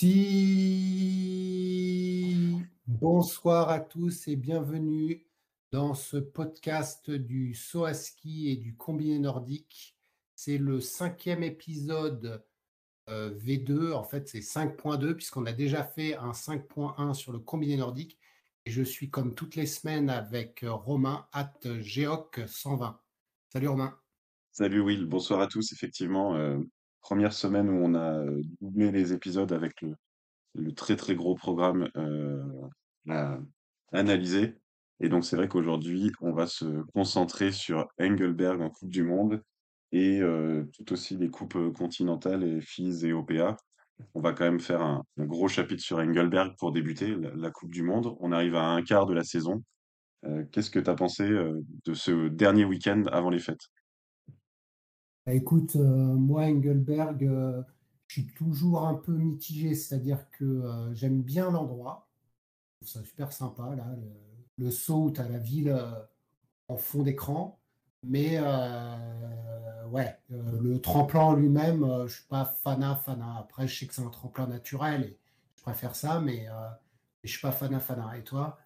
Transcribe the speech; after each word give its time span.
Si 0.00 0.16
bonsoir 2.86 3.68
à 3.68 3.80
tous 3.80 4.28
et 4.28 4.36
bienvenue 4.36 5.26
dans 5.72 5.92
ce 5.92 6.16
podcast 6.16 7.10
du 7.10 7.52
saut 7.52 7.92
ski 7.92 8.48
et 8.48 8.56
du 8.56 8.74
combiné 8.74 9.18
nordique. 9.18 9.98
C'est 10.34 10.56
le 10.56 10.80
cinquième 10.80 11.42
épisode 11.42 12.42
euh, 13.10 13.38
V2, 13.40 13.92
en 13.92 14.02
fait 14.02 14.26
c'est 14.26 14.38
5.2 14.38 15.12
puisqu'on 15.12 15.44
a 15.44 15.52
déjà 15.52 15.84
fait 15.84 16.16
un 16.16 16.30
5.1 16.30 17.12
sur 17.12 17.32
le 17.32 17.38
combiné 17.38 17.76
nordique 17.76 18.16
et 18.64 18.70
je 18.70 18.82
suis 18.82 19.10
comme 19.10 19.34
toutes 19.34 19.54
les 19.54 19.66
semaines 19.66 20.08
avec 20.08 20.64
Romain 20.66 21.28
at 21.34 21.52
Geoc 21.82 22.40
120. 22.46 22.98
Salut 23.50 23.68
Romain. 23.68 23.94
Salut 24.50 24.80
Will, 24.80 25.04
bonsoir 25.04 25.40
à 25.40 25.46
tous. 25.46 25.74
Effectivement, 25.74 26.36
euh, 26.36 26.58
première 27.00 27.32
semaine 27.32 27.68
où 27.68 27.84
on 27.84 27.94
a 27.94 28.24
doublé 28.60 28.90
les 28.90 29.12
épisodes 29.12 29.52
avec 29.52 29.82
le, 29.82 30.72
très 30.74 30.96
très 30.96 31.14
gros 31.14 31.34
programme 31.34 31.88
euh, 31.96 32.42
à 33.08 33.38
analyser. 33.92 34.56
Et 35.00 35.08
donc 35.08 35.24
c'est 35.24 35.36
vrai 35.36 35.48
qu'aujourd'hui, 35.48 36.12
on 36.20 36.32
va 36.32 36.46
se 36.46 36.64
concentrer 36.94 37.52
sur 37.52 37.88
Engelberg 38.00 38.60
en 38.60 38.70
Coupe 38.70 38.90
du 38.90 39.02
Monde 39.02 39.42
et 39.92 40.20
tout 40.74 40.92
aussi 40.92 41.16
les 41.16 41.30
coupes 41.30 41.72
continentales 41.72 42.44
et 42.44 42.60
FIS 42.60 43.04
et 43.06 43.12
OPA. 43.12 43.56
On 44.14 44.20
va 44.20 44.32
quand 44.32 44.44
même 44.44 44.60
faire 44.60 44.82
un, 44.82 45.04
gros 45.18 45.48
chapitre 45.48 45.82
sur 45.82 45.98
Engelberg 45.98 46.54
pour 46.58 46.70
débuter 46.70 47.16
la, 47.16 47.50
Coupe 47.50 47.70
du 47.70 47.82
Monde. 47.82 48.14
On 48.20 48.30
arrive 48.30 48.54
à 48.54 48.68
un 48.68 48.82
quart 48.82 49.06
de 49.06 49.14
la 49.14 49.24
saison. 49.24 49.64
Qu'est-ce 50.52 50.70
que 50.70 50.78
tu 50.78 50.90
as 50.90 50.94
pensé 50.94 51.26
de 51.28 51.94
ce 51.94 52.28
dernier 52.28 52.64
week-end 52.64 53.02
avant 53.10 53.30
les 53.30 53.38
fêtes? 53.38 53.70
Bah, 55.26 55.34
écoute, 55.34 55.76
euh, 55.76 56.14
moi 56.14 56.44
Engelberg, 56.44 57.24
euh, 57.24 57.62
je 58.06 58.20
suis 58.22 58.26
toujours 58.32 58.86
un 58.86 58.94
peu 58.94 59.12
mitigé, 59.12 59.74
c'est-à-dire 59.74 60.30
que 60.30 60.44
euh, 60.44 60.94
j'aime 60.94 61.22
bien 61.22 61.50
l'endroit, 61.50 62.08
je 62.82 62.86
trouve 62.86 63.02
ça 63.02 63.08
super 63.08 63.32
sympa 63.32 63.74
là, 63.76 63.86
le, 64.58 64.70
saut 64.70 65.04
où 65.06 65.10
tu 65.12 65.20
la 65.22 65.38
ville 65.38 65.74
en 66.68 66.76
fond 66.76 67.02
d'écran. 67.02 67.60
Mais 68.04 68.38
ouais, 69.90 70.16
le 70.30 70.78
tremplin 70.80 71.36
lui-même, 71.36 71.84
euh, 71.84 72.06
je 72.06 72.16
suis 72.16 72.26
pas 72.28 72.44
fanat, 72.44 72.96
fanat. 72.96 73.36
Après, 73.38 73.66
je 73.68 73.78
sais 73.78 73.86
que 73.86 73.94
c'est 73.94 74.02
un 74.02 74.10
tremplin 74.10 74.46
naturel 74.46 75.04
et 75.04 75.18
je 75.56 75.62
préfère 75.62 75.94
ça, 75.96 76.20
mais 76.20 76.46
je 77.24 77.30
suis 77.30 77.40
pas 77.40 77.52
fanat, 77.52 77.80
fanat. 77.80 78.18
Et 78.18 78.24
toi? 78.24 78.58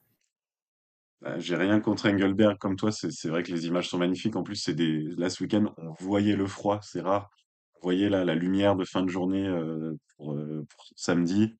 Bah, 1.24 1.38
j'ai 1.38 1.56
rien 1.56 1.80
contre 1.80 2.06
Engelberg 2.10 2.58
comme 2.58 2.76
toi, 2.76 2.92
c'est 2.92 3.28
vrai 3.28 3.42
que 3.42 3.50
les 3.50 3.66
images 3.66 3.88
sont 3.88 3.96
magnifiques. 3.98 4.36
En 4.36 4.42
plus, 4.42 4.56
c'est 4.56 4.74
des 4.74 5.00
là 5.16 5.30
ce 5.30 5.42
week-end, 5.42 5.72
on 5.78 5.92
voyait 5.92 6.36
le 6.36 6.46
froid, 6.46 6.80
c'est 6.82 7.00
rare. 7.00 7.30
On 7.76 7.80
voyait 7.82 8.10
là 8.10 8.24
la 8.26 8.34
lumière 8.34 8.76
de 8.76 8.84
fin 8.84 9.02
de 9.02 9.08
journée 9.08 9.46
euh, 9.48 9.94
pour, 10.16 10.34
euh, 10.34 10.66
pour 10.68 10.86
samedi. 10.96 11.54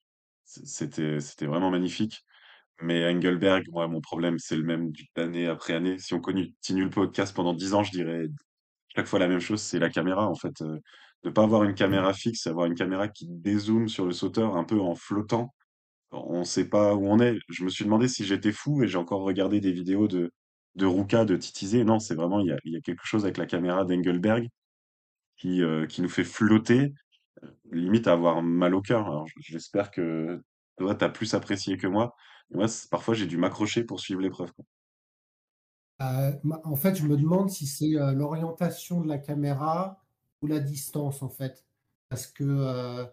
C'était 0.45 1.21
c'était 1.21 1.47
vraiment 1.47 1.71
magnifique. 1.71 2.25
Mais 2.83 3.07
Engelberg, 3.11 3.65
moi, 3.73 3.89
mon 3.89 4.01
problème, 4.03 4.39
c'est 4.39 4.57
le 4.57 4.65
même 4.65 4.93
d'année 5.17 5.47
après 5.49 5.75
année. 5.75 5.99
Si 5.99 6.15
on 6.15 6.21
continue 6.21 6.85
le 6.85 6.91
podcast 6.91 7.35
pendant 7.35 7.55
10 7.55 7.75
ans, 7.75 7.85
je 7.85 7.93
dirais 7.93 8.29
chaque 8.97 9.07
fois 9.07 9.19
la 9.19 9.29
même 9.29 9.41
chose, 9.41 9.63
c'est 9.63 9.79
la 9.79 9.91
caméra 9.91 10.29
en 10.29 10.35
fait. 10.35 10.63
Euh, 10.63 10.81
pas 11.33 11.45
avoir 11.45 11.65
une 11.65 11.75
caméra 11.75 12.13
fixe, 12.13 12.47
avoir 12.47 12.67
une 12.67 12.75
caméra 12.75 13.09
qui 13.09 13.27
dézoome 13.29 13.89
sur 13.89 14.07
le 14.07 14.13
sauteur 14.13 14.57
un 14.57 14.65
peu 14.65 14.81
en 14.81 14.95
flottant 14.95 15.55
on 16.15 16.41
ne 16.41 16.45
sait 16.45 16.69
pas 16.69 16.95
où 16.95 17.07
on 17.07 17.21
est. 17.21 17.39
Je 17.49 17.65
me 17.65 17.69
suis 17.69 17.85
demandé 17.85 18.09
si 18.09 18.25
j'étais 18.25 18.53
fou 18.53 18.83
et 18.83 18.89
j'ai 18.89 18.99
encore 18.99 19.23
regardé 19.23 19.61
des 19.61 19.73
vidéos 19.73 20.09
de, 20.09 20.33
de 20.77 20.87
Ruka, 20.87 21.25
de 21.25 21.37
Titizé. 21.37 21.85
Non, 21.85 21.99
c'est 21.99 22.15
vraiment, 22.15 22.41
il 22.41 22.47
y 22.47 22.53
a, 22.53 22.57
y 22.65 22.77
a 22.77 22.81
quelque 22.81 23.05
chose 23.05 23.25
avec 23.25 23.37
la 23.37 23.47
caméra 23.47 23.85
d'Engelberg 23.85 24.49
qui, 25.37 25.63
euh, 25.63 25.87
qui 25.87 26.03
nous 26.03 26.09
fait 26.09 26.25
flotter, 26.25 26.95
limite 27.71 28.07
à 28.07 28.13
avoir 28.13 28.43
mal 28.43 28.75
au 28.75 28.81
cœur. 28.81 29.25
J'espère 29.39 29.91
que 29.91 30.43
toi, 30.77 30.95
t'as 30.95 31.09
plus 31.09 31.35
apprécié 31.35 31.77
que 31.77 31.87
moi. 31.87 32.15
Moi, 32.51 32.67
parfois, 32.91 33.15
j'ai 33.15 33.27
dû 33.27 33.37
m'accrocher 33.37 33.85
pour 33.85 34.01
suivre 34.01 34.21
l'épreuve. 34.21 34.53
Euh, 36.03 36.33
en 36.65 36.77
fait, 36.77 36.97
je 36.97 37.05
me 37.07 37.17
demande 37.17 37.51
si 37.51 37.67
c'est 37.67 37.97
euh, 37.97 38.13
l'orientation 38.13 39.01
de 39.01 39.09
la 39.09 39.19
caméra 39.19 40.03
ou 40.43 40.47
la 40.47 40.61
distance, 40.61 41.23
en 41.23 41.29
fait. 41.29 41.65
Parce 42.09 42.27
que 42.27 42.45
euh, 42.45 43.05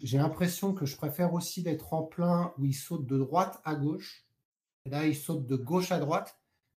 j'ai 0.00 0.18
l'impression 0.18 0.72
que 0.72 0.86
je 0.86 0.96
préfère 0.96 1.34
aussi 1.34 1.62
les 1.62 1.76
tremplins 1.76 2.54
où 2.58 2.64
ils 2.64 2.74
sautent 2.74 3.06
de 3.06 3.18
droite 3.18 3.60
à 3.64 3.74
gauche. 3.74 4.26
Et 4.86 4.90
là, 4.90 5.06
ils 5.06 5.16
sautent 5.16 5.46
de 5.46 5.56
gauche 5.56 5.92
à 5.92 5.98
droite. 5.98 6.38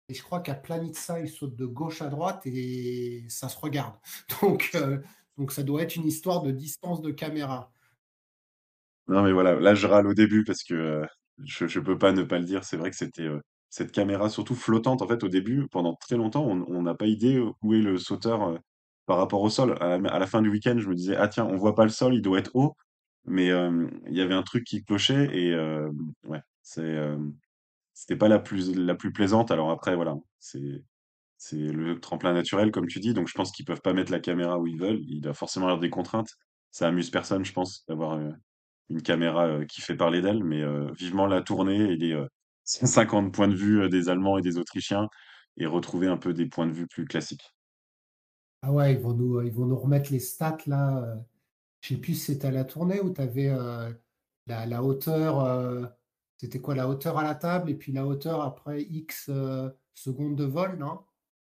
Et 0.09 0.15
je 0.15 0.23
crois 0.23 0.41
qu'à 0.41 0.55
Planitza, 0.55 1.21
ils 1.21 1.29
sautent 1.29 1.56
de 1.56 1.67
gauche 1.67 2.01
à 2.01 2.09
droite 2.09 2.43
et 2.47 3.25
ça 3.29 3.49
se 3.49 3.59
regarde. 3.59 3.95
Donc, 4.41 4.71
euh, 4.75 4.99
donc 5.37 5.53
ça 5.53 5.62
doit 5.62 5.83
être 5.83 5.97
une 5.97 6.06
histoire 6.06 6.43
de 6.43 6.51
distance 6.51 7.03
de 7.03 7.11
caméra. 7.11 7.71
Non, 9.09 9.23
mais 9.23 9.33
voilà, 9.33 9.55
là, 9.56 9.75
je 9.75 9.87
râle 9.87 10.06
au 10.06 10.15
début 10.15 10.45
parce 10.45 10.62
que 10.62 10.75
euh, 10.75 11.06
je, 11.45 11.67
je 11.67 11.81
peux 11.81 11.99
pas 11.99 12.12
ne 12.12 12.23
pas 12.23 12.39
le 12.39 12.45
dire. 12.45 12.65
C'est 12.65 12.77
vrai 12.77 12.91
que 12.91 12.97
c'était 12.97 13.27
euh, 13.27 13.41
cette 13.69 13.93
caméra, 13.93 14.31
surtout 14.31 14.55
flottante, 14.55 15.03
en 15.03 15.09
fait, 15.09 15.23
au 15.23 15.29
début, 15.29 15.67
pendant 15.69 15.95
très 15.95 16.17
longtemps, 16.17 16.47
on 16.47 16.83
n'a 16.83 16.95
pas 16.95 17.06
idée 17.06 17.39
où 17.62 17.75
est 17.75 17.83
le 17.83 17.99
sauteur 17.99 18.59
par 19.05 19.19
rapport 19.19 19.43
au 19.43 19.51
sol. 19.51 19.77
À 19.81 19.99
la, 19.99 20.11
à 20.11 20.19
la 20.19 20.27
fin 20.27 20.41
du 20.41 20.49
week-end, 20.49 20.77
je 20.79 20.89
me 20.89 20.95
disais, 20.95 21.17
ah 21.17 21.29
tiens, 21.29 21.45
on 21.45 21.56
voit 21.56 21.75
pas 21.75 21.85
le 21.85 21.91
sol, 21.91 22.15
il 22.15 22.23
doit 22.23 22.39
être 22.39 22.55
haut. 22.55 22.75
Mais 23.26 23.47
il 23.47 24.16
y 24.16 24.20
avait 24.20 24.34
un 24.34 24.42
truc 24.42 24.64
qui 24.64 24.84
clochait 24.84 25.28
et 25.37 25.56
ouais, 26.25 26.41
c'est, 26.62 26.97
c'était 27.92 28.16
pas 28.16 28.28
la 28.28 28.38
plus, 28.38 28.76
la 28.76 28.94
plus 28.94 29.12
plaisante. 29.12 29.50
Alors 29.50 29.70
après, 29.70 29.97
voilà, 29.97 30.16
c'est, 30.38 30.84
c'est 31.38 31.56
le 31.56 31.98
tremplin 31.98 32.32
naturel, 32.32 32.70
comme 32.70 32.87
tu 32.87 33.00
dis. 33.00 33.14
Donc 33.14 33.28
je 33.28 33.34
pense 33.34 33.50
qu'ils 33.50 33.64
peuvent 33.64 33.82
pas 33.82 33.92
mettre 33.92 34.12
la 34.12 34.20
caméra 34.20 34.59
où 34.59 34.66
ils 34.66 34.78
veulent. 34.78 35.00
Il 35.09 35.20
doit 35.20 35.34
forcément 35.34 35.66
y 35.66 35.70
avoir 35.70 35.81
des 35.81 35.91
contraintes. 35.91 36.37
Ça 36.70 36.88
amuse 36.88 37.10
personne, 37.10 37.44
je 37.44 37.53
pense, 37.53 37.84
d'avoir 37.88 38.20
une 38.88 39.03
caméra 39.03 39.64
qui 39.64 39.81
fait 39.81 39.97
parler 39.97 40.20
d'elle, 40.20 40.44
mais 40.44 40.62
vivement 40.93 41.26
la 41.26 41.43
tourner 41.43 41.93
et 41.93 41.97
les 41.97 42.12
euh, 42.12 42.26
150 42.64 43.32
points 43.32 43.48
de 43.48 43.54
vue 43.54 43.88
des 43.88 44.08
Allemands 44.08 44.38
et 44.38 44.43
des 44.43 44.58
Autrichiens 44.58 45.08
et 45.56 45.66
retrouver 45.66 46.08
un 46.08 46.16
peu 46.16 46.34
des 46.34 46.47
points 46.47 46.66
de 46.66 46.72
vue 46.72 46.87
plus 46.87 47.06
classiques. 47.06 47.54
Ah 48.62 48.72
ouais, 48.72 48.94
ils 48.94 48.98
vont 48.98 49.14
nous, 49.14 49.41
ils 49.43 49.53
vont 49.53 49.66
nous 49.66 49.78
remettre 49.78 50.10
les 50.12 50.19
stats 50.19 50.58
là. 50.66 51.16
Euh, 51.82 51.88
Je 51.88 51.88
sais 51.94 52.00
plus 52.00 52.14
si 52.14 52.20
c'était 52.34 52.48
à 52.48 52.50
la 52.50 52.64
tournée 52.64 53.00
où 53.00 53.12
tu 53.12 53.20
avais 53.20 53.48
la, 54.47 54.66
la 54.66 54.82
hauteur, 54.82 55.41
euh, 55.41 55.87
c'était 56.37 56.60
quoi 56.60 56.75
la 56.75 56.88
hauteur 56.88 57.19
à 57.19 57.22
la 57.22 57.34
table 57.34 57.70
et 57.70 57.75
puis 57.75 57.92
la 57.92 58.06
hauteur 58.06 58.42
après 58.42 58.82
X 58.82 59.28
euh, 59.28 59.70
secondes 59.94 60.37
de 60.37 60.44
vol, 60.44 60.78
non? 60.78 61.00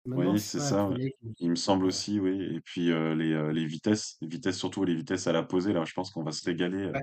Oui, 0.06 0.40
c'est 0.40 0.60
ça. 0.60 0.90
ouais. 0.90 1.16
Il 1.38 1.52
me 1.52 1.56
semble 1.56 1.86
aussi, 1.86 2.20
oui. 2.20 2.42
Et 2.56 2.62
puis 2.62 2.92
euh, 2.92 3.14
les, 3.16 3.34
euh, 3.34 3.52
les 3.54 3.66
vitesses, 3.68 4.18
les 4.22 4.28
vitesses 4.28 4.58
surtout 4.58 4.84
les 4.84 4.96
vitesses 4.96 5.28
à 5.28 5.32
la 5.32 5.44
posée. 5.44 5.74
Là, 5.74 5.84
je 5.86 5.94
pense 5.94 6.10
qu'on 6.12 6.24
va 6.24 6.32
se 6.32 6.44
régaler 6.44 6.86
euh, 6.86 6.94
Ouais. 6.94 7.02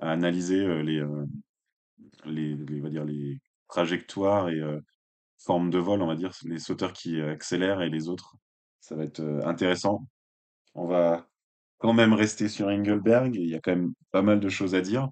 à 0.00 0.12
analyser 0.12 0.60
euh, 0.64 0.82
les, 0.82 0.98
euh, 1.00 1.26
les, 2.24 2.54
les, 2.56 2.80
on 2.80 2.84
va 2.84 2.90
dire 2.90 3.04
les 3.04 3.38
trajectoires 3.68 4.48
et 4.48 4.60
euh, 4.60 4.80
formes 5.38 5.70
de 5.70 5.78
vol, 5.78 6.02
on 6.02 6.06
va 6.08 6.16
dire, 6.16 6.32
les 6.44 6.58
sauteurs 6.58 6.92
qui 6.92 7.20
euh, 7.20 7.32
accélèrent 7.32 7.82
et 7.82 7.90
les 7.90 8.08
autres. 8.08 8.36
Ça 8.80 8.96
va 8.96 9.04
être 9.04 9.20
euh, 9.20 9.44
intéressant. 9.46 10.08
On 10.74 10.86
va 10.86 11.28
quand 11.78 11.92
même 11.94 12.12
rester 12.14 12.48
sur 12.48 12.68
Engelberg. 12.68 13.34
Il 13.36 13.48
y 13.48 13.54
a 13.54 13.60
quand 13.60 13.72
même 13.72 13.92
pas 14.12 14.22
mal 14.22 14.40
de 14.40 14.48
choses 14.48 14.74
à 14.74 14.80
dire. 14.80 15.08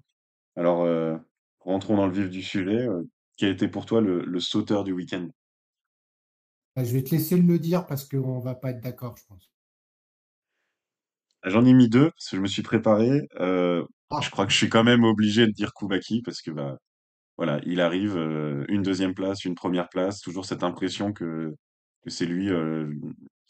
Alors, 0.57 0.83
euh, 0.83 1.17
rentrons 1.61 1.97
dans 1.97 2.07
le 2.07 2.13
vif 2.13 2.29
du 2.29 2.43
sujet. 2.43 2.87
Euh, 2.87 3.03
quel 3.37 3.51
était 3.51 3.69
pour 3.69 3.85
toi 3.87 4.01
le, 4.01 4.23
le 4.25 4.39
sauteur 4.41 4.83
du 4.85 4.93
week-end? 4.93 5.29
Bah, 6.77 6.85
je 6.85 6.93
vais 6.93 7.03
te 7.03 7.09
laisser 7.13 7.35
le 7.35 7.59
dire 7.59 7.85
parce 7.85 8.05
qu'on 8.05 8.39
va 8.39 8.55
pas 8.55 8.69
être 8.71 8.79
d'accord, 8.79 9.17
je 9.17 9.25
pense. 9.25 9.51
J'en 11.45 11.65
ai 11.65 11.73
mis 11.73 11.89
deux 11.89 12.11
parce 12.11 12.29
que 12.29 12.35
je 12.37 12.41
me 12.41 12.47
suis 12.47 12.61
préparé. 12.63 13.21
Euh, 13.39 13.83
je 14.19 14.29
Ah, 14.29 14.29
crois 14.29 14.45
que 14.45 14.51
je 14.51 14.57
suis 14.57 14.69
quand 14.69 14.83
même 14.83 15.03
obligé 15.03 15.45
de 15.47 15.51
dire 15.51 15.73
Koubaki 15.73 16.21
parce 16.23 16.41
que 16.41 16.51
bah 16.51 16.77
voilà, 17.37 17.61
il 17.65 17.81
arrive 17.81 18.17
une 18.69 18.83
deuxième 18.83 19.13
place, 19.15 19.45
une 19.45 19.55
première 19.55 19.89
place, 19.89 20.21
toujours 20.21 20.45
cette 20.45 20.63
impression 20.63 21.13
que 21.13 21.53
que 22.03 22.09
c'est 22.11 22.25
lui 22.27 22.49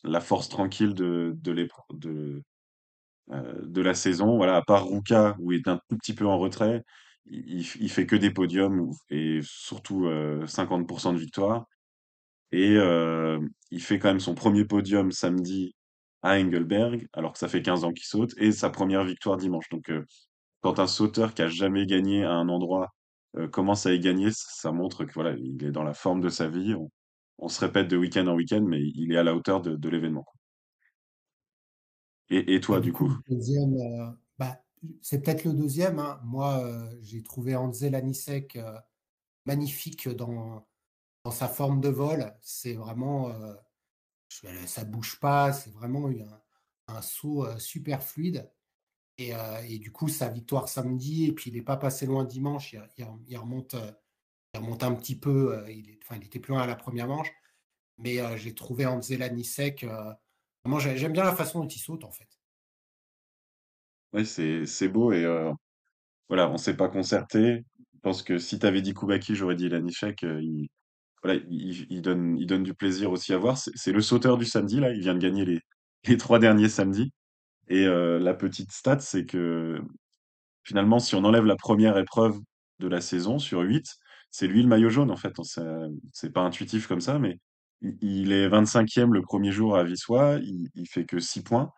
la 0.04 0.22
force 0.22 0.50
tranquille 0.50 0.94
de 0.94 1.34
de 1.42 1.68
de 1.94 2.44
de 3.30 3.82
la 3.82 3.94
saison. 3.94 4.38
Voilà, 4.38 4.56
à 4.58 4.62
part 4.62 4.88
Ruka 4.88 5.36
où 5.40 5.52
il 5.52 5.60
est 5.60 5.68
un 5.68 5.80
tout 5.90 5.98
petit 5.98 6.14
peu 6.14 6.26
en 6.26 6.38
retrait, 6.38 6.84
il, 7.30 7.90
fait 7.90 8.06
que 8.06 8.16
des 8.16 8.32
podiums 8.32 8.92
et 9.10 9.40
surtout 9.44 10.08
euh, 10.08 10.46
50% 10.46 11.14
de 11.14 11.20
victoire. 11.20 11.66
Et 12.52 12.76
euh, 12.78 13.40
il 13.72 13.82
fait 13.82 14.00
quand 14.00 14.10
même 14.10 14.20
son 14.20 14.36
premier 14.36 14.66
podium 14.66 15.12
samedi 15.12 15.76
à 16.24 16.40
Engelberg, 16.40 17.08
alors 17.14 17.34
que 17.34 17.40
ça 17.40 17.48
fait 17.48 17.62
15 17.62 17.84
ans 17.84 17.94
qu'il 17.94 18.06
saute, 18.06 18.34
et 18.38 18.52
sa 18.52 18.70
première 18.70 19.04
victoire 19.04 19.38
dimanche. 19.38 19.70
Donc, 19.70 19.90
euh, 19.90 20.06
quand 20.62 20.80
un 20.80 20.88
sauteur 20.88 21.34
qui 21.34 21.42
a 21.42 21.50
jamais 21.50 21.86
gagné 21.86 22.24
à 22.24 22.32
un 22.32 22.50
endroit 22.50 22.94
euh, 23.38 23.48
commence 23.48 23.86
à 23.86 23.94
y 23.94 24.00
gagner, 24.00 24.30
ça 24.34 24.72
montre 24.72 25.06
que 25.06 25.14
voilà, 25.14 25.36
il 25.38 25.64
est 25.64 25.72
dans 25.72 25.84
la 25.84 25.94
forme 25.94 26.22
de 26.22 26.30
sa 26.30 26.48
vie. 26.50 26.76
On, 27.40 27.50
se 27.50 27.60
répète 27.62 27.88
de 27.88 27.98
week-end 27.98 28.28
en 28.28 28.36
week-end, 28.36 28.64
mais 28.68 28.82
il 28.82 29.12
est 29.14 29.18
à 29.18 29.24
la 29.24 29.36
hauteur 29.36 29.62
de 29.62 29.90
l'événement. 29.90 30.26
Et, 32.30 32.56
et 32.56 32.62
toi, 32.62 32.80
du 32.80 32.92
du 32.92 32.94
coup, 32.94 33.06
coup? 33.06 33.14
le 33.28 33.36
deuxième, 33.36 33.76
euh, 33.78 34.12
bah, 34.38 34.62
c'est 35.02 35.22
peut-être 35.22 35.44
le 35.46 35.54
deuxième. 35.54 36.00
hein. 36.00 36.20
Moi, 36.24 36.60
euh, 36.64 36.98
j'ai 37.02 37.24
trouvé 37.24 37.56
Hanzel 37.56 37.96
Anisek 37.96 38.56
euh, 38.56 38.78
magnifique 39.46 40.10
dans, 40.10 40.68
dans 41.26 41.32
sa 41.32 41.50
forme 41.50 41.82
de 41.82 41.90
vol. 41.90 42.34
C'est 42.42 42.74
vraiment, 42.76 43.32
je- 44.30 44.66
ça 44.68 44.84
bouge 44.86 45.20
pas. 45.20 45.54
C'est 45.54 45.72
vraiment 45.74 46.08
un, 46.10 46.42
un 46.96 47.02
saut 47.02 47.46
super 47.60 48.04
fluide. 48.04 48.50
Et, 49.20 49.34
et, 49.70 49.80
du 49.80 49.92
coup, 49.92 50.10
sa 50.10 50.30
victoire 50.30 50.70
samedi, 50.70 51.26
et 51.28 51.34
puis 51.34 51.52
il 51.52 51.56
n'est 51.56 51.62
pas 51.64 51.78
passé 51.78 52.06
loin 52.08 52.26
dimanche, 52.26 52.74
il, 52.74 52.84
il, 53.00 53.08
il 53.30 53.38
remonte, 53.38 53.76
il 54.56 54.60
remonte 54.60 54.84
un 54.84 54.96
petit 54.96 55.16
peu, 55.20 55.64
il, 55.70 55.90
est, 55.92 56.00
enfin, 56.04 56.18
il 56.18 56.26
était 56.26 56.40
plus 56.40 56.54
loin 56.54 56.64
à 56.64 56.68
la 56.68 56.76
première 56.78 57.08
manche, 57.08 57.32
mais 58.00 58.20
j'ai 58.38 58.56
trouvé 58.56 58.86
Anzela 58.86 59.30
Nisek, 59.30 59.86
vraiment, 60.68 60.80
j'aime 60.80 61.14
bien 61.14 61.24
la 61.24 61.36
façon 61.36 61.62
dont 61.62 61.68
il 61.68 61.80
saute 61.80 62.04
en 62.04 62.12
fait. 62.12 62.28
Oui, 64.14 64.26
c'est 64.26 64.88
beau 64.88 65.12
et 65.12 65.26
voilà, 66.30 66.50
on 66.50 66.58
s'est 66.58 66.76
pas 66.76 66.90
concerté. 66.90 67.64
Je 67.94 68.00
pense 68.02 68.22
que 68.22 68.38
si 68.38 68.60
tu 68.60 68.66
avais 68.66 68.82
dit 68.82 68.94
Koubaki, 68.94 69.36
j'aurais 69.36 69.56
dit 69.56 69.70
Lanišek. 69.70 70.24
il, 70.24 70.68
voilà, 71.24 71.40
il, 71.50 72.02
donne, 72.02 72.38
il 72.38 72.46
donne 72.46 72.64
du 72.64 72.74
plaisir 72.74 73.12
aussi 73.12 73.34
à 73.34 73.38
voir. 73.38 73.58
C'est 73.58 73.92
le 73.92 74.02
sauteur 74.02 74.38
du 74.38 74.46
samedi, 74.46 74.80
là. 74.80 74.92
Il 74.94 75.02
vient 75.02 75.14
de 75.14 75.20
gagner 75.20 75.46
les, 75.46 75.60
les 76.06 76.18
trois 76.18 76.40
derniers 76.40 76.70
samedis. 76.70 77.12
Et 77.70 77.86
euh, 77.86 78.20
la 78.20 78.34
petite 78.34 78.72
stat, 78.72 79.00
c'est 79.00 79.26
que 79.26 79.82
finalement, 80.64 81.00
si 81.00 81.16
on 81.16 81.24
enlève 81.24 81.46
la 81.46 81.56
première 81.56 81.98
épreuve 81.98 82.38
de 82.80 82.88
la 82.88 83.02
saison 83.02 83.40
sur 83.40 83.62
8, 83.62 83.86
c'est 84.32 84.48
lui 84.48 84.62
le 84.62 84.68
maillot 84.68 84.90
jaune, 84.90 85.12
en 85.12 85.18
fait. 85.18 85.34
C'est 86.14 86.34
pas 86.34 86.42
intuitif 86.42 86.88
comme 86.88 87.02
ça, 87.02 87.20
mais 87.20 87.40
il, 87.82 87.98
il 88.02 88.32
est 88.32 88.50
25e 88.50 89.12
le 89.12 89.22
premier 89.22 89.52
jour 89.52 89.78
à 89.78 89.84
Vissois. 89.84 90.40
Il, 90.42 90.70
il 90.76 90.88
fait 90.88 91.06
que 91.06 91.20
6 91.20 91.44
points. 91.44 91.72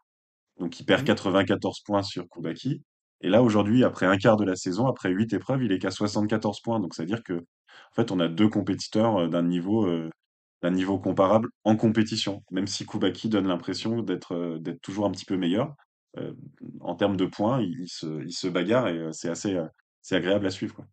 Donc, 0.59 0.79
il 0.79 0.85
perd 0.85 1.05
94 1.05 1.81
points 1.81 2.03
sur 2.03 2.27
Koubaki. 2.27 2.81
Et 3.21 3.29
là, 3.29 3.43
aujourd'hui, 3.43 3.83
après 3.83 4.05
un 4.05 4.17
quart 4.17 4.37
de 4.37 4.45
la 4.45 4.55
saison, 4.55 4.87
après 4.87 5.09
8 5.09 5.33
épreuves, 5.33 5.63
il 5.63 5.71
est 5.71 5.79
qu'à 5.79 5.91
74 5.91 6.61
points. 6.61 6.79
Donc, 6.79 6.93
c'est-à-dire 6.93 7.23
que, 7.23 7.33
en 7.33 7.95
fait, 7.95 8.11
on 8.11 8.19
a 8.19 8.27
deux 8.27 8.49
compétiteurs 8.49 9.17
euh, 9.17 9.27
d'un 9.27 9.43
niveau, 9.43 9.85
euh, 9.87 10.09
d'un 10.61 10.71
niveau 10.71 10.99
comparable 10.99 11.49
en 11.63 11.75
compétition. 11.75 12.43
Même 12.51 12.67
si 12.67 12.85
Koubaki 12.85 13.29
donne 13.29 13.47
l'impression 13.47 14.01
d'être 14.01 14.33
euh, 14.35 14.59
d'être 14.59 14.81
toujours 14.81 15.05
un 15.05 15.11
petit 15.11 15.25
peu 15.25 15.37
meilleur. 15.37 15.73
en 16.81 16.95
termes 16.95 17.17
de 17.17 17.25
points, 17.25 17.61
il, 17.61 17.87
se, 17.87 18.23
il 18.25 18.33
se 18.33 18.47
bagarre 18.47 18.87
et 18.87 19.09
c'est 19.13 19.29
assez 19.29 19.57
c'est 20.01 20.15
agréable 20.15 20.47
à 20.47 20.49
suivre. 20.49 20.75
Quoi. 20.75 20.85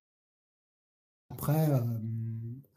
Après, 1.30 1.68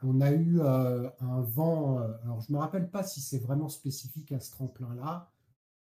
on 0.03 0.21
a 0.21 0.31
eu 0.31 0.61
un 0.61 1.41
vent. 1.41 1.99
alors, 2.23 2.41
je 2.41 2.51
ne 2.51 2.57
me 2.57 2.61
rappelle 2.61 2.89
pas 2.89 3.03
si 3.03 3.21
c'est 3.21 3.39
vraiment 3.39 3.69
spécifique 3.69 4.31
à 4.31 4.39
ce 4.39 4.51
tremplin-là. 4.51 5.31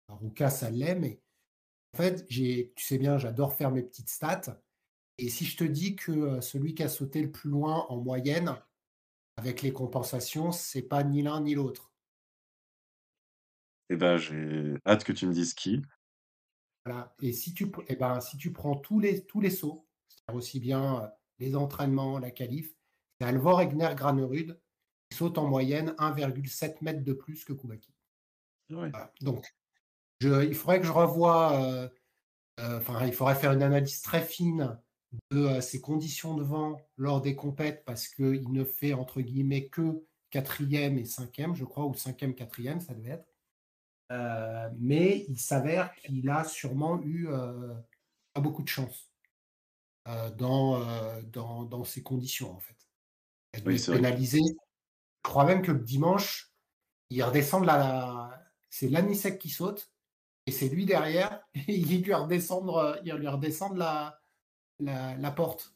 Alors, 0.08 0.24
au 0.24 0.30
cas, 0.30 0.50
ça 0.50 0.70
l'est, 0.70 0.96
mais 0.96 1.22
en 1.94 1.98
fait, 1.98 2.26
tu 2.28 2.72
sais 2.78 2.98
bien, 2.98 3.18
j'adore 3.18 3.54
faire 3.54 3.72
mes 3.72 3.84
petites 3.84 4.10
stats. 4.10 4.62
Et 5.18 5.30
si 5.30 5.46
je 5.46 5.58
te 5.58 5.64
dis 5.64 5.96
que 5.96 6.42
celui 6.42 6.74
qui 6.74 6.84
a 6.84 6.90
sauté 6.90 7.22
le 7.22 7.32
plus 7.32 7.50
loin 7.50 7.86
en 7.90 7.98
moyenne, 7.98 8.56
avec 9.38 9.62
les 9.62 9.74
compensations, 9.74 10.52
c'est 10.52 10.82
pas 10.82 11.04
ni 11.04 11.22
l'un 11.22 11.42
ni 11.42 11.56
l'autre. 11.56 11.92
Eh 13.90 13.96
ben, 13.96 14.18
j'ai 14.18 14.76
hâte 14.86 15.04
que 15.04 15.12
tu 15.12 15.28
me 15.28 15.34
dises 15.34 15.54
qui. 15.54 15.82
Voilà. 16.86 17.14
Et 17.22 17.34
si 17.34 17.54
tu, 17.54 17.72
eh 17.88 17.96
ben, 17.96 18.22
si 18.22 18.38
tu 18.38 18.52
prends 18.52 18.76
tous 18.76 19.00
les, 19.00 19.26
tous 19.26 19.42
les 19.42 19.50
sauts, 19.50 19.88
c'est-à-dire 20.08 20.38
aussi 20.38 20.60
bien 20.60 21.12
les 21.40 21.56
entraînements, 21.56 22.20
la 22.20 22.32
qualif, 22.32 22.74
Alvor 23.24 23.62
Egner 23.62 23.94
Granerud 23.96 24.58
qui 25.10 25.18
saute 25.18 25.38
en 25.38 25.48
moyenne 25.48 25.94
1,7 25.98 26.78
mètres 26.82 27.04
de 27.04 27.14
plus 27.14 27.44
que 27.44 27.54
Koubaki. 27.54 27.94
Donc, 29.22 29.54
il 30.22 30.56
faudrait 30.56 30.80
que 30.80 30.86
je 30.86 30.92
revoie, 30.92 31.62
euh, 31.62 31.90
euh, 32.60 32.78
enfin, 32.78 33.06
il 33.06 33.14
faudrait 33.14 33.36
faire 33.36 33.52
une 33.52 33.64
analyse 33.64 34.02
très 34.02 34.22
fine 34.22 34.78
de 35.32 35.40
euh, 35.40 35.62
ses 35.62 35.82
conditions 35.82 36.36
de 36.36 36.44
vent 36.44 36.78
lors 36.98 37.22
des 37.22 37.36
compètes 37.36 37.84
parce 37.86 38.08
qu'il 38.08 38.52
ne 38.52 38.64
fait 38.64 38.94
entre 38.94 39.22
guillemets 39.22 39.68
que 39.68 40.04
quatrième 40.30 40.98
et 40.98 41.06
cinquième, 41.06 41.56
je 41.56 41.66
crois, 41.66 41.86
ou 41.86 41.94
cinquième, 41.94 42.34
quatrième, 42.34 42.80
ça 42.80 42.94
devait 42.94 43.20
être. 43.20 44.72
mais 44.80 45.26
il 45.28 45.40
s'avère 45.40 45.94
qu'il 45.96 46.30
a 46.30 46.46
sûrement 46.46 47.02
eu 47.04 47.28
pas 48.34 48.40
beaucoup 48.40 48.64
de 48.64 48.70
chance 48.70 49.12
dans, 50.38 50.82
dans, 51.34 51.64
dans, 51.64 51.84
ces 51.84 52.02
conditions, 52.02 52.52
en 52.52 52.60
fait. 52.60 52.81
Il 53.58 53.68
oui, 53.68 53.82
pénalisé. 53.86 54.40
Je 54.40 55.30
crois 55.30 55.46
même 55.46 55.62
que 55.62 55.72
le 55.72 55.80
dimanche, 55.80 56.52
il 57.10 57.22
redescend 57.24 57.62
de 57.62 57.68
la. 57.68 58.40
C'est 58.70 58.88
l'anisec 58.88 59.38
qui 59.38 59.50
saute 59.50 59.92
et 60.48 60.52
c'est 60.52 60.70
lui 60.70 60.86
derrière, 60.86 61.42
il 61.68 62.02
lui 62.02 62.14
redescendre, 62.14 63.00
il 63.04 63.14
lui 63.14 63.28
redescendre 63.28 63.76
la, 63.76 64.20
la, 64.80 65.16
la 65.18 65.32
porte. 65.32 65.74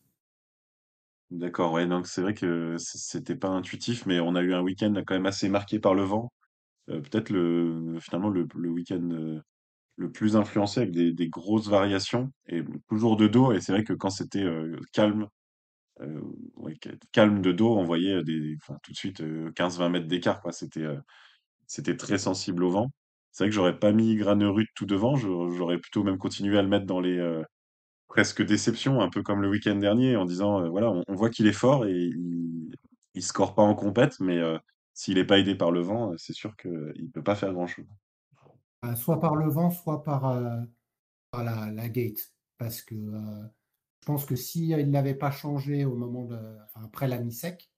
D'accord, 1.31 1.73
ouais, 1.73 1.87
donc 1.87 2.07
c'est 2.07 2.21
vrai 2.21 2.33
que 2.33 2.75
c'était 2.77 3.35
pas 3.35 3.49
intuitif, 3.49 4.05
mais 4.05 4.19
on 4.19 4.35
a 4.35 4.41
eu 4.41 4.53
un 4.53 4.61
week-end 4.61 4.93
quand 5.05 5.15
même 5.15 5.25
assez 5.25 5.49
marqué 5.49 5.79
par 5.79 5.95
le 5.95 6.03
vent. 6.03 6.31
Euh, 6.89 7.01
peut-être 7.01 7.31
le 7.31 7.97
finalement 7.99 8.29
le, 8.29 8.47
le 8.55 8.69
week-end 8.69 9.09
euh, 9.11 9.41
le 9.97 10.11
plus 10.11 10.35
influencé 10.35 10.81
avec 10.81 10.91
des, 10.91 11.11
des, 11.13 11.29
grosses 11.29 11.67
variations 11.67 12.31
et 12.47 12.63
toujours 12.89 13.17
de 13.17 13.27
dos. 13.27 13.53
Et 13.53 13.61
c'est 13.61 13.71
vrai 13.71 13.83
que 13.83 13.93
quand 13.93 14.11
c'était 14.11 14.43
euh, 14.43 14.79
calme, 14.93 15.27
ouais, 16.57 16.75
calme 17.11 17.41
de 17.41 17.51
dos, 17.51 17.77
on 17.77 17.83
voyait 17.83 18.21
tout 18.83 18.91
de 18.91 18.97
suite 18.97 19.21
15-20 19.21 19.89
mètres 19.89 20.07
d'écart. 20.07 20.41
C'était, 21.67 21.97
très 21.97 22.17
sensible 22.17 22.63
au 22.63 22.69
vent. 22.69 22.91
C'est 23.31 23.43
vrai 23.43 23.49
que 23.49 23.55
j'aurais 23.55 23.77
pas 23.77 23.91
mis 23.91 24.15
Granerud 24.15 24.67
tout 24.75 24.85
devant, 24.85 25.15
j'aurais 25.15 25.77
plutôt 25.77 26.03
même 26.03 26.17
continué 26.17 26.57
à 26.57 26.61
le 26.61 26.69
mettre 26.69 26.85
dans 26.85 27.01
les 27.01 27.17
euh, 27.17 27.43
presque 28.07 28.41
déceptions, 28.41 29.01
un 29.01 29.09
peu 29.09 29.23
comme 29.23 29.41
le 29.41 29.49
week-end 29.49 29.75
dernier, 29.75 30.15
en 30.15 30.23
disant 30.23 30.61
euh, 30.61 30.69
voilà, 30.69 30.89
on, 31.07 31.15
voit 31.15 31.29
qu'il 31.29 31.47
est 31.47 31.51
fort 31.51 31.85
et 31.85 31.91
il, 31.91 32.73
il 33.13 33.23
score 33.23 33.53
pas 33.53 33.61
en 33.61 33.75
compète, 33.75 34.21
mais 34.21 34.37
euh, 34.37 34.57
s'il 34.93 35.15
n'est 35.15 35.25
pas 35.25 35.37
aidé 35.37 35.53
par 35.55 35.71
le 35.71 35.81
vent, 35.81 36.13
c'est 36.17 36.31
sûr 36.31 36.55
qu'il 36.55 36.71
ne 36.71 37.11
peut 37.11 37.23
pas 37.23 37.35
faire 37.35 37.51
grand-chose. 37.51 37.85
Soit 38.95 39.19
par 39.19 39.35
le 39.35 39.49
vent, 39.49 39.69
soit 39.69 40.03
par, 40.03 40.33
la, 41.33 41.89
gate. 41.89 42.33
Parce 42.57 42.81
que 42.81 42.95
je 44.05 44.11
pense 44.11 44.25
que 44.25 44.35
s'il 44.35 44.77
ne 44.77 44.91
l'avait 44.91 45.15
pas 45.15 45.31
changé 45.31 45.83
au 45.83 45.95
moment 45.95 46.25
de. 46.25 46.37
Après 46.75 47.07
la 47.07 47.17
mi-sec, 47.17 47.71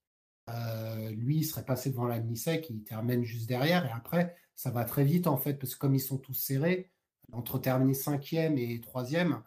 lui, 1.12 1.38
il 1.38 1.46
serait 1.46 1.64
passé 1.64 1.90
devant 1.90 2.06
la 2.06 2.20
mi-sec, 2.20 2.70
il 2.70 2.84
termine 2.84 3.24
juste 3.24 3.48
derrière, 3.48 3.86
et 3.86 3.92
après, 3.92 4.36
ça 4.54 4.70
va 4.70 4.84
très 4.84 5.06
vite 5.06 5.28
en 5.28 5.38
fait, 5.38 5.54
parce 5.54 5.76
que 5.76 5.80
comme 5.80 5.96
ils 5.96 6.02
sont 6.02 6.18
tous 6.18 6.34
serrés, 6.34 6.92
entre 7.32 7.60
terminer 7.60 7.94
cinquième 7.94 8.58
et 8.58 8.82
troisième, 8.82 9.42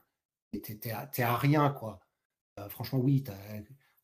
t'es 0.52 0.90
à, 0.90 1.10
à, 1.18 1.36
rien 1.36 1.68
quoi. 1.68 2.00
Euh, 2.58 2.70
franchement, 2.70 2.98
oui, 3.00 3.22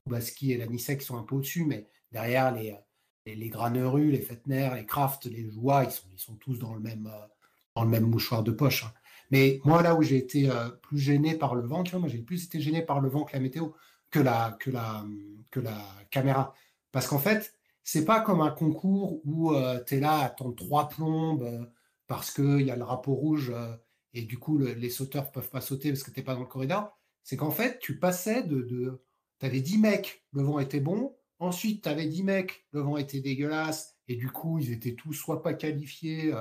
Kubaski 0.05 0.53
et 0.53 0.59
la 0.59 0.67
Nisek 0.67 1.01
sont 1.01 1.17
un 1.17 1.23
peu 1.23 1.37
au-dessus, 1.37 1.65
mais 1.65 1.89
derrière 2.13 2.53
les, 2.53 2.77
les, 3.25 3.37
les 3.37 3.49
Granerus, 3.49 4.11
les 4.11 4.21
Fettner, 4.21 4.71
les 4.75 4.85
Kraft, 4.85 5.25
les 5.25 5.51
Joie, 5.51 5.85
ils 5.85 5.91
sont, 5.91 6.09
ils 6.13 6.19
sont 6.19 6.37
tous 6.37 6.59
dans 6.59 6.75
le 6.75 6.81
même, 6.81 7.07
euh, 7.07 7.27
dans 7.75 7.85
le 7.85 7.91
même 7.91 8.05
mouchoir 8.05 8.43
de 8.43 8.53
poche. 8.53 8.85
Hein. 8.85 8.93
Mais 9.31 9.61
moi, 9.65 9.83
là 9.83 9.95
où 9.95 10.03
j'ai 10.03 10.17
été 10.17 10.51
euh, 10.51 10.69
plus 10.69 10.99
gêné 10.99 11.37
par 11.37 11.55
le 11.55 11.67
vent, 11.67 11.83
tu 11.83 11.93
vois, 11.93 12.01
moi 12.01 12.09
j'ai 12.09 12.19
plus 12.19 12.45
été 12.45 12.61
gêné 12.61 12.83
par 12.83 13.01
le 13.01 13.09
vent 13.09 13.25
que 13.25 13.33
la 13.33 13.41
météo, 13.41 13.71
que 14.11 14.21
la, 14.21 14.57
que 14.61 14.71
la, 14.71 15.05
que 15.51 15.61
la 15.61 15.79
caméra. 16.11 16.55
Parce 16.93 17.09
qu'en 17.09 17.19
fait, 17.19 17.55
c'est 17.83 18.05
pas 18.05 18.21
comme 18.21 18.41
un 18.41 18.51
concours 18.51 19.21
où 19.25 19.53
euh, 19.53 19.83
tu 19.87 19.97
es 19.97 20.01
là 20.01 20.21
à 20.21 20.25
attendre 20.27 20.55
trois 20.55 20.89
plombes 20.89 21.43
euh, 21.43 21.65
parce 22.07 22.31
qu'il 22.31 22.63
y 22.63 22.71
a 22.71 22.77
le 22.77 22.81
drapeau 22.81 23.15
rouge 23.15 23.53
et 24.15 24.23
du 24.23 24.39
coup 24.39 24.59
les 24.59 24.91
sauteurs 24.91 25.33
peuvent 25.33 25.51
pas 25.51 25.61
sauter 25.61 25.91
parce 25.91 26.05
que 26.05 26.13
tu 26.13 26.21
n'es 26.21 26.25
pas 26.25 26.35
dans 26.35 26.41
le 26.41 26.47
corridor. 26.47 26.97
C'est 27.25 27.37
qu'en 27.37 27.51
fait, 27.51 27.81
tu 27.81 27.99
passais 27.99 28.43
de. 28.45 28.63
de 28.63 29.03
tu 29.41 29.47
avais 29.47 29.61
10 29.61 29.79
mecs, 29.79 30.25
le 30.33 30.43
vent 30.43 30.61
était 30.61 30.81
bon. 30.81 31.17
Ensuite, 31.41 31.83
tu 31.83 31.89
avais 31.89 32.07
10 32.07 32.23
mecs, 32.23 32.67
le 32.73 32.81
vent 32.81 32.97
était 32.97 33.21
dégueulasse. 33.21 33.97
Et 34.09 34.15
du 34.15 34.31
coup, 34.31 34.59
ils 34.61 34.73
étaient 34.73 34.95
tous 34.95 35.13
soit 35.13 35.43
pas 35.43 35.53
qualifiés. 35.53 36.33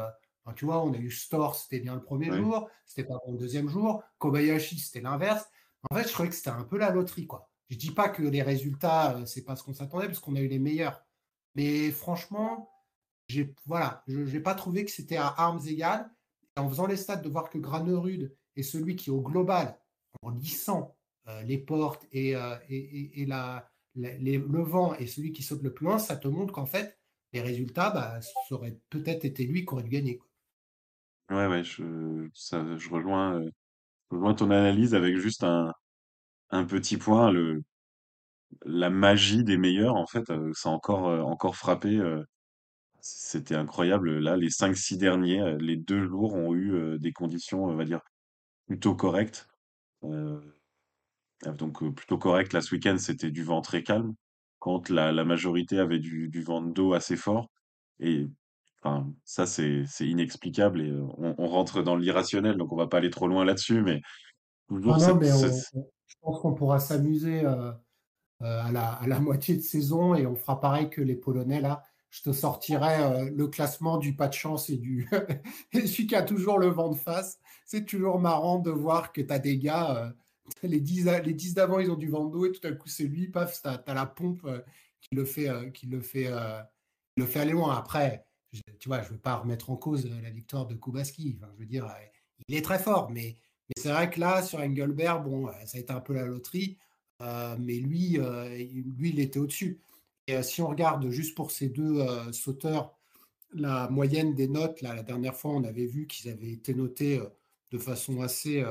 Tu 0.53 0.65
vois, 0.65 0.83
on 0.83 0.93
a 0.93 0.97
eu 0.97 1.09
Store, 1.11 1.55
c'était 1.55 1.79
bien 1.79 1.95
le 1.95 2.01
premier 2.03 2.31
jour. 2.31 2.69
C'était 2.85 3.07
pas 3.07 3.15
bon 3.25 3.33
le 3.33 3.37
deuxième 3.39 3.67
jour. 3.69 4.03
Kobayashi, 4.19 4.77
c'était 4.79 5.01
l'inverse. 5.01 5.45
En 5.89 5.95
fait, 5.95 6.07
je 6.07 6.13
trouvais 6.13 6.29
que 6.29 6.35
c'était 6.35 6.49
un 6.49 6.63
peu 6.63 6.77
la 6.77 6.91
loterie. 6.91 7.27
quoi. 7.27 7.49
Je 7.69 7.77
dis 7.77 7.91
pas 7.91 8.09
que 8.09 8.21
les 8.23 8.41
résultats, 8.43 9.17
c'est 9.25 9.43
pas 9.43 9.55
ce 9.55 9.63
qu'on 9.63 9.73
s'attendait, 9.73 10.05
parce 10.07 10.19
qu'on 10.19 10.35
a 10.35 10.39
eu 10.41 10.47
les 10.47 10.59
meilleurs. 10.59 11.03
Mais 11.55 11.91
franchement, 11.91 12.69
j'ai 13.27 13.53
voilà, 13.65 14.03
je 14.07 14.19
n'ai 14.19 14.39
pas 14.39 14.55
trouvé 14.55 14.85
que 14.85 14.91
c'était 14.91 15.17
à 15.17 15.27
armes 15.27 15.61
égales. 15.67 16.09
en 16.57 16.69
faisant 16.69 16.85
les 16.87 16.97
stats, 16.97 17.17
de 17.17 17.29
voir 17.29 17.49
que 17.49 17.57
Granerud 17.57 18.35
est 18.55 18.63
celui 18.63 18.95
qui, 18.95 19.09
au 19.09 19.21
global, 19.21 19.79
en 20.21 20.29
lissant 20.29 20.95
euh, 21.27 21.41
les 21.43 21.57
portes 21.57 22.05
et, 22.11 22.35
euh, 22.35 22.55
et, 22.69 23.21
et 23.21 23.25
la, 23.25 23.69
le 23.95 24.63
vent 24.63 24.93
est 24.95 25.07
celui 25.07 25.31
qui 25.31 25.43
saute 25.43 25.63
le 25.63 25.73
plus 25.73 25.85
loin, 25.85 25.97
ça 25.97 26.17
te 26.17 26.27
montre 26.27 26.53
qu'en 26.53 26.65
fait, 26.65 26.97
les 27.33 27.41
résultats, 27.41 27.89
bah, 27.89 28.21
ça 28.21 28.55
aurait 28.55 28.77
peut-être 28.89 29.25
été 29.25 29.45
lui 29.45 29.65
qui 29.65 29.73
aurait 29.73 29.83
dû 29.83 29.89
gagner. 29.89 30.19
Ouais, 31.29 31.48
ouais, 31.48 31.63
je, 31.63 32.27
ça, 32.34 32.63
je, 32.77 32.89
rejoins, 32.89 33.39
euh, 33.41 33.50
rejoins 34.12 34.36
ton 34.36 34.51
analyse 34.51 34.96
avec 34.96 35.17
juste 35.17 35.44
un, 35.44 35.74
un 36.51 36.65
petit 36.65 36.98
point. 36.98 37.32
Le, 37.32 37.63
la 38.65 38.89
magie 38.89 39.44
des 39.46 39.58
meilleurs, 39.58 39.96
en 39.96 40.05
fait, 40.08 40.29
euh, 40.29 40.51
ça 40.53 40.70
a 40.70 40.72
encore, 40.74 41.08
euh, 41.10 41.22
encore 41.22 41.55
frappé. 41.55 42.01
C'était 43.01 43.55
incroyable. 43.55 44.20
Là, 44.20 44.36
les 44.38 44.50
5-6 44.50 44.98
derniers, 44.98 45.55
les 45.60 45.77
deux 45.77 46.05
jours 46.08 46.34
ont 46.36 46.53
eu 46.55 47.00
des 47.00 47.13
conditions, 47.13 47.63
on 47.65 47.75
va 47.75 47.86
dire, 47.86 48.01
plutôt 48.67 48.96
correctes. 48.96 49.48
donc, 51.58 51.84
plutôt 51.96 52.17
correct. 52.17 52.53
Là, 52.53 52.62
ce 52.62 52.74
week-end, 52.74 52.98
c'était 52.98 53.32
du 53.32 53.44
vent 53.44 53.62
très 53.62 53.84
calme, 53.84 54.13
quand 54.60 54.89
la, 54.89 55.12
la 55.12 55.25
majorité 55.25 55.79
avait 55.79 56.00
du, 56.00 56.29
du 56.29 56.41
vent 56.41 56.62
de 56.62 56.72
dos 56.72 56.94
assez 56.94 57.15
fort. 57.17 57.50
Et 58.00 58.27
enfin, 58.85 59.11
ça, 59.23 59.45
c'est 59.45 59.85
inexplicable 60.01 60.81
et 60.81 60.91
on, 60.91 61.35
on 61.37 61.47
rentre 61.47 61.81
dans 61.81 61.95
l'irrationnel, 61.95 62.57
donc 62.57 62.71
on 62.71 62.75
va 62.75 62.87
pas 62.87 62.97
aller 62.97 63.09
trop 63.09 63.27
loin 63.27 63.43
là-dessus, 63.45 63.81
mais 63.81 64.01
toujours 64.67 64.97
Non, 64.97 64.99
non, 64.99 65.05
cette, 65.07 65.15
mais 65.17 65.31
cette- 65.31 65.69
on, 65.75 65.79
on- 65.79 65.89
je 66.07 66.15
pense 66.21 66.39
qu'on 66.41 66.53
pourra 66.53 66.79
s'amuser 66.79 67.41
euh, 67.43 67.71
à 68.41 68.71
la, 68.71 68.89
à 68.93 69.07
la 69.07 69.19
moitié 69.21 69.55
de 69.55 69.61
saison 69.61 70.15
et 70.15 70.25
on 70.27 70.35
fera 70.35 70.59
pareil 70.59 70.89
que 70.89 71.01
les 71.01 71.15
Polonais 71.15 71.61
là. 71.61 71.83
Je 72.11 72.21
te 72.21 72.31
sortirai 72.31 73.01
euh, 73.03 73.29
le 73.35 73.47
classement 73.47 73.97
du 73.97 74.15
pas 74.15 74.29
de 74.29 74.33
chance 74.33 74.69
et 74.69 74.77
du 74.77 75.09
et 75.73 75.85
celui 75.85 76.07
qui 76.07 76.15
a 76.15 76.23
toujours 76.23 76.59
le 76.59 76.67
vent 76.67 76.89
de 76.89 76.95
face. 76.95 77.39
C'est 77.65 77.83
toujours 77.85 78.19
marrant 78.19 78.59
de 78.59 78.71
voir 78.71 79.11
que 79.11 79.19
tu 79.19 79.33
as 79.33 79.39
des 79.39 79.57
gars, 79.57 79.97
euh, 79.97 80.11
les 80.63 80.79
10, 80.79 81.07
a- 81.09 81.19
les 81.21 81.33
10 81.33 81.55
d'avant, 81.55 81.79
ils 81.79 81.91
ont 81.91 81.95
du 81.97 82.07
vent 82.07 82.25
de 82.25 82.31
dos 82.31 82.45
et 82.45 82.51
tout 82.53 82.65
à 82.65 82.71
coup, 82.71 82.87
c'est 82.87 83.03
lui, 83.03 83.27
paf, 83.27 83.61
tu 83.61 83.67
as, 83.67 83.93
la 83.93 84.05
pompe 84.05 84.47
qui 85.01 85.13
le 85.15 85.25
fait, 85.25 85.49
qui 85.73 85.87
le 85.87 85.99
fait, 85.99 86.31
qui 87.15 87.19
le 87.21 87.25
fait 87.25 87.39
aller 87.41 87.51
loin. 87.51 87.75
Après, 87.75 88.25
je- 88.55 88.62
tu 88.79 88.89
vois, 88.89 89.01
je 89.01 89.07
ne 89.09 89.13
veux 89.13 89.19
pas 89.19 89.35
remettre 89.35 89.69
en 89.69 89.75
cause 89.77 90.05
euh, 90.05 90.21
la 90.21 90.29
victoire 90.29 90.65
de 90.67 90.75
Kubaski. 90.75 91.38
Je 91.41 91.59
veux 91.59 91.65
dire, 91.65 91.85
euh, 91.85 91.93
il 92.47 92.55
est 92.55 92.62
très 92.63 92.79
fort, 92.79 93.12
mais, 93.12 93.38
c'est 93.77 93.89
vrai 93.91 94.09
que 94.09 94.19
là, 94.19 94.43
sur 94.43 94.59
Engelbert, 94.59 95.21
bon, 95.21 95.47
euh, 95.47 95.51
ça 95.65 95.77
a 95.77 95.81
été 95.81 95.91
un 95.93 96.00
peu 96.01 96.13
la 96.13 96.25
loterie. 96.25 96.77
Mais 97.21 97.75
lui, 97.79 98.17
lui, 98.17 99.09
il 99.09 99.19
était 99.21 99.39
au-dessus. 99.39 99.79
Et 100.27 100.43
si 100.43 100.62
on 100.62 100.67
regarde 100.67 101.09
juste 101.09 101.33
pour 101.35 101.50
ces 101.51 101.69
deux 101.69 102.05
sauteurs, 102.33 102.97
la 103.53 103.88
moyenne 103.89 104.35
des 104.35 104.50
notes, 104.50 104.81
là, 104.81 104.93
la 104.93 105.01
dernière 105.01 105.35
fois, 105.35 105.51
on 105.51 105.63
avait 105.63 105.85
vu 105.85 106.07
qu'ils 106.07 106.29
avaient 106.29 106.51
été 106.51 106.74
notés 106.74 107.21
de 107.71 107.77
façon 107.77 108.21
assez 108.21 108.63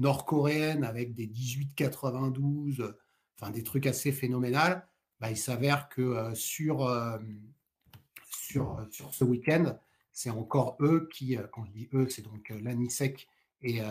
nord-coréenne, 0.00 0.82
avec 0.82 1.14
des 1.14 1.26
18-92, 1.26 2.80
euh, 2.80 2.98
enfin 3.38 3.52
des 3.52 3.62
trucs 3.62 3.86
assez 3.86 4.12
phénoménal. 4.12 4.88
Bah, 5.20 5.30
il 5.30 5.36
s'avère 5.36 5.88
que 5.90 6.34
sur, 6.34 6.88
sur, 8.50 8.78
euh, 8.78 8.84
sur 8.90 9.14
ce 9.14 9.24
week-end, 9.24 9.76
c'est 10.12 10.30
encore 10.30 10.76
eux 10.80 11.08
qui, 11.12 11.36
euh, 11.36 11.46
quand 11.52 11.64
je 11.64 11.70
dis 11.70 11.88
eux, 11.94 12.08
c'est 12.08 12.22
donc 12.22 12.50
euh, 12.50 12.60
Lanisek 12.60 13.28
et, 13.62 13.82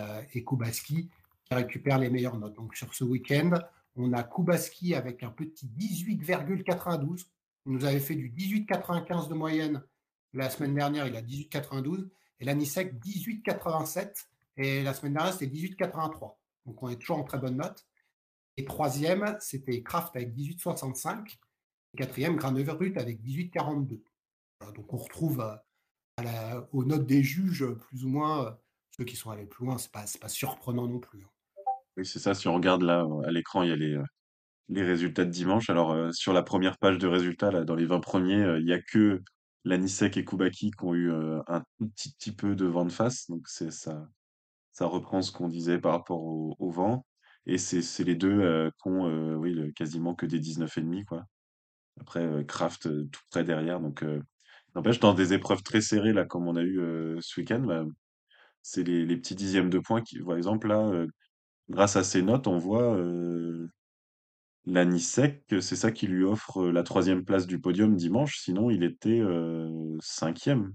Kubaski 0.46 1.10
qui 1.46 1.54
récupèrent 1.54 2.00
les 2.00 2.10
meilleures 2.10 2.38
notes. 2.38 2.56
Donc 2.56 2.76
sur 2.76 2.94
ce 2.94 3.04
week-end, 3.04 3.52
on 3.96 4.14
a 4.14 4.24
Kubaski 4.24 4.96
avec 4.96 5.24
un 5.24 5.30
petit 5.30 5.68
18,92. 5.68 7.28
Il 7.66 7.74
nous 7.74 7.86
avait 7.86 8.00
fait 8.00 8.16
du 8.16 8.32
18,95 8.32 9.30
de 9.30 9.34
moyenne 9.36 9.84
la 10.34 10.50
semaine 10.50 10.76
dernière, 10.76 11.08
il 11.08 11.16
a 11.16 11.22
18,92. 11.22 12.10
Et 12.40 12.46
Lanisek 12.46 12.94
18,87. 12.96 14.28
Et 14.58 14.84
la 14.84 14.94
semaine 14.94 15.14
dernière, 15.14 15.34
c'était 15.34 15.54
18,83. 15.54 16.36
Donc 16.66 16.84
on 16.84 16.90
est 16.90 16.98
toujours 16.98 17.18
en 17.18 17.24
très 17.24 17.38
bonne 17.38 17.58
note. 17.58 17.86
Et 18.58 18.66
troisième, 18.66 19.38
c'était 19.40 19.82
Kraft 19.84 20.16
avec 20.16 20.36
18,65. 20.36 21.38
Et 21.94 21.98
quatrième, 21.98 22.36
Graneverut 22.36 22.94
avec 22.98 23.22
18,42. 23.22 24.00
Donc 24.76 24.94
on 24.94 24.98
retrouve 24.98 25.42
euh, 26.20 26.62
aux 26.72 26.84
notes 26.84 27.06
des 27.06 27.24
juges, 27.24 27.66
plus 27.66 28.04
ou 28.04 28.10
moins, 28.10 28.46
euh, 28.46 28.52
ceux 28.92 29.06
qui 29.06 29.16
sont 29.16 29.32
allés 29.32 29.46
plus 29.46 29.66
loin, 29.66 29.78
c'est 29.78 29.92
pas, 29.92 30.06
pas 30.20 30.28
surprenant 30.28 30.88
non 30.88 31.00
plus. 31.00 31.24
hein. 31.24 31.72
oui, 31.98 32.06
c'est 32.06 32.20
ça. 32.20 32.34
Si 32.34 32.48
on 32.48 32.56
regarde 32.56 32.82
là 32.82 33.04
euh, 33.04 33.28
à 33.28 33.32
l'écran, 33.32 33.64
il 33.64 33.70
y 33.70 33.74
a 33.74 33.76
les, 33.76 33.96
euh, 33.96 34.04
les 34.70 34.84
résultats 34.84 35.26
de 35.26 35.32
dimanche. 35.32 35.70
Alors, 35.70 35.92
euh, 35.92 36.12
sur 36.12 36.34
la 36.34 36.44
première 36.44 36.78
page 36.78 36.98
de 36.98 37.08
résultats, 37.08 37.52
là, 37.52 37.64
dans 37.64 37.76
les 37.76 37.86
20 37.86 38.00
premiers, 38.02 38.42
euh, 38.42 38.60
il 38.60 38.68
y 38.68 38.74
a 38.74 38.82
que 38.82 39.22
Lanisek 39.66 40.18
et 40.18 40.26
Koubaki 40.26 40.72
qui 40.72 40.84
ont 40.84 40.94
eu 40.94 41.12
euh, 41.12 41.42
un 41.48 41.64
petit, 41.80 42.14
petit 42.14 42.32
peu 42.34 42.56
de 42.56 42.66
vent 42.66 42.86
de 42.86 42.92
face. 42.92 43.30
Donc, 43.30 43.48
c'est 43.48 43.72
ça, 43.72 44.08
ça 44.72 44.86
reprend 44.86 45.22
ce 45.22 45.32
qu'on 45.32 45.48
disait 45.48 45.80
par 45.80 45.94
rapport 45.94 46.22
au, 46.24 46.72
vent. 46.72 47.06
Et 47.46 47.58
c'est 47.58 48.04
les 48.04 48.16
deux 48.16 48.40
euh, 48.42 48.70
qui 48.82 48.90
ont 48.90 49.08
euh, 49.08 49.36
oui, 49.36 49.74
quasiment 49.74 50.14
que 50.16 50.26
des 50.26 50.40
19,5, 50.40 51.06
quoi. 51.06 51.26
Après, 52.00 52.24
euh, 52.24 52.44
Kraft 52.44 52.88
euh, 52.88 53.08
tout 53.12 53.22
près 53.30 53.44
derrière. 53.44 53.80
Donc, 53.80 54.04
euh, 54.04 54.22
n'empêche, 54.76 55.00
dans 55.00 55.14
des 55.14 55.34
épreuves 55.34 55.64
très 55.64 55.82
serrées, 55.82 56.14
là, 56.14 56.26
comme 56.26 56.48
on 56.48 56.56
a 56.56 56.62
eu 56.62 56.80
euh, 56.80 57.18
ce 57.22 57.40
week-end, 57.40 57.60
bah, 57.60 57.86
c'est 58.62 58.84
les, 58.84 59.06
les 59.06 59.18
petits 59.18 59.36
dixièmes 59.36 59.70
de 59.70 59.80
points 59.80 60.02
qui, 60.02 60.20
par 60.20 60.38
exemple, 60.38 60.68
là, 60.68 60.80
euh, 60.80 61.08
grâce 61.70 61.96
à 61.96 62.04
ces 62.04 62.22
notes, 62.22 62.48
on 62.48 62.58
voit 62.58 62.96
euh, 62.96 63.70
Lanisek, 64.66 65.44
c'est 65.62 65.76
ça 65.76 65.92
qui 65.92 66.08
lui 66.08 66.24
offre 66.24 66.66
la 66.68 66.84
troisième 66.84 67.26
place 67.26 67.48
du 67.48 67.60
podium 67.60 67.96
dimanche. 67.96 68.40
Sinon, 68.40 68.70
il 68.70 68.84
était 68.84 69.20
euh, 69.20 69.98
cinquième. 70.02 70.74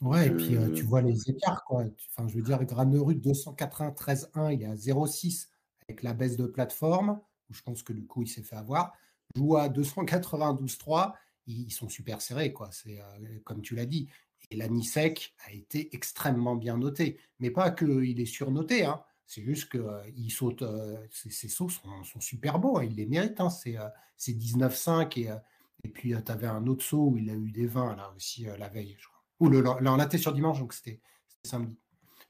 Ouais, 0.00 0.28
et 0.28 0.30
puis 0.30 0.56
euh, 0.56 0.70
tu 0.72 0.84
vois 0.84 1.02
les 1.02 1.28
écarts, 1.28 1.64
quoi. 1.64 1.84
Enfin, 2.10 2.28
je 2.28 2.36
veux 2.36 2.42
dire, 2.42 2.62
Granerud 2.64 3.20
293.1, 3.20 4.54
il 4.54 4.62
est 4.62 4.66
à 4.66 4.76
0,6 4.76 5.48
avec 5.88 6.02
la 6.02 6.12
baisse 6.12 6.36
de 6.36 6.46
plateforme, 6.46 7.20
où 7.50 7.54
je 7.54 7.62
pense 7.62 7.82
que 7.82 7.92
du 7.92 8.06
coup, 8.06 8.22
il 8.22 8.28
s'est 8.28 8.42
fait 8.42 8.56
avoir. 8.56 8.92
Joua 9.34 9.68
292.3, 9.68 11.14
ils 11.52 11.72
sont 11.72 11.88
super 11.88 12.20
serrés, 12.20 12.52
quoi. 12.52 12.70
C'est 12.72 13.00
euh, 13.00 13.38
comme 13.44 13.62
tu 13.62 13.74
l'as 13.74 13.86
dit. 13.86 14.08
Et 14.50 14.56
l'Anisec 14.56 15.34
a 15.46 15.52
été 15.52 15.94
extrêmement 15.94 16.56
bien 16.56 16.78
noté. 16.78 17.18
Mais 17.40 17.50
pas 17.50 17.70
qu'il 17.70 18.20
est 18.20 18.26
surnoté, 18.26 18.84
hein. 18.84 19.02
C'est 19.26 19.42
juste 19.42 19.70
qu'il 19.70 20.32
saute, 20.32 20.62
euh, 20.62 20.96
ses, 21.10 21.28
ses 21.28 21.48
sauts 21.48 21.68
sont, 21.68 22.02
sont 22.04 22.20
super 22.20 22.58
beaux, 22.58 22.78
hein. 22.78 22.84
Il 22.84 22.96
les 22.96 23.06
mérite, 23.06 23.40
hein. 23.40 23.50
C'est 23.50 23.76
euh, 23.76 23.88
c'est 24.18 24.32
19,5 24.32 25.18
et, 25.20 25.30
euh, 25.30 25.36
et 25.84 25.88
puis 25.88 26.14
tu 26.24 26.32
avais 26.32 26.48
un 26.48 26.66
autre 26.66 26.84
saut 26.84 27.06
où 27.06 27.16
il 27.16 27.30
a 27.30 27.34
eu 27.34 27.50
des 27.50 27.66
20 27.66 27.96
là 27.96 28.12
aussi 28.14 28.46
euh, 28.48 28.56
la 28.58 28.68
veille, 28.68 28.96
je 28.98 29.06
crois. 29.06 29.22
Ou 29.40 29.48
le, 29.48 29.62
là, 29.62 29.78
on 29.80 30.00
était 30.00 30.18
sur 30.18 30.32
dimanche, 30.32 30.58
donc 30.58 30.74
c'était 30.74 31.00
samedi. 31.44 31.78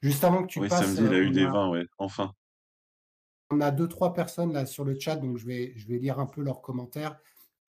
Juste 0.02 0.22
avant 0.22 0.42
que 0.42 0.48
tu 0.48 0.60
oui, 0.60 0.68
passes, 0.68 0.94
samedi, 0.94 1.02
il 1.02 1.14
euh, 1.14 1.16
a 1.16 1.20
eu 1.20 1.30
des 1.30 1.44
a, 1.44 1.50
20, 1.50 1.70
ouais, 1.70 1.86
enfin. 1.96 2.34
on 3.50 3.60
a 3.62 3.70
deux, 3.70 3.88
trois 3.88 4.12
personnes 4.12 4.52
là 4.52 4.66
sur 4.66 4.84
le 4.84 5.00
chat, 5.00 5.16
donc 5.16 5.38
je 5.38 5.46
vais, 5.46 5.72
je 5.76 5.88
vais 5.88 5.98
lire 5.98 6.20
un 6.20 6.26
peu 6.26 6.42
leurs 6.42 6.60
commentaires. 6.60 7.18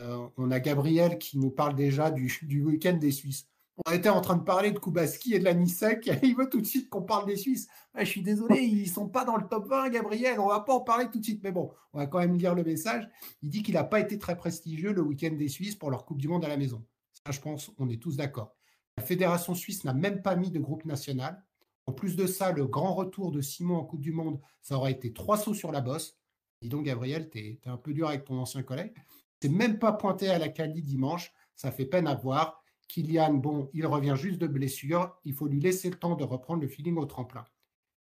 Euh, 0.02 0.28
on 0.38 0.52
a 0.52 0.60
Gabriel 0.60 1.18
qui 1.18 1.38
nous 1.38 1.52
parle 1.52 1.76
déjà 1.76 2.12
du, 2.12 2.30
week-end 2.64 2.94
des 2.94 3.12
Suisses. 3.12 3.48
On 3.86 3.92
était 3.92 4.10
en 4.10 4.22
train 4.22 4.36
de 4.36 4.44
parler 4.44 4.72
de 4.72 4.80
Kubaski 4.80 5.36
et 5.36 5.40
de 5.40 5.46
la 5.46 5.54
Nisek. 5.54 6.10
Il 6.24 6.36
veut 6.36 6.50
tout 6.50 6.62
de 6.62 6.66
suite 6.66 6.90
qu'on 6.90 7.02
parle 7.02 7.26
des 7.26 7.38
Suisses. 7.38 7.68
Ah, 7.94 8.04
je 8.04 8.10
suis 8.10 8.22
désolé, 8.22 8.62
ils 8.62 8.84
ne 8.84 8.90
sont 8.90 9.08
pas 9.08 9.26
dans 9.26 9.38
le 9.38 9.48
top 9.48 9.68
20, 9.68 9.90
Gabriel. 9.90 10.40
On 10.40 10.46
ne 10.46 10.52
va 10.52 10.62
pas 10.62 10.74
en 10.74 10.82
parler 10.82 11.10
tout 11.10 11.20
de 11.20 11.24
suite. 11.24 11.42
Mais 11.44 11.52
bon, 11.52 11.72
on 11.94 12.00
va 12.00 12.08
quand 12.08 12.20
même 12.20 12.38
lire 12.38 12.56
le 12.56 12.64
message. 12.64 13.10
Il 13.42 13.50
dit 13.50 13.64
qu'il 13.64 13.76
n'a 13.76 13.84
pas 13.84 14.00
été 14.00 14.18
très 14.18 14.38
prestigieux 14.38 14.94
le 14.94 15.02
week-end 15.02 15.32
des 15.32 15.48
Suisses 15.48 15.76
pour 15.76 15.92
leur 15.92 16.06
Coupe 16.06 16.20
du 16.20 16.28
Monde 16.28 16.46
à 16.46 16.50
la 16.50 16.58
maison. 16.58 16.86
Ça, 17.26 17.32
je 17.32 17.40
pense, 17.40 17.72
on 17.78 17.90
est 17.90 18.02
tous 18.02 18.18
d'accord. 18.18 18.56
La 18.98 19.04
Fédération 19.04 19.56
suisse 19.56 19.86
n'a 19.86 19.94
même 19.94 20.22
pas 20.22 20.36
mis 20.36 20.52
de 20.52 20.60
groupe 20.60 20.86
national. 20.86 21.42
En 21.86 21.94
plus 21.94 22.16
de 22.16 22.28
ça, 22.28 22.52
le 22.52 22.68
grand 22.68 22.94
retour 22.94 23.32
de 23.32 23.42
Simon 23.42 23.78
en 23.78 23.86
Coupe 23.86 24.02
du 24.02 24.12
Monde, 24.12 24.40
ça 24.62 24.76
aurait 24.76 24.92
été 24.92 25.14
trois 25.14 25.38
sauts 25.38 25.54
sur 25.54 25.72
la 25.72 25.82
bosse. 25.82 26.20
Dis 26.62 26.70
donc, 26.70 26.86
Gabriel, 26.86 27.30
tu 27.30 27.40
es, 27.40 27.60
un 27.66 27.78
peu 27.78 27.94
dur 27.94 28.10
avec 28.10 28.26
ton 28.26 28.38
ancien 28.38 28.62
collègue. 28.62 28.94
C'est 29.42 29.50
même 29.50 29.80
pas 29.80 29.94
pointé 29.94 30.30
à 30.30 30.38
la 30.38 30.50
Cali 30.50 30.82
dimanche. 30.82 31.32
Ça 31.56 31.72
fait 31.72 31.86
peine 31.86 32.08
à 32.08 32.16
voir. 32.16 32.64
Kylian, 32.88 33.36
bon, 33.36 33.70
il 33.74 33.86
revient 33.86 34.16
juste 34.18 34.40
de 34.40 34.48
blessure. 34.48 35.16
Il 35.24 35.34
faut 35.34 35.48
lui 35.48 35.60
laisser 35.60 35.90
le 35.90 35.98
temps 35.98 36.16
de 36.16 36.24
reprendre 36.24 36.62
le 36.62 36.68
feeling 36.68 36.98
au 36.98 37.06
tremplin. 37.06 37.46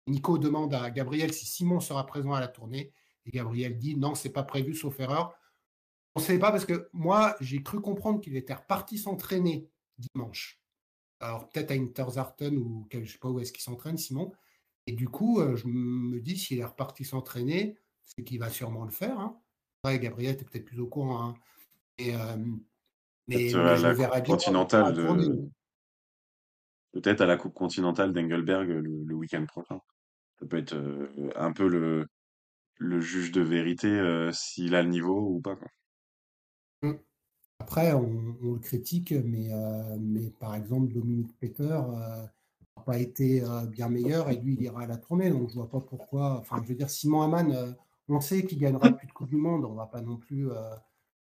Nico 0.06 0.38
demande 0.38 0.74
à 0.74 0.90
Gabriel 0.90 1.32
si 1.32 1.46
Simon 1.46 1.80
sera 1.80 2.04
présent 2.06 2.34
à 2.34 2.40
la 2.40 2.48
tournée. 2.48 2.92
Et 3.26 3.30
Gabriel 3.30 3.78
dit 3.78 3.96
non, 3.96 4.14
c'est 4.14 4.32
pas 4.32 4.42
prévu, 4.42 4.74
sauf 4.74 5.00
erreur. 5.00 5.34
On 6.14 6.20
ne 6.20 6.24
sait 6.24 6.38
pas 6.38 6.52
parce 6.52 6.66
que 6.66 6.88
moi, 6.92 7.34
j'ai 7.40 7.62
cru 7.62 7.80
comprendre 7.80 8.20
qu'il 8.20 8.36
était 8.36 8.54
reparti 8.54 8.98
s'entraîner 8.98 9.68
dimanche. 9.98 10.60
Alors 11.20 11.48
peut-être 11.48 11.70
à 11.70 11.74
Interzarten 11.74 12.56
ou 12.56 12.86
je 12.92 12.98
ne 12.98 13.04
sais 13.06 13.18
pas 13.18 13.30
où 13.30 13.40
est-ce 13.40 13.52
qu'il 13.52 13.62
s'entraîne, 13.62 13.96
Simon. 13.96 14.32
Et 14.86 14.92
du 14.92 15.08
coup, 15.08 15.40
euh, 15.40 15.56
je 15.56 15.66
me 15.66 16.20
dis 16.20 16.36
s'il 16.36 16.58
est 16.58 16.64
reparti 16.64 17.04
s'entraîner, 17.04 17.78
c'est 18.04 18.22
qu'il 18.22 18.38
va 18.38 18.50
sûrement 18.50 18.84
le 18.84 18.90
faire. 18.90 19.18
Hein. 19.18 19.40
Ouais, 19.84 19.98
Gabriel, 19.98 20.36
tu 20.36 20.42
es 20.42 20.46
peut-être 20.46 20.64
plus 20.64 20.80
au 20.80 20.86
courant. 20.86 21.22
Hein. 21.22 21.34
Et, 21.98 22.14
euh, 22.14 22.36
mais, 23.28 23.50
Peut-être 23.52 23.56
à 23.56 24.08
la 24.08 24.20
Coupe 24.20 24.26
continentale 24.26 24.94
de, 24.94 25.48
peut-être 26.92 27.20
à 27.20 27.26
la 27.26 27.36
Coupe 27.36 27.54
continentale 27.54 28.12
d'Engelberg 28.12 28.68
le, 28.68 29.04
le 29.04 29.14
week-end 29.14 29.44
prochain. 29.46 29.80
Ça 30.40 30.46
peut 30.46 30.56
être 30.56 30.74
euh, 30.74 31.30
un 31.36 31.52
peu 31.52 31.68
le, 31.68 32.06
le 32.78 33.00
juge 33.00 33.30
de 33.30 33.42
vérité 33.42 33.88
euh, 33.88 34.32
s'il 34.32 34.74
a 34.74 34.82
le 34.82 34.88
niveau 34.88 35.28
ou 35.28 35.40
pas, 35.40 35.56
quoi. 35.56 35.68
Mmh. 36.82 36.98
Après, 37.60 37.92
on, 37.92 38.36
on 38.42 38.52
le 38.54 38.58
critique, 38.58 39.12
mais, 39.12 39.48
mais 40.00 40.30
par 40.40 40.54
exemple, 40.54 40.92
Dominique 40.92 41.38
Peter 41.38 41.68
n'a 41.68 42.82
pas 42.84 42.98
été 42.98 43.42
bien 43.68 43.88
meilleur 43.88 44.28
et 44.28 44.36
lui, 44.36 44.54
il 44.54 44.62
ira 44.62 44.82
à 44.82 44.86
la 44.86 44.96
tournée. 44.96 45.30
Donc, 45.30 45.50
je 45.50 45.54
vois 45.54 45.70
pas 45.70 45.80
pourquoi. 45.80 46.38
Enfin, 46.40 46.60
je 46.62 46.68
veux 46.68 46.74
dire, 46.74 46.90
Simon 46.90 47.22
Hamann, 47.22 47.76
on 48.08 48.20
sait 48.20 48.44
qu'il 48.44 48.58
gagnera 48.58 48.90
plus 48.92 49.06
de 49.06 49.12
Coupe 49.12 49.28
du 49.28 49.36
Monde. 49.36 49.64
On 49.64 49.74
va 49.74 49.86
pas 49.86 50.00
non 50.00 50.16
plus. 50.16 50.50
euh, 50.50 50.74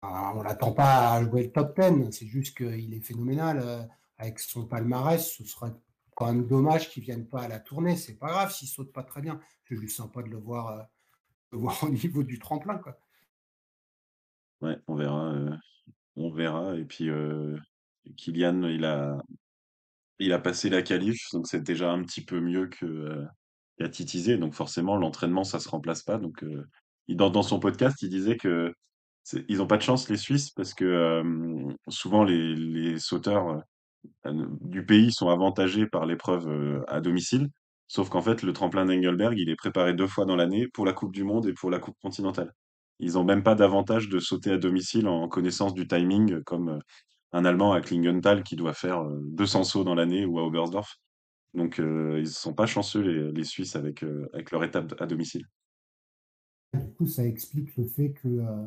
on 0.02 0.42
l'attend 0.42 0.72
pas 0.72 1.12
à 1.14 1.22
jouer 1.24 1.44
le 1.44 1.52
top 1.52 1.78
10. 1.80 2.10
C'est 2.12 2.26
juste 2.26 2.56
qu'il 2.56 2.94
est 2.94 3.00
phénoménal. 3.00 3.58
euh, 3.60 3.82
avec 4.18 4.40
son 4.40 4.66
palmarès, 4.66 5.32
ce 5.32 5.44
serait 5.44 5.72
quand 6.16 6.26
même 6.26 6.46
dommage 6.46 6.90
qu'il 6.90 7.04
vienne 7.04 7.28
pas 7.28 7.42
à 7.42 7.48
la 7.48 7.60
tournée. 7.60 7.96
C'est 7.96 8.16
pas 8.18 8.28
grave 8.28 8.52
s'il 8.52 8.66
saute 8.68 8.92
pas 8.92 9.04
très 9.04 9.20
bien. 9.20 9.40
C'est 9.68 9.76
juste 9.76 9.96
sympa 9.96 10.22
de 10.22 10.28
le 10.28 10.38
voir, 10.38 10.68
euh, 10.68 10.78
de 10.78 10.86
le 11.52 11.58
voir 11.62 11.84
au 11.84 11.88
niveau 11.88 12.22
du 12.24 12.38
tremplin. 12.38 12.80
Ouais, 14.60 14.76
on 14.88 14.96
verra. 14.96 15.34
on 16.16 16.30
verra. 16.32 16.74
Et 16.76 16.84
puis, 16.84 17.08
Kylian, 18.16 18.64
il 18.64 18.84
a, 18.84 19.22
il 20.18 20.32
a 20.32 20.38
passé 20.40 20.68
la 20.68 20.82
qualif, 20.82 21.30
donc 21.32 21.46
c'est 21.46 21.62
déjà 21.62 21.92
un 21.92 22.02
petit 22.02 22.24
peu 22.24 22.40
mieux 22.40 22.66
que, 22.66 23.24
euh, 23.80 23.84
qu'à 23.84 23.88
Titisé. 23.88 24.38
Donc 24.38 24.54
forcément, 24.54 24.96
l'entraînement, 24.96 25.44
ça 25.44 25.60
se 25.60 25.68
remplace 25.68 26.02
pas. 26.02 26.18
Donc, 26.18 26.42
euh, 26.42 26.64
dans, 27.08 27.42
son 27.42 27.58
podcast, 27.58 28.02
il 28.02 28.10
disait 28.10 28.36
que 28.36 28.72
ils 29.48 29.60
ont 29.60 29.66
pas 29.66 29.76
de 29.76 29.82
chance, 29.82 30.08
les 30.08 30.16
Suisses, 30.16 30.50
parce 30.50 30.72
que 30.72 31.22
souvent, 31.88 32.24
les, 32.24 32.98
sauteurs 32.98 33.62
euh, 34.26 34.46
du 34.60 34.84
pays 34.84 35.12
sont 35.12 35.28
avantagés 35.28 35.86
par 35.86 36.06
l'épreuve 36.06 36.48
euh, 36.48 36.84
à 36.88 37.00
domicile. 37.00 37.48
Sauf 37.88 38.10
qu'en 38.10 38.20
fait, 38.20 38.42
le 38.42 38.52
tremplin 38.52 38.84
d'Engelberg, 38.84 39.38
il 39.38 39.48
est 39.48 39.56
préparé 39.56 39.94
deux 39.94 40.06
fois 40.06 40.26
dans 40.26 40.36
l'année 40.36 40.68
pour 40.68 40.84
la 40.84 40.92
Coupe 40.92 41.12
du 41.12 41.24
Monde 41.24 41.46
et 41.46 41.54
pour 41.54 41.70
la 41.70 41.78
Coupe 41.78 41.96
continentale. 42.02 42.52
Ils 43.00 43.16
ont 43.16 43.24
même 43.24 43.42
pas 43.42 43.54
d'avantage 43.54 44.08
de 44.08 44.18
sauter 44.18 44.52
à 44.52 44.58
domicile 44.58 45.08
en 45.08 45.28
connaissance 45.28 45.72
du 45.72 45.86
timing, 45.86 46.42
comme 46.42 46.80
un 47.32 47.44
Allemand 47.44 47.72
à 47.72 47.80
Klingenthal 47.80 48.42
qui 48.42 48.56
doit 48.56 48.74
faire 48.74 49.00
euh, 49.02 49.20
200 49.22 49.64
sauts 49.64 49.84
dans 49.84 49.94
l'année 49.94 50.26
ou 50.26 50.38
à 50.38 50.44
Oberstdorf. 50.44 50.96
Donc, 51.54 51.78
euh, 51.78 52.18
ils 52.20 52.28
sont 52.28 52.54
pas 52.54 52.66
chanceux, 52.66 53.00
les, 53.00 53.32
les 53.32 53.44
Suisses, 53.44 53.76
avec, 53.76 54.02
euh, 54.02 54.28
avec 54.32 54.50
leur 54.50 54.64
étape 54.64 54.94
à 55.00 55.06
domicile. 55.06 55.46
Du 56.74 56.92
coup, 56.92 57.06
ça 57.06 57.24
explique 57.24 57.74
le 57.76 57.86
fait 57.86 58.10
que 58.10 58.28
euh, 58.28 58.66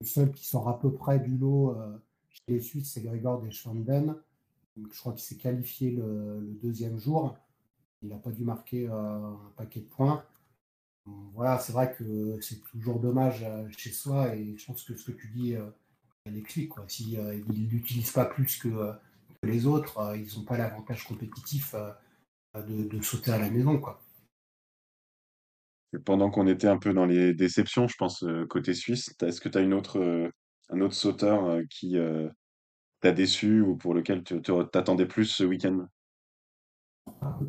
le 0.00 0.06
seul 0.06 0.32
qui 0.32 0.46
sort 0.46 0.68
à 0.68 0.78
peu 0.78 0.92
près 0.92 1.20
du 1.20 1.36
lot 1.36 1.76
chez 2.30 2.42
les 2.48 2.60
Suisses, 2.60 2.92
c'est 2.92 3.02
Grégor 3.02 3.42
Deschwanden. 3.42 4.16
Donc, 4.76 4.92
je 4.92 4.98
crois 4.98 5.12
qu'il 5.12 5.22
s'est 5.22 5.36
qualifié 5.36 5.90
le, 5.90 6.58
deuxième 6.62 6.98
jour. 6.98 7.36
Il 8.02 8.08
n'a 8.08 8.18
pas 8.18 8.30
dû 8.30 8.44
marquer 8.44 8.86
un 8.86 9.36
paquet 9.56 9.80
de 9.80 9.86
points. 9.86 10.24
Voilà, 11.34 11.58
c'est 11.58 11.72
vrai 11.72 11.92
que 11.92 12.38
c'est 12.40 12.62
toujours 12.64 13.00
dommage 13.00 13.44
chez 13.76 13.90
soi 13.90 14.34
et 14.36 14.56
je 14.56 14.66
pense 14.66 14.84
que 14.84 14.94
ce 14.94 15.10
que 15.10 15.12
tu 15.12 15.28
dis, 15.28 15.56
elle 16.28 16.36
explique. 16.36 16.70
Quoi. 16.70 16.84
Si 16.88 17.16
euh, 17.16 17.34
ne 17.34 18.12
pas 18.12 18.26
plus 18.26 18.58
que, 18.58 18.92
que 19.42 19.48
les 19.48 19.66
autres, 19.66 19.98
euh, 19.98 20.16
ils 20.16 20.36
n'ont 20.36 20.44
pas 20.44 20.58
l'avantage 20.58 21.04
compétitif 21.04 21.74
euh, 21.74 21.92
de, 22.62 22.84
de 22.84 23.02
sauter 23.02 23.30
à 23.32 23.38
la 23.38 23.50
maison. 23.50 23.78
Quoi. 23.78 24.00
Et 25.94 25.98
pendant 25.98 26.30
qu'on 26.30 26.46
était 26.46 26.68
un 26.68 26.78
peu 26.78 26.92
dans 26.92 27.06
les 27.06 27.34
déceptions, 27.34 27.88
je 27.88 27.96
pense, 27.96 28.22
euh, 28.22 28.46
côté 28.46 28.74
suisse, 28.74 29.14
est-ce 29.22 29.40
que 29.40 29.48
tu 29.48 29.58
as 29.58 29.62
une 29.62 29.74
autre, 29.74 30.30
un 30.70 30.80
autre 30.80 30.94
sauteur 30.94 31.60
qui 31.70 31.96
t'a 33.00 33.10
déçu 33.10 33.60
ou 33.60 33.76
pour 33.76 33.92
lequel 33.92 34.22
tu 34.22 34.40
te- 34.40 34.62
t'attendais 34.64 35.06
plus 35.06 35.24
ce 35.24 35.42
week-end? 35.42 35.88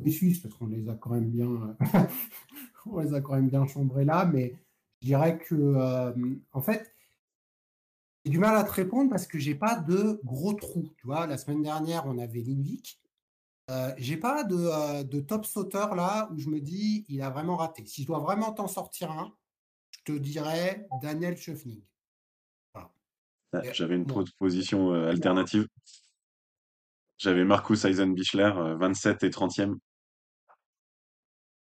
Les 0.03 0.11
Suisses, 0.11 0.39
parce 0.39 0.53
qu'on 0.55 0.67
les 0.67 0.87
a 0.89 0.95
quand 0.95 1.09
même 1.11 1.29
bien, 1.29 1.75
on 2.85 2.99
les 2.99 3.13
a 3.13 3.21
quand 3.21 3.33
même 3.35 3.49
bien 3.49 3.65
chambrés 3.67 4.05
là, 4.05 4.25
mais 4.25 4.55
je 5.01 5.07
dirais 5.07 5.37
que, 5.37 5.55
euh, 5.55 6.13
en 6.51 6.61
fait, 6.61 6.93
j'ai 8.29 8.33
du 8.33 8.39
mal 8.39 8.55
à 8.55 8.63
te 8.63 8.71
répondre 8.71 9.09
parce 9.09 9.25
que 9.25 9.39
j'ai 9.39 9.55
pas 9.55 9.75
de 9.75 10.21
gros 10.23 10.53
trous. 10.53 10.93
Tu 10.97 11.07
vois, 11.07 11.25
la 11.25 11.35
semaine 11.35 11.63
dernière, 11.63 12.05
on 12.05 12.19
avait 12.19 12.41
Lindvik. 12.41 13.01
Euh, 13.71 13.91
j'ai 13.97 14.17
pas 14.17 14.43
de, 14.43 14.55
euh, 14.55 15.03
de 15.03 15.19
top 15.19 15.47
sauteur 15.47 15.95
là 15.95 16.29
où 16.31 16.37
je 16.37 16.47
me 16.47 16.59
dis 16.59 17.05
il 17.09 17.23
a 17.23 17.31
vraiment 17.31 17.57
raté. 17.57 17.83
Si 17.87 18.03
je 18.03 18.07
dois 18.07 18.19
vraiment 18.19 18.51
t'en 18.51 18.67
sortir 18.67 19.09
un, 19.11 19.33
je 19.91 20.13
te 20.13 20.17
dirais 20.17 20.87
Daniel 21.01 21.37
Schöffning. 21.37 21.81
Voilà. 22.73 22.91
Ah, 23.53 23.61
J'avais 23.73 23.95
une 23.95 24.05
bon, 24.05 24.23
proposition 24.23 24.93
euh, 24.93 25.09
alternative. 25.09 25.67
J'avais 27.17 27.45
Marcus 27.45 27.83
Eisenbichler, 27.83 28.51
euh, 28.55 28.75
27 28.75 29.23
et 29.23 29.29
30e. 29.29 29.77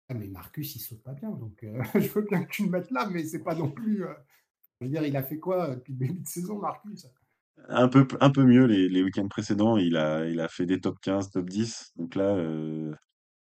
ah, 0.10 0.14
mais 0.16 0.28
Marcus 0.28 0.76
il 0.76 0.80
saute 0.80 1.04
pas 1.04 1.14
bien, 1.14 1.30
donc 1.30 1.60
je 1.94 2.08
veux 2.10 2.24
bien 2.24 2.44
que 2.44 2.50
tu 2.50 2.66
le 2.66 2.72
mettes 2.72 2.90
là, 2.90 3.08
mais 3.08 3.24
c'est 3.24 3.44
pas 3.44 3.54
non 3.54 3.70
plus. 3.70 4.04
Je 4.80 4.86
veux 4.86 4.92
dire, 4.92 5.06
il 5.06 5.16
a 5.16 5.24
fait 5.24 5.40
quoi 5.40 5.70
euh, 5.70 5.76
depuis 5.76 5.94
le 5.94 6.00
début 6.00 6.22
de 6.22 6.28
saison, 6.28 6.60
Marcus? 6.60 7.08
Un 7.70 7.88
peu, 7.88 8.08
un 8.20 8.30
peu 8.30 8.44
mieux 8.44 8.66
les, 8.66 8.90
les 8.90 9.04
week-ends 9.04 9.28
précédents. 9.28 9.78
Il 9.78 9.98
a, 9.98 10.26
il 10.26 10.40
a 10.40 10.48
fait 10.48 10.66
des 10.66 10.80
top 10.80 11.00
15, 11.02 11.32
top 11.32 11.50
10. 11.50 11.94
Donc 11.96 12.16
là, 12.16 12.36
euh, 12.36 12.94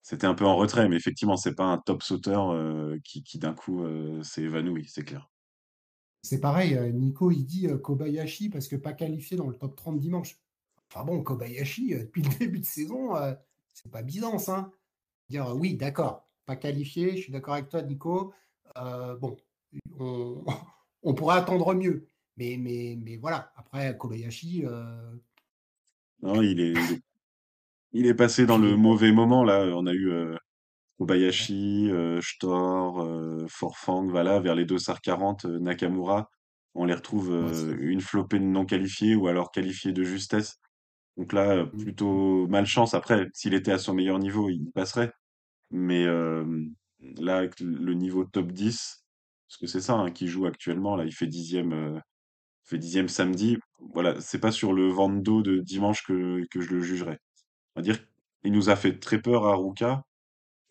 c'était 0.03 0.27
un 0.27 0.35
peu 0.35 0.47
en 0.47 0.57
retrait. 0.57 0.89
Mais 0.89 0.97
effectivement, 0.97 1.37
c'est 1.37 1.55
pas 1.55 1.65
un 1.65 1.79
top 1.79 2.03
sauteur 2.03 2.51
euh, 2.51 2.97
qui, 3.05 3.23
qui 3.23 3.39
d'un 3.39 3.55
coup 3.55 3.85
euh, 3.85 4.23
s'est 4.23 4.43
évanoui, 4.43 4.87
c'est 4.89 5.05
clair. 5.05 5.31
C'est 6.23 6.41
pareil, 6.41 6.77
Nico 6.95 7.31
il 7.31 7.45
dit 7.45 7.69
Kobayashi 7.83 8.49
parce 8.49 8.67
que 8.67 8.75
pas 8.75 8.93
qualifié 8.93 9.37
dans 9.37 9.47
le 9.49 9.55
top 9.55 9.77
30 9.77 10.01
dimanche. 10.01 10.37
Enfin 10.91 11.05
bon, 11.05 11.23
Kobayashi, 11.23 11.95
depuis 11.95 12.23
le 12.23 12.29
début 12.39 12.59
de 12.59 12.65
saison, 12.65 13.15
c'est 13.73 13.91
pas 13.91 14.03
Byzance. 14.03 14.49
Hein. 14.49 14.73
Dire 15.29 15.55
oui, 15.55 15.77
d'accord, 15.77 16.29
pas 16.45 16.57
qualifié, 16.57 17.17
je 17.17 17.23
suis 17.23 17.33
d'accord 17.33 17.55
avec 17.55 17.69
toi, 17.69 17.83
Nico. 17.83 18.35
Bon, 18.75 19.37
on, 20.01 20.45
on 21.03 21.15
pourrait 21.15 21.37
attendre 21.37 21.75
mieux. 21.75 22.07
Mais, 22.37 22.57
mais, 22.59 22.97
mais 23.03 23.17
voilà, 23.17 23.53
après 23.57 23.97
Kobayashi, 23.97 24.65
euh, 24.65 25.13
Non, 26.23 26.41
il 26.41 26.61
est, 26.61 26.75
il 27.93 28.17
passé 28.17 28.47
dans 28.47 28.59
le 28.59 28.77
mauvais 28.77 29.13
moment. 29.13 29.45
Là, 29.45 29.65
on 29.75 29.87
a 29.87 29.93
eu 29.93 30.11
euh, 30.11 30.37
Kobayashi, 30.99 31.91
euh, 31.91 32.21
Stor, 32.21 33.03
euh, 33.03 33.47
Forfang, 33.49 34.07
voilà, 34.09 34.41
vers 34.41 34.55
les 34.55 34.65
dossards 34.65 35.01
40, 35.01 35.45
euh, 35.45 35.59
Nakamura. 35.59 36.29
On 36.75 36.85
les 36.85 36.95
retrouve 36.95 37.31
ouais, 37.31 37.77
une 37.81 38.01
flopée 38.01 38.39
de 38.39 38.45
non 38.45 38.65
qualifiés 38.65 39.15
ou 39.15 39.27
alors 39.27 39.51
qualifiés 39.51 39.93
de 39.93 40.05
justesse. 40.05 40.61
Donc 41.17 41.33
là, 41.33 41.57
euh, 41.57 41.67
plutôt 41.67 42.47
malchance. 42.49 42.95
Après, 42.95 43.29
s'il 43.33 43.55
était 43.55 43.73
à 43.73 43.79
son 43.79 43.95
meilleur 43.95 44.19
niveau, 44.19 44.49
il 44.49 44.71
passerait. 44.73 45.13
Mais 45.71 46.07
là, 46.07 47.37
avec 47.37 47.61
le 47.61 47.93
niveau 47.93 48.25
top 48.25 48.53
10, 48.53 49.05
parce 49.49 49.59
que 49.59 49.67
c'est 49.67 49.81
ça 49.81 49.95
hein, 49.95 50.11
qui 50.11 50.29
joue 50.29 50.47
actuellement, 50.47 50.97
là, 50.97 51.05
il 51.05 51.13
fait 51.15 51.27
dixième, 51.27 51.73
euh, 51.73 51.99
il 52.67 52.71
fait 52.71 52.79
dixième 52.79 53.09
samedi. 53.09 53.59
Voilà, 53.95 54.21
c'est 54.21 54.41
pas 54.41 54.53
sur 54.53 54.73
le 54.75 54.89
vent 54.89 55.11
de 55.11 55.61
dimanche 55.61 56.05
que, 56.07 56.45
que 56.51 56.61
je 56.61 56.71
le 56.71 56.81
jugerai. 56.83 57.19
On 57.77 57.81
va 57.81 57.85
dire 57.85 57.99
qu'il 58.43 58.53
nous 58.53 58.71
a 58.71 58.77
fait 58.77 58.99
très 59.01 59.21
peur 59.23 59.47
à 59.47 59.57
Ruka, 59.57 60.03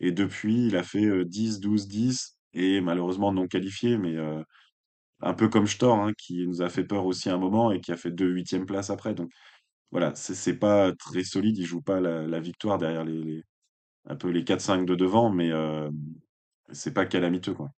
et 0.00 0.12
depuis, 0.12 0.66
il 0.68 0.76
a 0.76 0.82
fait 0.84 1.04
euh, 1.06 1.24
10, 1.24 1.60
12, 1.60 1.88
10, 1.88 2.38
et 2.54 2.80
malheureusement 2.80 3.32
non 3.32 3.48
qualifié, 3.48 3.98
mais 3.98 4.16
euh, 4.16 4.42
un 5.20 5.34
peu 5.34 5.48
comme 5.48 5.66
Stor, 5.66 5.98
hein, 5.98 6.12
qui 6.18 6.46
nous 6.46 6.62
a 6.62 6.68
fait 6.68 6.84
peur 6.84 7.06
aussi 7.06 7.28
à 7.30 7.34
un 7.34 7.38
moment 7.38 7.72
et 7.72 7.80
qui 7.80 7.92
a 7.92 7.96
fait 7.96 8.10
deux 8.10 8.28
huitièmes 8.30 8.66
places 8.66 8.90
après. 8.90 9.14
Donc 9.14 9.30
voilà, 9.92 10.14
c'est 10.16 10.58
pas 10.58 10.92
très 10.94 11.24
solide, 11.24 11.58
il 11.58 11.66
joue 11.66 11.82
pas 11.82 12.00
la, 12.00 12.40
victoire 12.40 12.78
derrière 12.78 13.04
les, 13.04 13.22
les- 13.24 13.44
un 14.06 14.16
peu 14.16 14.30
les 14.30 14.44
quatre 14.44 14.60
cinq 14.62 14.86
de 14.86 14.94
devant, 14.96 15.30
mais 15.32 15.52
euh, 15.52 15.90
c'est 16.72 16.94
pas 16.94 17.06
calamiteux, 17.06 17.54
quoi. 17.54 17.70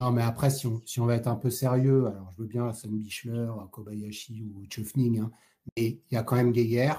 Non, 0.00 0.12
mais 0.12 0.22
après, 0.22 0.50
si 0.50 0.66
on, 0.66 1.06
va 1.06 1.16
être 1.16 1.26
un 1.26 1.34
peu 1.34 1.50
sérieux, 1.50 2.06
alors 2.06 2.30
je 2.30 2.42
veux 2.42 2.46
bien 2.46 2.72
Sam 2.72 2.96
Bichler, 2.96 3.50
Kobayashi 3.72 4.44
ou 4.44 4.64
Chufning, 4.70 5.20
hein, 5.20 5.32
mais 5.76 6.00
il 6.10 6.14
y 6.14 6.16
a 6.16 6.22
quand 6.22 6.36
même 6.36 6.52
Geiger, 6.52 6.94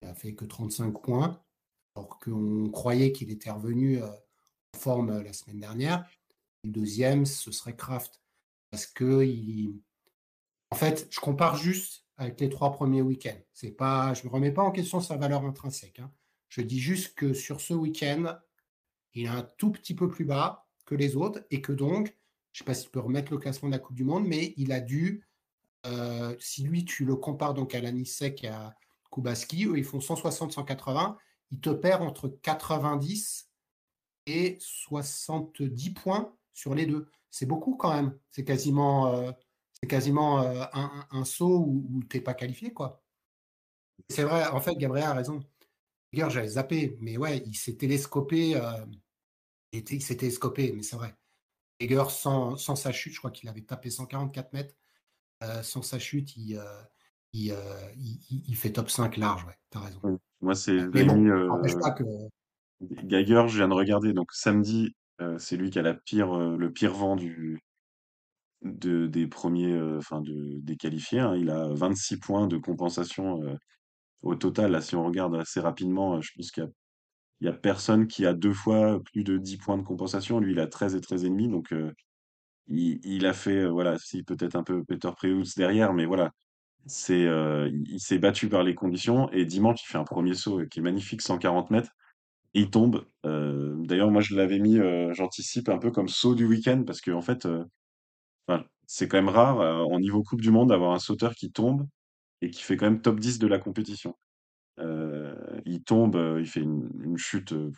qui 0.00 0.06
a 0.08 0.14
fait 0.14 0.34
que 0.34 0.44
35 0.44 1.00
points. 1.02 1.42
alors 1.96 2.18
qu'on 2.18 2.68
croyait 2.70 3.12
qu'il 3.12 3.30
était 3.30 3.50
revenu 3.50 4.02
euh, 4.02 4.08
en 4.74 4.78
forme 4.78 5.10
euh, 5.10 5.22
la 5.22 5.32
semaine 5.32 5.60
dernière. 5.60 6.06
Le 6.64 6.70
deuxième, 6.70 7.24
ce 7.24 7.50
serait 7.50 7.76
Kraft. 7.76 8.20
Parce 8.70 8.86
que, 8.86 9.24
il... 9.24 9.80
en 10.70 10.76
fait, 10.76 11.08
je 11.10 11.20
compare 11.20 11.56
juste 11.56 12.04
avec 12.18 12.38
les 12.40 12.50
trois 12.50 12.72
premiers 12.72 13.02
week-ends. 13.02 13.40
Pas, 13.78 14.12
je 14.12 14.26
ne 14.26 14.30
remets 14.30 14.52
pas 14.52 14.62
en 14.62 14.70
question 14.70 15.00
sa 15.00 15.16
valeur 15.16 15.44
intrinsèque. 15.44 16.00
hein. 16.00 16.12
Je 16.50 16.60
dis 16.60 16.78
juste 16.78 17.14
que 17.14 17.32
sur 17.32 17.60
ce 17.60 17.72
week-end, 17.72 18.38
il 19.14 19.24
est 19.24 19.28
un 19.28 19.48
tout 19.56 19.70
petit 19.70 19.94
peu 19.94 20.08
plus 20.08 20.26
bas 20.26 20.69
que 20.90 20.96
les 20.96 21.16
autres 21.16 21.40
et 21.50 21.62
que 21.62 21.72
donc, 21.72 22.08
je 22.52 22.56
ne 22.56 22.58
sais 22.58 22.64
pas 22.64 22.74
si 22.74 22.84
tu 22.84 22.90
peux 22.90 22.98
remettre 22.98 23.30
le 23.30 23.38
classement 23.38 23.68
de 23.68 23.74
la 23.74 23.78
Coupe 23.78 23.94
du 23.94 24.02
Monde, 24.02 24.26
mais 24.26 24.54
il 24.56 24.72
a 24.72 24.80
dû, 24.80 25.24
euh, 25.86 26.34
si 26.40 26.64
lui, 26.64 26.84
tu 26.84 27.04
le 27.04 27.14
compares 27.14 27.54
donc 27.54 27.76
à 27.76 27.80
l'Anisek 27.80 28.42
et 28.42 28.48
à 28.48 28.74
Kubaski, 29.12 29.66
eux, 29.66 29.78
ils 29.78 29.84
font 29.84 29.98
160-180, 29.98 31.16
il 31.52 31.60
te 31.60 31.70
perd 31.70 32.02
entre 32.02 32.28
90 32.28 33.48
et 34.26 34.58
70 34.60 35.90
points 35.90 36.34
sur 36.52 36.74
les 36.74 36.86
deux. 36.86 37.08
C'est 37.30 37.46
beaucoup 37.46 37.76
quand 37.76 37.94
même. 37.94 38.18
C'est 38.32 38.44
quasiment, 38.44 39.14
euh, 39.14 39.30
c'est 39.80 39.88
quasiment 39.88 40.42
euh, 40.42 40.64
un, 40.72 41.24
saut 41.24 41.64
où, 41.68 42.02
tu 42.10 42.16
n'es 42.16 42.20
pas 42.20 42.34
qualifié. 42.34 42.72
quoi. 42.72 43.00
C'est 44.08 44.24
vrai, 44.24 44.44
en 44.48 44.60
fait, 44.60 44.74
Gabriel 44.74 45.06
a 45.06 45.14
raison. 45.14 45.40
J'avais 46.12 46.48
zappé, 46.48 46.96
mais 47.00 47.16
ouais, 47.16 47.44
il 47.46 47.54
s'est 47.54 47.76
télescopé. 47.76 48.60
Euh, 49.74 49.80
il 49.90 50.02
s'est 50.02 50.16
télescopé, 50.16 50.72
mais 50.72 50.82
c'est 50.82 50.96
vrai. 50.96 51.14
Heger, 51.78 52.10
sans, 52.10 52.56
sans, 52.56 52.76
sa 52.76 52.92
chute, 52.92 53.14
je 53.14 53.18
crois 53.18 53.30
qu'il 53.30 53.48
avait 53.48 53.62
tapé 53.62 53.90
144 53.90 54.52
mètres. 54.52 54.74
Euh, 55.42 55.62
sans 55.62 55.82
sa 55.82 55.98
chute, 55.98 56.36
il, 56.36 56.56
euh, 56.58 56.82
il, 57.32 57.54
il, 57.96 58.42
il, 58.48 58.56
fait 58.56 58.72
top 58.72 58.90
5 58.90 59.16
large, 59.16 59.44
ouais, 59.46 59.56
t'as 59.70 59.80
raison. 59.80 60.18
Moi, 60.42 60.54
c'est 60.54 60.78
bon, 60.86 61.26
euh, 61.26 61.92
que. 61.96 62.04
Geiger, 63.04 63.44
je 63.48 63.56
viens 63.56 63.68
de 63.68 63.74
regarder. 63.74 64.12
Donc 64.12 64.32
samedi, 64.32 64.94
euh, 65.20 65.38
c'est 65.38 65.56
lui 65.56 65.70
qui 65.70 65.78
a 65.78 65.82
la 65.82 65.94
pire, 65.94 66.32
euh, 66.36 66.56
le 66.56 66.72
pire 66.72 66.92
vent 66.94 67.16
du, 67.16 67.62
de, 68.62 69.06
des 69.06 69.26
premiers, 69.26 69.72
euh, 69.72 69.98
enfin 69.98 70.20
de, 70.20 70.58
des 70.60 70.76
qualifiés. 70.76 71.20
hein. 71.20 71.34
Il 71.36 71.50
a 71.50 71.68
26 71.72 72.18
points 72.18 72.46
de 72.46 72.58
compensation 72.58 73.42
euh, 73.42 73.56
au 74.22 74.34
total. 74.34 74.72
Là, 74.72 74.80
si 74.80 74.96
on 74.96 75.04
regarde 75.04 75.34
assez 75.36 75.60
rapidement, 75.60 76.16
euh, 76.16 76.20
je 76.20 76.32
pense 76.36 76.50
qu'il 76.50 76.64
y 76.64 76.66
a, 76.66 76.70
il 77.40 77.46
y 77.46 77.48
a 77.48 77.52
personne 77.52 78.06
qui 78.06 78.26
a 78.26 78.34
deux 78.34 78.52
fois 78.52 79.00
plus 79.02 79.24
de 79.24 79.38
10 79.38 79.56
points 79.58 79.78
de 79.78 79.82
compensation. 79.82 80.40
Lui, 80.40 80.52
il 80.52 80.60
a 80.60 80.66
13 80.66 80.94
et 80.94 81.00
13 81.00 81.24
et 81.24 81.30
demi. 81.30 81.48
Donc, 81.48 81.72
euh, 81.72 81.92
il, 82.68 83.26
a 83.26 83.32
fait, 83.32 83.62
euh, 83.64 83.68
voilà, 83.70 83.98
si 83.98 84.22
peut-être 84.22 84.56
un 84.56 84.62
peu 84.62 84.84
Peter 84.84 85.10
Preutz 85.16 85.56
derrière, 85.56 85.92
mais 85.94 86.06
voilà, 86.06 86.32
c'est, 86.86 87.26
euh, 87.26 87.70
il, 87.88 88.00
s'est 88.00 88.18
battu 88.18 88.48
par 88.48 88.62
les 88.62 88.74
conditions. 88.74 89.30
Et 89.32 89.44
dimanche, 89.46 89.82
il 89.84 89.86
fait 89.90 89.98
un 89.98 90.04
premier 90.04 90.34
saut 90.34 90.66
qui 90.70 90.80
est 90.80 90.82
magnifique, 90.82 91.22
140 91.22 91.70
mètres. 91.70 91.92
Et 92.54 92.62
il 92.62 92.70
tombe. 92.70 93.06
D'ailleurs, 93.24 94.10
moi, 94.10 94.22
je 94.22 94.34
l'avais 94.36 94.58
mis, 94.58 94.78
j'anticipe 95.12 95.68
un 95.68 95.78
peu 95.78 95.90
comme 95.92 96.08
saut 96.08 96.34
du 96.34 96.46
week-end 96.46 96.82
parce 96.86 97.00
que 97.00 97.12
en 97.12 97.22
fait, 97.22 97.46
c'est 98.86 99.08
quand 99.08 99.18
même 99.18 99.28
rare 99.28 99.58
en 99.58 100.00
niveau 100.00 100.22
Coupe 100.24 100.40
du 100.40 100.50
Monde 100.50 100.70
d'avoir 100.70 100.92
un 100.92 100.98
sauteur 100.98 101.34
qui 101.34 101.52
tombe 101.52 101.86
et 102.42 102.50
qui 102.50 102.62
fait 102.62 102.76
quand 102.76 102.86
même 102.86 103.02
top 103.02 103.20
10 103.20 103.38
de 103.38 103.46
la 103.46 103.58
compétition. 103.58 104.16
Euh, 104.80 105.19
il 105.66 105.82
tombe, 105.82 106.16
euh, 106.16 106.40
il 106.40 106.46
fait 106.46 106.60
une, 106.60 106.90
une 107.02 107.16
chute. 107.18 107.52
euh, 107.52 107.70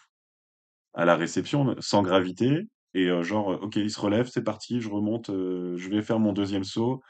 à 0.94 1.04
la 1.04 1.16
réception, 1.16 1.74
sans 1.80 2.02
gravité 2.02 2.68
et 2.94 3.08
genre, 3.22 3.58
OK, 3.62 3.76
il 3.76 3.90
se 3.90 3.98
relève, 3.98 4.28
c'est 4.30 4.42
parti, 4.42 4.80
je 4.82 4.90
remonte, 4.90 5.28
je 5.28 5.88
vais 5.88 6.02
faire 6.02 6.18
mon 6.18 6.34
deuxième 6.34 6.64
saut 6.64 7.00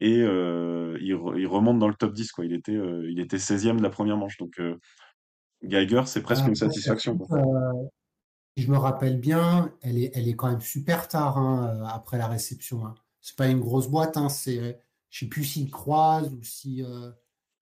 et 0.00 0.20
il 0.20 1.14
re 1.14 1.36
il 1.36 1.46
remonte 1.46 1.78
dans 1.78 1.88
le 1.88 1.94
top 1.94 2.14
10 2.14 2.32
quoi. 2.32 2.46
Il 2.46 2.54
était, 2.54 2.72
il 2.72 3.20
était 3.20 3.38
16e 3.38 3.76
de 3.76 3.82
la 3.82 3.90
première 3.90 4.16
manche 4.16 4.38
donc 4.38 4.58
Geiger, 5.62 6.02
c'est 6.06 6.22
presque 6.22 6.44
Ah, 6.44 6.48
une 6.48 6.54
satisfaction, 6.54 7.18
chute, 7.18 7.30
si 8.56 8.64
je 8.64 8.70
me 8.70 8.78
rappelle 8.78 9.20
bien, 9.20 9.74
elle 9.82 9.98
est 9.98 10.12
elle 10.14 10.28
est 10.28 10.36
quand 10.36 10.48
même 10.48 10.62
super 10.62 11.08
tard, 11.08 11.36
hein, 11.36 11.84
après 11.88 12.16
la 12.16 12.28
réception, 12.28 12.86
hein. 12.86 12.94
C'est 13.20 13.36
pas 13.36 13.48
une 13.48 13.60
grosse 13.60 13.88
boîte, 13.88 14.16
hein, 14.16 14.28
c'est 14.30 14.80
je 15.10 15.18
sais 15.18 15.28
plus 15.28 15.44
s'il 15.44 15.70
croise 15.70 16.32
ou 16.32 16.42
si, 16.42 16.82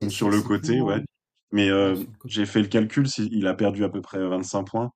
et 0.00 0.08
Sur 0.08 0.30
le 0.30 0.40
côté, 0.42 0.80
ouais, 0.80 0.96
plutôt 0.96 1.13
mais 1.54 1.70
côté. 1.70 2.08
j'ai 2.26 2.46
fait 2.46 2.62
le 2.62 2.68
calcul, 2.68 3.06
il 3.18 3.46
a 3.48 3.54
perdu 3.54 3.84
à 3.84 3.88
peu 3.90 4.02
près 4.02 4.26
25 4.26 4.64
points, 4.64 4.90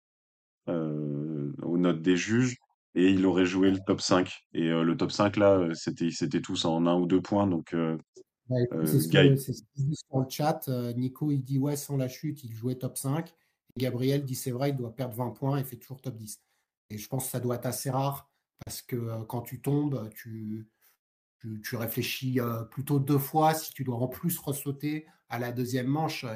heu, 0.68 1.54
aux 1.62 1.78
notes 1.78 2.02
des 2.02 2.16
juges 2.16 2.56
et 2.96 3.10
il 3.10 3.26
aurait 3.26 3.46
joué 3.46 3.70
le 3.72 3.78
top 3.86 4.00
5 4.02 4.40
et 4.54 4.68
le 4.70 4.96
top 4.96 5.12
5 5.12 5.36
là, 5.38 5.68
c'était 5.74 6.42
tous 6.42 6.64
en 6.66 6.86
1 6.86 6.96
ou 7.00 7.06
2 7.06 7.22
points 7.22 7.46
donc 7.48 7.74
Bah, 8.48 8.56
c'est 8.84 9.00
ce 9.00 9.08
Guy 9.08 9.34
qu'il 9.34 9.54
dit 9.76 9.96
sur 9.96 10.20
le 10.20 10.28
chat, 10.28 10.68
Nico, 10.96 11.30
il 11.30 11.42
dit: 11.42 11.58
«Ouais, 11.58 11.76
sans 11.76 11.96
la 11.96 12.08
chute, 12.08 12.44
il 12.44 12.52
jouait 12.54 12.76
top 12.76 12.96
5» 12.96 13.34
et 13.76 13.80
Gabriel 13.80 14.24
dit: 14.24 14.34
«C'est 14.34 14.50
vrai, 14.50 14.70
il 14.70 14.76
doit 14.76 14.94
perdre 14.94 15.14
20 15.16 15.30
points, 15.30 15.58
il 15.58 15.64
fait 15.64 15.76
toujours 15.76 16.00
top 16.00 16.16
10» 16.16 16.40
et 16.90 16.96
je 16.98 17.08
pense 17.08 17.26
que 17.26 17.30
ça 17.30 17.40
doit 17.40 17.56
être 17.56 17.66
assez 17.66 17.90
rare 17.90 18.30
parce 18.64 18.80
que, 18.82 19.22
quand 19.24 19.42
tu 19.42 19.60
tombes, 19.60 20.08
tu 20.14 20.68
tu 21.40 21.60
tu 21.62 21.76
réfléchis, 21.76 22.40
heu, 22.40 22.68
plutôt 22.70 22.98
2 23.00 23.18
fois 23.18 23.54
si 23.54 23.72
tu 23.72 23.84
dois 23.84 23.96
en 23.98 24.08
plus 24.08 24.38
ressauter 24.38 25.06
à 25.28 25.38
la 25.38 25.52
deuxième 25.52 25.86
manche, 25.86 26.24
heu, 26.24 26.30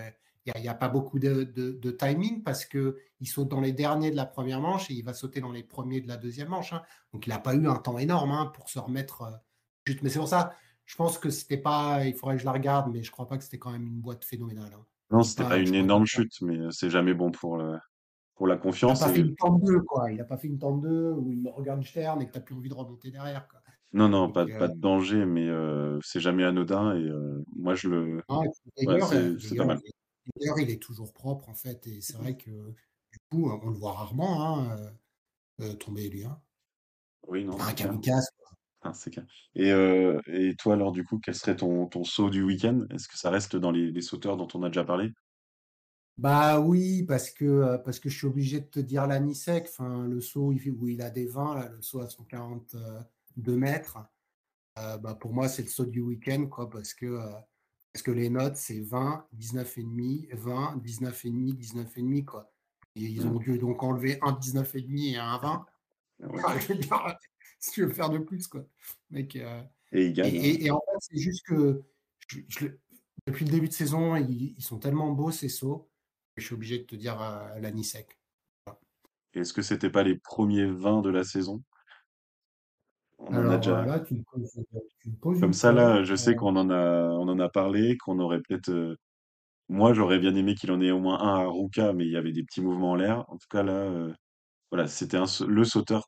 il 0.46 0.52
y 0.54 0.68
a 0.68 0.72
il 0.74 0.78
pas 0.78 0.88
beaucoup 0.88 1.18
de 1.18 1.44
de 1.44 1.72
de 1.72 1.90
timing 1.90 2.42
parce 2.42 2.64
qu'il 2.64 2.94
saute 3.26 3.48
dans 3.48 3.60
les 3.60 3.72
derniers 3.72 4.10
de 4.10 4.16
la 4.16 4.26
première 4.26 4.60
manche 4.60 4.90
et 4.90 4.94
il 4.94 5.04
va 5.04 5.14
sauter 5.14 5.40
dans 5.40 5.52
les 5.52 5.62
premiers 5.64 6.00
de 6.00 6.08
la 6.08 6.16
deuxième 6.16 6.48
manche, 6.48 6.72
hein. 6.72 6.82
Donc 7.12 7.26
il 7.26 7.32
a 7.32 7.38
pas 7.38 7.54
eu 7.54 7.66
un 7.68 7.76
temps 7.76 7.98
énorme, 7.98 8.30
hein, 8.32 8.46
pour 8.54 8.68
se 8.70 8.78
remettre, 8.78 9.22
heu, 9.22 9.34
chute. 9.86 10.02
Mais 10.02 10.08
c'est 10.10 10.18
pour 10.18 10.28
ça, 10.28 10.56
je 10.84 10.96
pense 10.96 11.18
que 11.18 11.30
c'était 11.30 11.58
pas 11.58 12.04
il 12.06 12.14
faudrait 12.14 12.36
que 12.36 12.40
je 12.42 12.46
la 12.46 12.52
regarde, 12.52 12.90
mais 12.92 13.02
je 13.02 13.10
crois 13.12 13.26
pas 13.28 13.38
que 13.38 13.44
c'était 13.44 13.58
quand 13.58 13.70
même 13.72 13.86
une 13.86 14.00
boîte 14.00 14.24
phénoménale, 14.24 14.72
hein. 14.74 14.86
non, 15.10 15.22
c'était 15.22 15.44
pas 15.44 15.58
pas 15.58 15.58
une 15.58 15.74
énorme 15.74 16.06
chute, 16.06 16.40
mais 16.42 16.58
c'est 16.70 16.90
jamais 16.90 17.14
bon 17.14 17.30
pour 17.30 17.56
le 17.56 17.78
pour 18.36 18.46
la 18.48 18.56
il 18.84 18.90
a 18.90 18.96
confiance 18.96 18.98
pas 18.98 19.10
fait 19.10 19.20
une 19.20 19.34
tente 19.34 19.62
2 19.62 19.80
quoi. 19.82 20.10
Il 20.12 20.20
a 20.20 20.24
pas 20.24 20.36
fait 20.36 20.48
une 20.48 20.58
tente 20.58 20.80
2 20.82 21.12
où 21.12 21.30
une 21.30 21.42
Morgenstern 21.42 22.20
et 22.22 22.26
que 22.26 22.32
tu 22.32 22.38
as 22.38 22.40
plus 22.40 22.54
envie 22.54 22.68
de 22.68 22.74
remonter 22.74 23.10
derrière, 23.10 23.48
quoi. 23.48 23.61
Non, 23.92 24.08
non, 24.08 24.30
pas 24.30 24.46
Donc 24.46 24.56
pas 24.56 24.68
de 24.68 24.78
danger, 24.80 25.24
mais 25.26 25.48
c'est 26.02 26.20
jamais 26.20 26.44
anodin 26.44 26.96
et 26.96 27.10
moi 27.54 27.74
je 27.74 27.88
le 27.88 28.22
Ah 28.28 28.38
ouais, 28.84 29.00
c'est 29.00 29.38
c'est 29.38 29.56
pas 29.56 29.64
mal. 29.64 29.80
il 29.84 29.88
est 29.88 29.92
Geiger, 30.38 30.62
il 30.62 30.70
est 30.70 30.82
toujours 30.82 31.12
propre 31.12 31.48
en 31.48 31.54
fait 31.54 31.86
et 31.86 32.00
c'est 32.00 32.16
vrai 32.16 32.36
que 32.36 32.50
du 32.50 33.18
coup, 33.30 33.50
on 33.50 33.68
le 33.70 33.76
voit 33.76 33.92
rarement, 33.92 34.60
hein, 34.60 34.92
tomber 35.80 36.08
lui, 36.10 36.24
hein. 36.24 36.40
Oui, 37.28 37.44
non, 37.44 37.56
pas 37.56 37.64
un 37.66 37.72
kamikaze. 37.74 38.28
Ah, 38.84 38.92
c'est 38.94 39.10
clair 39.10 39.26
et 39.54 39.70
et 40.26 40.56
toi 40.56 40.74
alors 40.74 40.92
du 40.92 41.04
coup, 41.04 41.20
quel 41.22 41.34
serait 41.36 41.56
ton 41.56 41.86
ton 41.86 42.04
saut 42.04 42.30
du 42.30 42.42
week-end? 42.42 42.80
Est-ce 42.90 43.08
que 43.08 43.16
ça 43.18 43.30
reste 43.30 43.56
dans 43.56 43.70
les 43.70 43.90
les 43.92 44.02
sauteurs 44.02 44.36
dont 44.36 44.48
on 44.54 44.62
a 44.64 44.68
déjà 44.68 44.84
parlé? 44.84 45.12
Bah 46.18 46.60
oui, 46.60 47.02
parce 47.04 47.30
que, 47.30 47.78
parce 47.84 47.98
que 47.98 48.08
je 48.10 48.16
suis 48.18 48.26
obligé 48.26 48.60
de 48.60 48.66
te 48.66 48.80
dire 48.80 49.06
l'anisec, 49.06 49.66
enfin 49.68 50.06
le 50.06 50.20
saut 50.20 50.52
où 50.52 50.88
il 50.88 51.00
a 51.02 51.10
des 51.10 51.26
20 51.26 51.54
là, 51.54 51.68
le 51.70 51.80
saut 51.82 52.00
à 52.00 52.08
142 53.36 53.56
mètres, 53.56 53.98
heu, 54.78 54.98
bah 54.98 55.14
pour 55.16 55.32
moi 55.34 55.48
c'est 55.48 55.62
le 55.62 55.68
saut 55.68 55.86
du 55.86 56.00
week-end 56.00 56.46
quoi 56.48 56.70
parce 56.70 56.94
que, 56.94 57.06
heu, 57.06 57.32
parce 57.92 58.02
que 58.02 58.10
les 58.12 58.30
notes 58.30 58.56
c'est 58.56 58.80
20-19,5, 58.80 60.28
20-19,5, 60.32 61.54
19,5 61.56 62.24
quoi 62.24 62.52
et 62.96 63.02
ils 63.02 63.26
Mmh, 63.26 63.28
ont 63.28 63.38
dû 63.38 63.58
donc 63.58 63.82
enlever 63.82 64.18
un 64.22 64.32
19,5 64.32 65.14
et 65.14 65.16
un 65.18 65.38
20. 65.38 65.66
ouais 66.20 66.42
Ah, 66.46 66.54
veux 66.56 66.76
dire, 66.76 67.16
si 67.60 67.70
tu 67.72 67.82
veux 67.86 67.92
faire 67.92 68.10
de 68.10 68.18
plus, 68.18 68.48
quoi. 68.48 68.66
Mec, 69.10 69.36
heu 69.36 69.62
et 69.92 70.06
il 70.06 70.12
gagne, 70.12 70.38
hein. 70.40 70.52
et 70.52 70.66
et 70.66 70.70
en 70.70 70.78
fait, 70.80 70.98
c'est 71.00 71.18
juste 71.18 71.44
que 71.46 71.84
je 72.28 72.40
je 72.48 72.66
le 72.66 72.80
depuis 73.26 73.44
le 73.44 73.50
début 73.52 73.68
de 73.68 73.72
saison, 73.74 74.16
ils 74.16 74.54
ils 74.58 74.62
sont 74.64 74.78
tellement 74.80 75.12
beaux 75.12 75.30
ces 75.32 75.48
sauts, 75.48 75.90
que 76.36 76.42
je 76.42 76.46
suis 76.46 76.54
obligé 76.54 76.78
de 76.80 76.84
te 76.84 76.96
dire, 76.96 77.20
heu, 77.22 77.60
l'anisec. 77.60 78.20
Voilà. 78.66 78.80
Est-ce 79.34 79.52
que 79.52 79.60
c'était 79.60 79.90
pas 79.90 80.04
les 80.04 80.16
premiers 80.18 80.64
20 80.64 81.02
de 81.02 81.10
la 81.10 81.22
saison? 81.22 81.62
On 83.28 83.36
en 83.36 83.48
a 83.50 83.56
déjà 83.56 83.84
là, 83.84 84.00
tu 84.00 84.14
me 84.14 84.22
poses, 84.22 84.52
tu 84.98 85.10
me 85.10 85.16
poses 85.16 85.38
comme 85.40 85.52
une 85.52 85.52
ça 85.52 85.72
là, 85.72 86.04
je 86.04 86.14
sais 86.14 86.34
qu'on 86.36 86.56
en 86.56 86.70
a 86.70 87.08
on 87.10 87.28
en 87.28 87.38
a 87.38 87.48
parlé, 87.48 87.96
qu'on 87.98 88.18
aurait 88.18 88.40
peut-être, 88.40 88.70
heu 88.70 88.96
moi 89.68 89.94
j'aurais 89.94 90.18
bien 90.20 90.34
aimé 90.36 90.54
qu'il 90.54 90.72
en 90.72 90.80
ait 90.80 90.90
au 90.92 91.00
moins 91.00 91.20
un 91.20 91.40
à 91.42 91.46
Ruka, 91.46 91.92
mais 91.94 92.06
il 92.06 92.12
y 92.12 92.16
avait 92.16 92.32
des 92.32 92.44
petits 92.44 92.62
mouvements 92.62 92.92
en 92.92 92.96
l'air. 92.96 93.24
En 93.30 93.38
tout 93.38 93.48
cas 93.50 93.62
là, 93.64 93.90
voilà, 94.72 94.88
c'était 94.88 95.18
un 95.18 95.26
le 95.48 95.64
sauteur, 95.64 96.04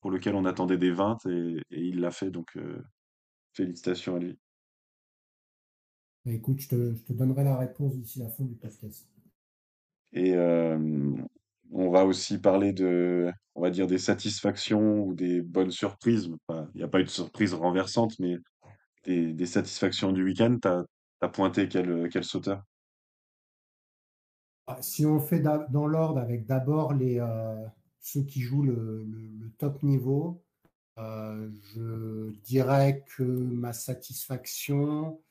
pour 0.00 0.10
lequel 0.12 0.34
on 0.36 0.44
attendait 0.46 0.78
des 0.78 0.92
20 0.92 1.18
et 1.26 1.58
et 1.70 1.82
il 1.82 2.00
l'a 2.00 2.10
fait 2.12 2.30
donc 2.30 2.58
félicitations 3.54 4.16
à 4.16 4.18
lui. 4.18 4.38
bah, 6.24 6.32
écoute, 6.32 6.60
je 6.60 6.68
te 6.68 6.94
je 6.94 7.02
te 7.02 7.12
donnerai 7.14 7.44
la 7.44 7.56
réponse 7.56 7.96
d'ici 7.96 8.18
la 8.18 8.28
fin 8.28 8.44
du 8.44 8.54
podcast. 8.56 9.08
Et 10.12 10.34
on 11.72 11.90
va 11.90 12.04
aussi 12.04 12.38
parler 12.40 12.72
de 12.72 13.30
on 13.54 13.62
va 13.62 13.70
dire 13.70 13.86
des 13.86 13.98
satisfactions 13.98 15.00
ou 15.04 15.14
des 15.14 15.42
bonnes 15.42 15.70
surprises. 15.70 16.30
Enfin, 16.48 16.68
il 16.74 16.80
y 16.80 16.84
a 16.84 16.88
pas 16.88 17.00
eu 17.00 17.04
de 17.04 17.08
surprise 17.10 17.54
renversante, 17.54 18.18
mais 18.18 18.36
des 19.04 19.32
des 19.34 19.46
satisfactions 19.46 20.12
du 20.12 20.24
week-end. 20.24 20.58
Tu 20.62 20.68
as 21.22 21.28
pointé 21.30 21.68
quel, 21.68 22.08
sauteur? 22.24 22.62
Ah, 24.66 24.80
si 24.82 25.04
on 25.06 25.20
fait 25.20 25.40
d'a 25.40 25.58
dans 25.70 25.86
l'ordre 25.86 26.20
avec 26.20 26.46
d'abord 26.46 26.94
les, 26.94 27.18
heu, 27.20 27.66
ceux 28.00 28.22
qui 28.24 28.40
jouent 28.40 28.62
le 28.62 29.04
le 29.04 29.26
le 29.28 29.50
top 29.58 29.82
niveau, 29.82 30.42
heu, 30.98 31.52
je 31.74 32.30
dirais 32.42 33.04
que 33.16 33.22
ma 33.24 33.72
satisfaction 33.74 35.22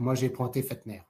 Moi, 0.00 0.14
j'ai 0.16 0.30
pointé 0.30 0.62
Fetner 0.62 1.02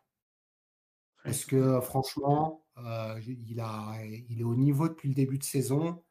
parce 1.25 1.45
que, 1.45 1.81
franchement, 1.81 2.65
heu, 2.79 3.21
j 3.21 3.39
il 3.49 3.61
a 3.61 3.99
il 4.07 4.41
est 4.41 4.45
au 4.45 4.57
niveau 4.57 4.89
depuis 4.89 5.09
le 5.11 5.15
début 5.15 5.39
de 5.39 5.45
saison 5.45 6.05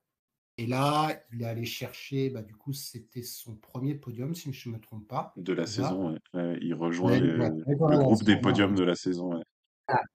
et 0.57 0.67
là, 0.67 1.21
il 1.33 1.41
est 1.43 1.45
allé 1.45 1.65
chercher, 1.65 2.29
bah, 2.31 2.43
du 2.43 2.55
coup, 2.55 2.73
c'était 2.73 3.23
son 3.23 3.55
premier 3.57 3.95
podium 3.95 4.35
si 4.35 4.53
je 4.53 4.69
ne 4.69 4.75
me 4.75 4.79
trompe 4.81 5.07
pas, 5.07 5.37
de 5.37 5.53
la 5.53 5.65
saison, 5.65 6.17
ouais, 6.33 6.57
il 6.61 6.73
rejoint 6.73 7.15
Ouais, 7.15 7.21
le 7.21 7.47
ouais, 7.67 7.77
le 7.85 7.97
groupe 7.97 8.23
des 8.23 8.35
podiums 8.35 8.75
de 8.75 8.83
la 8.83 8.95
saison, 8.95 9.41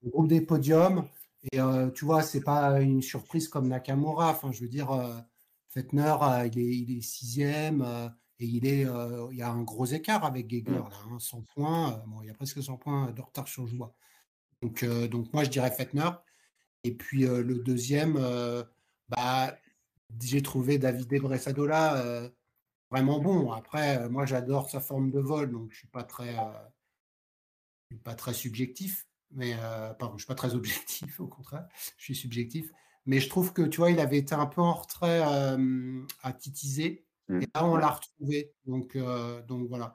le 0.02 0.10
groupe 0.10 0.28
des 0.28 0.40
podiums 0.40 1.08
et 1.52 1.58
heu, 1.60 1.92
tu 1.94 2.04
vois, 2.04 2.22
c'est 2.22 2.42
pas 2.42 2.80
une 2.80 3.02
surprise 3.02 3.48
comme 3.48 3.68
Nakamura. 3.68 4.30
Enfin, 4.30 4.52
je 4.52 4.60
veux 4.62 4.68
dire, 4.68 4.92
heu, 4.92 5.14
Fetner, 5.68 6.14
heu, 6.22 6.46
il 6.52 6.58
est 6.58 6.76
il 6.78 6.98
est 6.98 7.00
6e, 7.02 7.82
heu 7.82 8.10
et 8.38 8.46
il 8.46 8.66
est, 8.66 8.82
il 9.30 9.36
y 9.38 9.42
a 9.42 9.50
un 9.50 9.62
gros 9.62 9.84
écart 9.86 10.24
avec 10.24 10.48
Geiger 10.48 10.66
Mmh. 10.66 10.82
là, 10.90 10.96
hein, 11.10 11.18
100 11.20 11.42
points, 11.42 11.92
heu, 11.98 12.02
bon, 12.06 12.22
il 12.22 12.26
y 12.28 12.30
a 12.30 12.34
presque 12.34 12.62
100 12.62 12.76
points 12.76 13.12
de 13.12 13.20
retard 13.22 13.48
sur 13.48 13.66
Joie. 13.66 13.94
Donc 14.62 14.84
donc 15.10 15.32
moi, 15.34 15.44
je 15.44 15.50
dirais 15.50 15.70
Fetner. 15.72 16.10
Et 16.84 16.94
puis 16.94 17.24
euh, 17.24 17.42
le 17.42 17.58
deuxième, 17.58 18.16
euh, 18.16 18.62
bah, 19.08 19.56
j'ai 20.20 20.42
trouvé 20.42 20.78
Davide 20.78 21.20
Bressadola 21.20 22.04
euh, 22.04 22.28
vraiment 22.90 23.20
bon. 23.20 23.52
Après, 23.52 24.08
moi 24.08 24.26
j'adore 24.26 24.70
sa 24.70 24.80
forme 24.80 25.10
de 25.10 25.20
vol, 25.20 25.50
donc 25.50 25.70
je 25.70 25.78
suis 25.78 25.88
pas 25.88 26.04
très, 26.04 26.34
je 27.90 27.96
suis 27.96 28.02
pas 28.02 28.14
très 28.14 28.34
subjectif. 28.34 29.06
Mais 29.34 29.56
pardon, 29.98 30.18
je 30.18 30.24
suis 30.24 30.28
pas 30.28 30.34
très 30.34 30.54
objectif, 30.54 31.18
au 31.20 31.26
contraire, 31.26 31.66
je 31.96 32.04
suis 32.04 32.16
subjectif. 32.16 32.70
Mais 33.06 33.18
je 33.18 33.28
trouve 33.28 33.52
que 33.52 33.62
tu 33.62 33.78
vois, 33.78 33.90
il 33.90 33.98
avait 33.98 34.18
été 34.18 34.34
un 34.34 34.46
peu 34.46 34.60
en 34.60 34.74
retrait 34.74 35.22
à 36.22 36.32
titiser. 36.32 37.06
Mmh. 37.28 37.42
Et 37.42 37.48
là, 37.54 37.64
on 37.64 37.76
l'a 37.76 37.90
retrouvé. 37.90 38.52
Donc, 38.66 38.96
euh, 38.96 39.42
donc 39.42 39.68
voilà. 39.68 39.94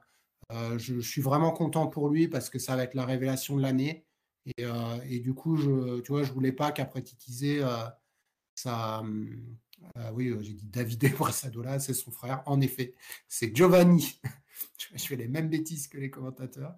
Euh, 0.52 0.78
je, 0.78 1.00
je 1.00 1.10
suis 1.10 1.22
vraiment 1.22 1.52
content 1.52 1.88
pour 1.88 2.10
lui 2.10 2.28
parce 2.28 2.50
que 2.50 2.60
ça 2.60 2.76
va 2.76 2.84
être 2.84 2.94
la 2.94 3.06
révélation 3.06 3.58
de 3.58 3.62
l'année. 3.62 4.07
Et, 4.56 4.66
euh, 4.66 5.00
et 5.10 5.20
du 5.20 5.34
coup, 5.34 5.58
je, 5.58 6.00
tu 6.02 6.12
vois, 6.12 6.24
je 6.24 6.32
voulais 6.32 6.54
pas 6.54 6.72
qu'après 6.72 7.02
titiser, 7.02 7.62
euh, 7.62 7.86
ça, 8.56 9.02
euh, 9.02 10.10
oui, 10.14 10.34
j'ai 10.42 10.54
dit 10.54 10.66
Davide 10.66 11.02
Bressadola, 11.18 11.80
c'est 11.80 11.94
son 11.94 12.12
frère. 12.12 12.44
En 12.46 12.62
effet, 12.62 12.94
c'est 13.28 13.56
Giovanni. 13.56 14.20
Je 14.80 15.06
fais 15.06 15.16
les 15.16 15.28
mêmes 15.28 15.50
bêtises 15.50 15.88
que 15.88 16.00
les 16.00 16.10
commentateurs. 16.10 16.76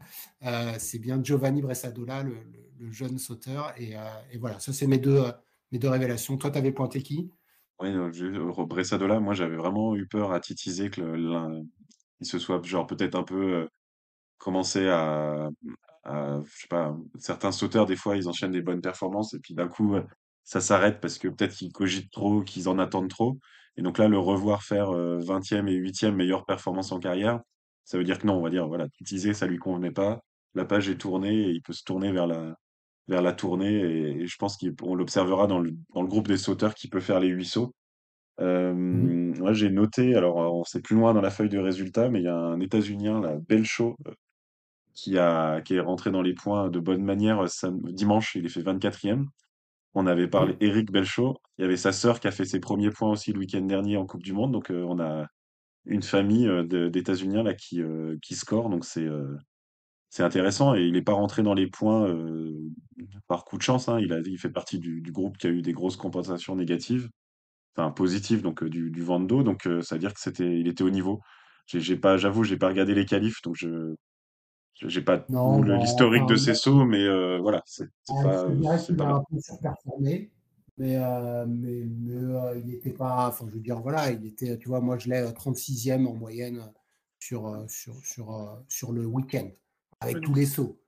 C'est 0.79 0.99
bien 0.99 1.23
Giovanni 1.23 1.61
Bressadola, 1.61 2.23
le, 2.23 2.91
jeune 2.91 3.17
sauteur. 3.17 3.73
Et, 3.77 3.95
voilà, 4.37 4.59
ça, 4.59 4.73
c'est 4.73 4.87
mes 4.87 4.97
deux, 4.97 5.23
mes 5.71 5.79
deux 5.79 5.87
révélations. 5.87 6.35
Toi, 6.37 6.51
tu 6.51 6.57
avais 6.57 6.73
pointé 6.73 7.01
qui? 7.01 7.31
Re 7.79 8.65
Bressadola, 8.67 9.21
moi 9.21 9.33
j'avais 9.33 9.55
vraiment 9.55 9.95
eu 9.95 10.07
peur 10.07 10.33
à 10.33 10.41
titiller 10.41 10.89
que 10.89 11.63
se 12.21 12.39
soit 12.39 12.65
genre 12.65 12.85
peut-être 12.85 13.15
un 13.15 13.23
peu, 13.23 13.69
commencé 14.39 14.87
à 14.87 15.49
à 16.09 16.41
je 16.45 16.61
sais 16.61 16.67
pas, 16.69 16.95
certains 17.19 17.51
sauteurs 17.51 17.85
des 17.85 17.95
fois 17.95 18.17
ils 18.17 18.27
enchaînent 18.29 18.51
des 18.51 18.61
bonnes 18.61 18.81
performances 18.81 19.33
et 19.33 19.39
puis 19.39 19.53
d'un 19.53 19.67
coup, 19.67 19.95
heu, 19.95 20.05
ça 20.43 20.61
s'arrête 20.61 20.99
parce 21.01 21.17
que 21.17 21.27
peut-être 21.27 21.53
qu'ils 21.55 21.71
cogitent 21.73 22.11
trop, 22.11 22.41
qu'ils 22.43 22.69
en 22.69 22.79
attendent 22.79 23.09
trop 23.09 23.37
et 23.77 23.81
donc 23.81 23.97
là 23.97 24.07
le 24.07 24.17
revoir 24.19 24.63
faire, 24.63 24.91
heu, 24.93 25.19
20e 25.21 25.67
et 25.67 25.75
8e 25.75 26.15
meilleure 26.15 26.45
performance 26.45 26.91
en 26.91 26.99
carrière, 26.99 27.41
ça 27.85 27.97
veut 27.97 28.03
dire 28.03 28.19
que 28.19 28.27
non, 28.27 28.35
on 28.35 28.41
va 28.43 28.49
dire 28.49 28.67
voilà, 28.67 28.87
titiller 28.89 29.33
ça 29.33 29.47
lui 29.47 29.57
convenait 29.57 29.91
pas. 29.91 30.21
La 30.55 30.65
page 30.65 30.89
est 30.89 30.97
tournée 30.97 31.33
et 31.47 31.49
il 31.51 31.61
peut 31.61 31.73
se 31.73 31.83
tourner 31.83 32.11
vers 32.11 32.27
la 32.27 32.55
vers 33.07 33.21
la 33.21 33.33
tournée 33.33 33.73
et, 34.21 34.27
je 34.27 34.35
pense 34.37 34.57
qu'on 34.57 34.95
l'observera 34.95 35.47
dans 35.47 35.59
le, 35.59 35.71
dans 35.93 36.01
le 36.03 36.07
groupe 36.07 36.27
des 36.27 36.37
sauteurs 36.37 36.75
qui 36.75 36.87
peut 36.89 36.99
faire 36.99 37.19
les 37.19 37.29
huit 37.29 37.45
sauts. 37.45 37.73
Euh, 38.41 38.73
Mhm. 38.73 39.37
moi, 39.39 39.53
j'ai 39.53 39.69
noté, 39.69 40.15
alors 40.15 40.37
on 40.37 40.63
sait 40.63 40.81
plus 40.81 40.95
loin 40.95 41.13
dans 41.13 41.21
la 41.21 41.31
feuille 41.31 41.49
de 41.49 41.57
résultats, 41.59 42.09
mais 42.09 42.19
il 42.21 42.25
y 42.25 42.27
a 42.27 42.35
un 42.37 42.59
États-Unien, 42.59 43.21
là, 43.21 43.37
Belcho, 43.47 43.95
euh, 44.07 44.11
qui 45.03 45.17
a, 45.17 45.61
qui 45.61 45.75
est 45.75 45.79
rentré 45.79 46.11
dans 46.11 46.21
les 46.21 46.33
points 46.33 46.69
de 46.69 46.79
bonne 46.79 47.03
manière 47.03 47.43
euh, 47.43 47.47
sam- 47.47 47.81
dimanche, 47.91 48.35
il 48.35 48.45
est 48.45 48.49
fait 48.49 48.61
24e. 48.61 49.27
On 49.95 50.07
avait 50.07 50.27
parlé. 50.27 50.55
Eric 50.61 50.91
Belcho, 50.91 51.37
il 51.57 51.63
y 51.63 51.65
avait 51.65 51.77
sa 51.77 51.91
sœur 51.91 52.19
qui 52.19 52.27
a 52.27 52.31
fait 52.31 52.45
ses 52.45 52.59
premiers 52.59 52.91
points 52.91 53.11
aussi 53.11 53.33
le 53.33 53.39
week-end 53.39 53.61
dernier 53.61 53.97
en 53.97 54.05
Coupe 54.05 54.23
du 54.23 54.33
Monde, 54.33 54.51
donc 54.53 54.71
euh, 54.71 54.83
on 54.87 54.99
a 54.99 55.27
une 55.85 56.03
famille 56.03 56.47
euh, 56.47 56.89
d'États-Uniens 56.89 57.43
là 57.43 57.53
qui, 57.55 57.81
euh, 57.81 58.17
qui 58.23 58.35
score, 58.35 58.69
donc 58.69 58.85
c'est 58.85 59.07
c'est 60.09 60.23
intéressant. 60.23 60.75
Et 60.75 60.83
il 60.83 60.93
n'est 60.93 61.01
pas 61.01 61.13
rentré 61.13 61.43
dans 61.43 61.53
les 61.53 61.67
points 61.67 62.07
par 63.27 63.45
coup 63.45 63.57
de 63.57 63.61
chance, 63.61 63.89
hein. 63.89 63.99
Il 63.99 64.13
a, 64.13 64.19
il 64.19 64.37
fait 64.37 64.49
partie 64.49 64.79
du, 64.79 65.01
du 65.01 65.11
groupe 65.11 65.37
qui 65.37 65.47
a 65.47 65.49
eu 65.49 65.61
des 65.61 65.73
grosses 65.73 65.97
compensations 65.97 66.55
négatives. 66.55 67.09
Enfin 67.77 67.91
positif 67.91 68.41
donc 68.41 68.63
du, 68.63 68.91
du 68.91 69.03
dos 69.05 69.43
donc 69.43 69.63
ça 69.81 69.95
veut 69.95 69.99
dire 69.99 70.13
que 70.13 70.19
c'était 70.21 70.59
il 70.59 70.67
était 70.67 70.83
au 70.83 70.89
niveau. 70.91 71.21
J'ai 71.67 71.97
pas 71.97 72.17
j'avoue 72.17 72.43
j'ai 72.43 72.57
pas 72.57 72.69
regardé 72.69 72.95
les 72.95 73.05
qualifs. 73.05 73.41
Donc 73.43 73.55
je- 73.57 73.95
j'ai 74.75 75.01
pas 75.01 75.19
tout 75.19 75.31
Non, 75.33 75.61
le- 75.61 75.73
bon, 75.75 75.79
l'historique 75.81 76.25
de 76.27 76.35
ces 76.35 76.53
sauts 76.55 76.85
mais 76.85 77.03
euh, 77.03 77.39
voilà 77.39 77.61
c'est 77.65 77.87
c'est 78.03 78.13
Je 78.17 78.23
pas 78.23 78.77
c'est 78.77 78.95
pas 78.95 79.07
un 79.09 79.23
peu 79.29 79.39
surperformé, 79.39 80.31
mais, 80.77 80.95
euh, 80.97 81.45
mais, 81.47 81.83
mais, 81.85 82.13
euh, 82.15 82.57
il 82.59 82.67
n'était 82.67 82.93
pas. 82.93 83.27
Enfin, 83.27 83.45
je 83.49 83.55
veux 83.55 83.59
dire, 83.59 83.79
voilà, 83.81 84.11
il 84.11 84.25
était, 84.25 84.57
tu 84.57 84.69
vois, 84.69 84.79
moi 84.79 84.97
je 84.97 85.09
l'ai 85.09 85.17
euh, 85.17 85.31
36e 85.31 86.07
en 86.07 86.13
moyenne 86.13 86.71
sur, 87.19 87.65
sur, 87.67 87.95
sur, 88.05 88.57
sur 88.69 88.93
le 88.93 89.05
week-end, 89.05 89.49
avec 89.99 90.21
tous 90.21 90.33
les 90.33 90.45
sauts. 90.45 90.79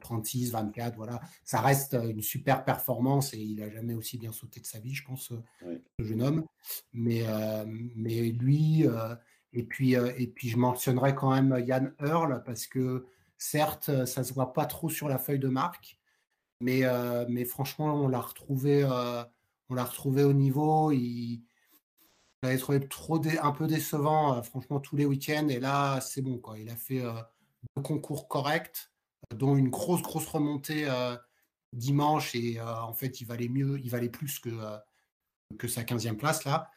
36, 0.00 0.52
24, 0.52 0.94
voilà. 0.94 1.20
Ça 1.42 1.60
reste 1.60 1.94
une 1.94 2.22
super 2.22 2.64
performance 2.64 3.34
et 3.34 3.38
il 3.38 3.56
n'a 3.56 3.68
jamais 3.70 3.94
aussi 3.94 4.18
bien 4.18 4.30
sauté 4.30 4.60
de 4.60 4.66
sa 4.66 4.78
vie, 4.78 4.94
je 4.94 5.04
pense, 5.04 5.32
ce 5.98 6.04
jeune 6.04 6.22
homme. 6.22 6.44
Mais, 6.92 7.24
euh, 7.26 7.64
mais 7.66 8.30
lui, 8.30 8.86
euh, 8.86 9.16
et, 9.52 9.64
puis, 9.64 9.96
euh, 9.96 10.12
et 10.16 10.28
puis 10.28 10.48
je 10.48 10.56
mentionnerai 10.58 11.16
quand 11.16 11.32
même 11.34 11.60
Yann 11.66 11.92
Earl 11.98 12.44
parce 12.46 12.68
que 12.68 13.04
certes, 13.40 14.04
ça 14.06 14.22
se 14.22 14.32
voit 14.32 14.52
pas 14.52 14.66
trop 14.66 14.88
sur 14.88 15.08
la 15.08 15.18
feuille 15.18 15.38
de 15.38 15.48
marque. 15.48 15.98
Mais, 16.60 16.84
euh, 16.84 17.24
mais 17.28 17.44
franchement, 17.44 17.94
on 17.94 18.08
l'a 18.08 18.20
retrouvé, 18.20 18.84
euh, 18.84 19.24
on 19.70 19.74
retrouvé 19.74 20.24
au 20.24 20.34
niveau. 20.34 20.92
Il, 20.92 21.42
je 22.42 22.48
l'avais 22.48 22.58
trouvé 22.58 22.88
trop 22.88 23.20
un 23.42 23.52
peu 23.52 23.66
décevant, 23.66 24.36
euh, 24.36 24.42
franchement, 24.42 24.80
tous 24.80 24.96
les 24.96 25.06
week-ends. 25.06 25.48
Et 25.48 25.60
là, 25.60 26.00
c'est 26.00 26.22
bon, 26.22 26.38
quoi. 26.38 26.58
Il 26.58 26.68
a 26.70 26.76
fait 26.76 27.00
euh, 27.00 27.12
deux 27.76 27.82
concours 27.82 28.28
corrects, 28.28 28.90
euh, 29.32 29.36
dont 29.36 29.56
une 29.56 29.70
grosse, 29.70 30.02
grosse 30.02 30.26
remontée 30.26 30.88
euh, 30.88 31.16
dimanche. 31.72 32.34
Et 32.34 32.60
euh, 32.60 32.82
en 32.82 32.92
fait, 32.92 33.20
il 33.20 33.26
valait 33.26 33.48
mieux, 33.48 33.78
il 33.80 33.90
valait 33.90 34.10
plus 34.10 34.38
que, 34.38 34.50
euh, 34.50 34.78
que 35.58 35.68
sa 35.68 35.82
15e 35.82 36.16
place, 36.16 36.44
là. 36.44 36.70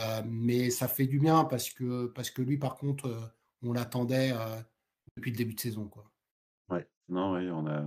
Euh, 0.00 0.22
mais 0.26 0.70
ça 0.70 0.88
fait 0.88 1.06
du 1.06 1.20
bien 1.20 1.44
parce 1.44 1.70
que, 1.70 2.06
parce 2.06 2.30
que 2.30 2.42
lui, 2.42 2.58
par 2.58 2.76
contre, 2.76 3.06
euh, 3.06 3.20
on 3.62 3.72
l'attendait 3.72 4.32
euh, 4.32 4.60
depuis 5.16 5.32
le 5.32 5.36
début 5.36 5.54
de 5.54 5.60
saison, 5.60 5.88
quoi. 5.88 6.12
Ouais. 6.68 6.86
non 7.08 7.32
ouais 7.32 7.50
on 7.50 7.66
a 7.66 7.84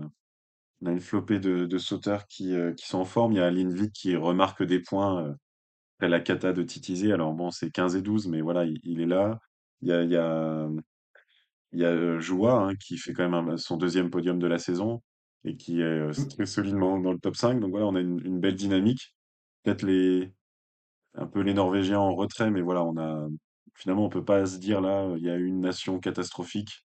on 0.82 0.88
a 0.88 0.92
une 0.94 1.02
flopée 1.02 1.40
de, 1.40 1.66
de 1.66 1.78
sauteurs 1.80 2.28
qui 2.28 2.54
euh, 2.56 2.74
qui 2.74 2.88
sont 2.88 3.00
en 3.00 3.06
forme 3.06 3.34
il 3.34 3.38
y 3.38 3.42
a 3.42 3.52
Lindvik 3.52 3.94
qui 3.94 4.16
remarque 4.16 4.64
des 4.64 4.82
points 4.82 5.26
euh, 5.28 5.34
après 5.98 6.10
la 6.10 6.22
cata 6.22 6.54
de 6.54 6.64
Titizé 6.64 7.14
alors 7.14 7.34
bon 7.34 7.52
c'est 7.52 7.72
15 7.72 7.96
et 7.98 8.02
12 8.04 8.28
mais 8.28 8.42
voilà 8.42 8.66
il, 8.66 8.80
il 8.84 9.02
est 9.02 9.08
là 9.08 9.40
il 9.82 9.90
y 9.90 9.94
a 9.94 10.04
il 10.04 10.12
y 10.12 10.18
a 10.18 10.70
Il 11.74 11.80
y 11.80 11.86
a 11.86 11.90
euh, 11.90 12.20
Joua 12.20 12.54
hein, 12.70 12.76
qui 12.76 12.98
fait 12.98 13.14
quand 13.14 13.30
même 13.30 13.50
un- 13.50 13.58
son 13.58 13.78
deuxième 13.78 14.10
podium 14.10 14.40
de 14.40 14.48
la 14.48 14.60
saison 14.60 15.02
et 15.44 15.58
qui 15.58 15.82
est 15.82 15.84
euh, 15.84 16.12
très 16.30 16.46
solidement 16.46 17.00
dans 17.00 17.12
le 17.14 17.20
top 17.20 17.36
5. 17.36 17.60
Donc 17.60 17.72
voilà, 17.72 17.86
on 17.88 17.96
a 17.96 18.02
une, 18.02 18.20
une 18.26 18.40
belle 18.40 18.56
dynamique. 18.56 19.16
Peut-être 19.64 19.84
les, 19.84 20.34
un 21.16 21.28
peu 21.28 21.42
les 21.42 21.54
Norvégiens 21.54 22.00
en 22.00 22.16
retrait, 22.16 22.52
mais 22.52 22.62
voilà, 22.62 22.84
on 22.86 22.98
a 22.98 23.28
finalement 23.76 24.06
on 24.06 24.10
peut 24.10 24.26
pas 24.26 24.46
se 24.48 24.58
dire 24.60 24.82
là, 24.82 25.14
il 25.18 25.24
y 25.24 25.30
a 25.32 25.38
une 25.38 25.62
nation 25.62 26.00
catastrophique. 26.00 26.87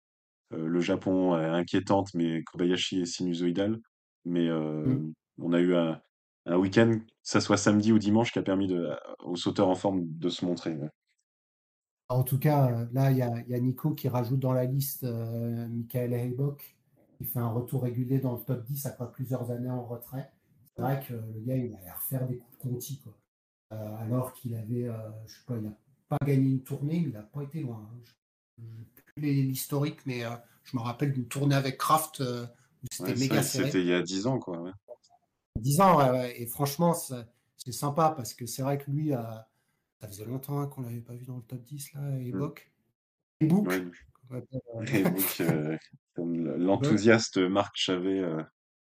Euh, 0.53 0.67
le 0.67 0.79
Japon 0.81 1.37
est 1.39 1.45
inquiétante, 1.45 2.13
mais 2.13 2.43
Kobayashi 2.43 3.01
est 3.01 3.05
sinusoïdal. 3.05 3.79
Mais 4.25 4.47
euh, 4.49 4.85
Mm. 4.85 5.13
on 5.39 5.53
a 5.53 5.59
eu 5.59 5.75
un, 5.75 6.01
un 6.45 6.57
week-end, 6.57 6.91
que 6.99 7.05
ça 7.23 7.41
soit 7.41 7.57
samedi 7.57 7.91
ou 7.93 7.99
dimanche, 7.99 8.31
qui 8.31 8.39
a 8.39 8.43
permis 8.43 8.67
de, 8.67 8.89
aux 9.19 9.35
sauteurs 9.35 9.69
en 9.69 9.75
forme 9.75 10.01
de 10.05 10.29
se 10.29 10.45
montrer. 10.45 10.75
ouais. 10.75 10.89
En 12.09 12.23
tout 12.23 12.39
cas, 12.39 12.71
euh, 12.71 12.87
là, 12.91 13.11
il 13.11 13.17
y, 13.17 13.21
a- 13.21 13.41
il 13.41 13.49
y 13.49 13.55
a 13.55 13.59
Nico 13.59 13.93
qui 13.93 14.07
rajoute 14.09 14.39
dans 14.39 14.53
la 14.53 14.65
liste 14.65 15.03
euh, 15.03 15.67
Michael 15.67 16.13
Heilbock, 16.13 16.77
qui 17.17 17.25
fait 17.25 17.39
un 17.39 17.49
retour 17.49 17.83
régulier 17.83 18.19
dans 18.19 18.33
le 18.35 18.43
top 18.43 18.65
10 18.65 18.85
après 18.85 19.11
plusieurs 19.11 19.51
années 19.51 19.69
en 19.69 19.85
retrait. 19.85 20.31
C'est 20.75 20.81
vrai 20.81 20.99
que 21.07 21.13
le 21.13 21.39
gars, 21.45 21.55
il 21.57 21.75
a 21.75 21.81
l'air 21.81 22.01
faire 22.01 22.27
des 22.27 22.37
coups 22.37 22.57
de 22.57 22.61
Conti, 22.63 22.99
quoi. 23.01 23.13
Euh, 23.73 23.97
alors 23.97 24.33
qu'il 24.33 24.55
avait, 24.55 24.87
euh, 24.87 24.95
je 25.27 25.35
sais 25.35 25.45
pas, 25.47 25.57
il 25.57 25.63
n'a 25.63 25.73
pas 26.09 26.17
gagné 26.25 26.51
une 26.51 26.63
tournée, 26.63 27.01
mais 27.01 27.07
il 27.09 27.13
n'a 27.13 27.23
pas 27.23 27.43
été 27.43 27.61
loin. 27.61 27.89
hein. 27.93 27.99
Je 28.05 28.11
l'historique, 29.17 29.99
mais 30.05 30.23
euh, 30.23 30.29
je 30.63 30.77
me 30.77 30.81
rappelle 30.81 31.13
d'une 31.13 31.27
tournée 31.27 31.55
avec 31.55 31.77
Kraft 31.77 32.21
euh, 32.21 32.45
où 32.83 32.87
c'était 32.91 33.15
méga 33.15 33.37
que 33.37 33.43
c'était 33.43 33.71
serré. 33.71 33.81
il 33.81 33.87
y 33.87 33.93
a 33.93 34.01
10 34.01 34.27
ans, 34.27 34.39
quoi. 34.39 34.59
ouais. 34.61 34.71
10 35.57 35.81
ans, 35.81 35.97
ouais, 35.97 36.09
ouais. 36.11 36.41
Et 36.41 36.45
franchement, 36.45 36.93
c'est 36.93 37.71
sympa 37.71 38.13
parce 38.15 38.33
que 38.33 38.45
c'est 38.45 38.61
vrai 38.61 38.77
que 38.77 38.89
lui, 38.89 39.13
euh, 39.13 39.21
ça 39.99 40.07
faisait 40.07 40.25
longtemps 40.25 40.59
hein, 40.59 40.67
qu'on 40.67 40.81
l'avait 40.81 41.01
pas 41.01 41.13
vu 41.13 41.25
dans 41.25 41.37
le 41.37 41.43
top 41.43 41.61
10, 41.63 41.93
là, 41.93 42.01
Mm. 43.41 43.45
Et 43.45 43.47
Book, 43.47 43.89
appelle, 44.31 44.59
euh, 45.41 45.77
l'enthousiaste 46.17 47.37
Marc 47.37 47.77
Chavet 47.77 48.21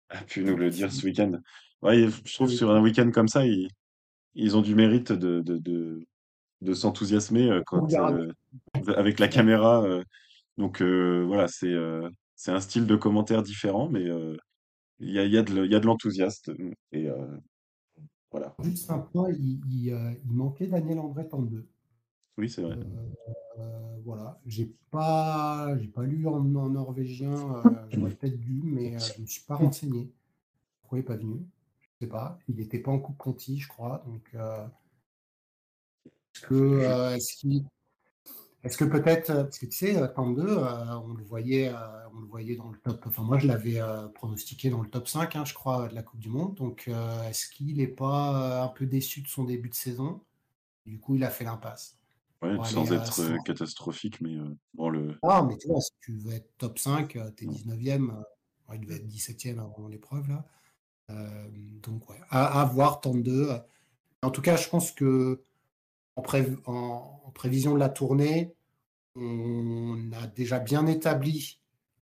a 0.10 0.24
pu 0.24 0.44
nous 0.44 0.56
le 0.56 0.70
dire 0.70 0.92
ce 0.92 1.06
week-end. 1.06 1.34
Ouais, 1.82 2.08
je 2.24 2.34
trouve 2.34 2.50
sur 2.50 2.72
un 2.72 2.82
week-end 2.82 3.12
comme 3.12 3.28
ça, 3.28 3.46
ils, 3.46 3.68
ils 4.36 4.56
ont 4.56 4.62
du 4.62 4.74
mérite 4.74 5.12
de, 5.12 5.42
de, 5.42 5.58
de, 5.58 6.08
de 6.62 6.74
s'enthousiasmer 6.74 7.50
euh, 7.50 7.62
quand, 7.66 7.92
euh, 7.94 8.32
avec 8.96 9.20
la 9.20 9.28
caméra. 9.28 9.84
euh. 9.84 10.04
donc 10.58 10.82
voilà, 10.82 11.48
c'est 11.48 11.76
c'est 12.36 12.52
un 12.52 12.60
style 12.60 12.86
de 12.86 12.96
commentaire 12.96 13.44
différent, 13.44 13.90
mais 13.90 14.06
il 15.00 15.12
y 15.12 15.20
a, 15.20 15.26
y 15.26 15.38
a 15.38 15.44
de, 15.44 15.66
de 15.68 15.86
l'enthousiasme. 15.86 16.54
Et 16.92 17.08
voilà. 18.32 18.56
Juste 18.64 18.92
un 18.92 19.00
point, 19.00 19.30
il, 19.32 19.60
il, 19.72 20.18
il 20.26 20.32
manquait 20.34 20.68
Daniel 20.68 21.00
André 21.00 21.28
en 21.32 21.42
deux. 21.42 21.66
Oui, 22.38 22.50
c'est 22.50 22.62
vrai. 22.62 22.78
Euh, 22.78 23.60
euh, 23.60 23.98
voilà, 24.06 24.40
j'ai 24.46 24.72
pas, 24.92 25.76
j'ai 25.80 25.88
pas 25.88 26.04
lu 26.04 26.28
en, 26.28 26.34
en 26.56 26.70
norvégien, 26.70 27.34
euh, 27.34 27.70
j'aurais 27.90 28.12
peut-être 28.12 28.40
dû, 28.40 28.62
mais 28.64 29.00
je 29.00 29.22
me 29.22 29.26
suis 29.26 29.44
pas 29.44 29.56
renseigné. 29.56 30.12
Pourquoi 30.82 31.00
il 31.00 31.02
n'est 31.02 31.08
pas 31.08 31.16
venu? 31.16 31.40
Je 31.82 32.06
sais 32.06 32.10
pas. 32.12 32.38
Il 32.48 32.58
n'était 32.58 32.78
pas 32.78 32.92
en 32.92 33.00
Coupe 33.00 33.18
Conti, 33.18 33.58
je 33.58 33.68
crois. 33.68 34.04
Donc, 34.06 34.36
est-ce 36.38 36.48
que, 36.48 36.56
Je- 36.56 36.86
euh, 36.86 37.18
est-ce 38.64 38.78
que 38.78 38.86
peut-être, 38.86 39.30
euh, 39.30 39.44
parce 39.44 39.60
que 39.60 39.66
tu 39.66 39.76
sais, 39.78 39.98
euh, 39.98 40.08
Tande 40.08 40.36
2, 40.36 40.48
euh, 40.48 41.00
on 41.00 41.14
le 41.14 41.24
voyait, 41.24 41.72
on 42.14 42.20
le 42.20 42.28
voyait 42.28 42.56
dans 42.56 42.70
le 42.70 42.78
top, 42.80 43.06
enfin 43.08 43.24
moi 43.24 43.38
je 43.38 43.48
l'avais 43.48 43.80
pronostiqué 44.16 44.70
dans 44.70 44.82
le 44.82 44.90
top 44.90 45.08
5, 45.08 45.36
hein, 45.36 45.46
je 45.46 45.54
crois, 45.54 45.88
de 45.88 45.96
la 45.96 46.04
Coupe 46.04 46.20
du 46.20 46.30
Monde. 46.30 46.56
Donc 46.56 46.88
est-ce 47.30 47.50
qu'il 47.50 47.78
n'est 47.78 47.88
pas 47.88 48.64
un 48.64 48.68
peu 48.70 48.86
déçu 48.86 49.22
de 49.22 49.28
son 49.28 49.44
début 49.44 49.70
de 49.70 49.76
saison? 49.76 50.22
Du 50.86 51.00
coup, 51.00 51.16
il 51.16 51.24
a 51.24 51.30
fait 51.30 51.44
l'impasse. 51.44 51.98
ouais, 52.42 52.50
aller 52.52 52.62
sans 52.62 52.92
être 52.94 53.20
euh, 53.20 53.36
100. 53.38 53.44
catastrophique, 53.44 54.22
mais 54.22 54.36
euh, 54.36 54.56
bon, 54.74 54.90
le. 54.90 55.16
Ah, 55.24 55.44
mais 55.44 55.58
tu 55.58 55.68
vois, 55.68 55.82
si 55.82 55.92
tu 56.02 56.14
veux 56.18 56.34
être 56.34 56.50
top 56.58 56.80
5, 56.80 57.16
euh, 57.16 57.30
t'es 57.32 57.46
non. 57.46 57.52
19e, 57.52 58.10
euh, 58.12 58.14
ouais, 58.70 58.78
il 58.78 58.82
devait 58.82 58.96
être 58.96 59.08
17e 59.08 59.60
avant 59.60 59.88
l'épreuve 59.88 60.30
là. 60.30 60.46
Donc 61.84 62.10
ouais, 62.10 62.20
à, 62.30 62.62
à 62.62 62.66
voir 62.66 63.00
Tande 63.02 63.24
2. 63.24 63.50
En 64.24 64.32
tout 64.32 64.42
cas, 64.42 64.56
je 64.58 64.68
pense 64.68 64.92
que 64.92 65.42
en, 66.18 66.22
pré- 66.24 66.48
en- 66.66 67.22
en 67.26 67.32
prévision 67.32 67.74
de 67.76 67.80
la 67.80 67.90
tournée, 67.90 68.54
On 69.16 70.12
a 70.14 70.28
déjà 70.28 70.60
bien 70.60 70.88
établi 70.88 71.60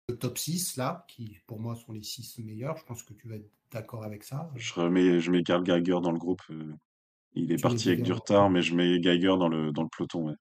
le 0.08 0.18
top 0.18 0.38
6, 0.38 0.76
là, 0.76 1.06
qui 1.08 1.38
pour 1.46 1.60
moi 1.60 1.76
sont 1.76 1.92
les 1.92 2.02
6 2.02 2.38
meilleurs. 2.40 2.76
Je 2.78 2.84
pense 2.84 3.02
que 3.04 3.14
tu 3.14 3.28
vas 3.28 3.36
être 3.36 3.50
d'accord 3.72 4.04
avec 4.04 4.24
ça. 4.24 4.50
Je 4.56 4.74
remets, 4.74 5.20
je 5.20 5.30
mets 5.30 5.42
Karl 5.42 5.64
Geiger 5.64 6.00
dans 6.02 6.12
le 6.12 6.18
groupe. 6.18 6.42
euh, 6.50 6.74
il 7.34 7.52
est 7.52 7.56
Tu 7.56 7.62
parti 7.62 7.88
avec 7.90 8.02
du 8.02 8.12
retard, 8.12 8.50
mais 8.50 8.62
je 8.62 8.74
mets 8.74 9.00
Geiger 9.00 9.36
dans 9.38 9.48
le, 9.48 9.72
dans 9.72 9.82
le 9.84 9.88
peloton. 9.88 10.28
Ouais. 10.28 10.34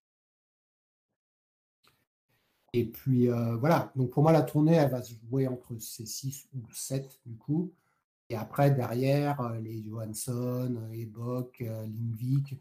Et 2.73 2.85
puis 2.85 3.29
euh, 3.29 3.55
voilà, 3.57 3.91
donc 3.95 4.09
pour 4.11 4.23
moi, 4.23 4.31
la 4.31 4.41
tournée, 4.41 4.73
elle 4.73 4.89
va 4.91 5.01
se 5.01 5.13
jouer 5.29 5.47
entre 5.47 5.77
ces 5.77 6.05
6 6.05 6.47
ou 6.53 6.61
7 6.71 7.19
du 7.25 7.35
coup. 7.37 7.71
Et 8.29 8.35
après, 8.35 8.71
derrière, 8.71 9.41
euh, 9.41 9.59
les 9.59 9.83
Johansson, 9.83 10.89
Ebok, 10.93 11.59
Lindvik, 11.61 12.55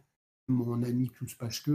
mon 0.49 0.83
ami 0.83 1.09
Pulspachke, 1.09 1.71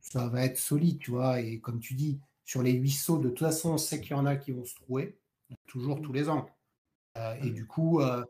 ça 0.00 0.28
va 0.28 0.44
être 0.44 0.58
solide, 0.58 0.98
tu 0.98 1.10
vois. 1.10 1.40
Et 1.40 1.60
comme 1.60 1.80
tu 1.80 1.94
dis, 1.94 2.20
sur 2.44 2.62
les 2.62 2.72
8 2.72 2.90
sauts, 2.90 3.18
de 3.18 3.28
toute 3.28 3.40
façon, 3.40 3.72
on 3.72 3.78
sait 3.78 4.00
qu'il 4.00 4.12
y 4.12 4.14
en 4.14 4.26
a 4.26 4.36
qui 4.36 4.52
vont 4.52 4.64
se 4.64 4.74
trouver, 4.76 5.18
toujours 5.66 6.00
tous 6.00 6.12
les 6.12 6.28
ans. 6.28 6.48
Euh, 7.18 7.34
et 7.42 7.50
du 7.50 7.66
coup, 7.66 8.00
euh, 8.00 8.24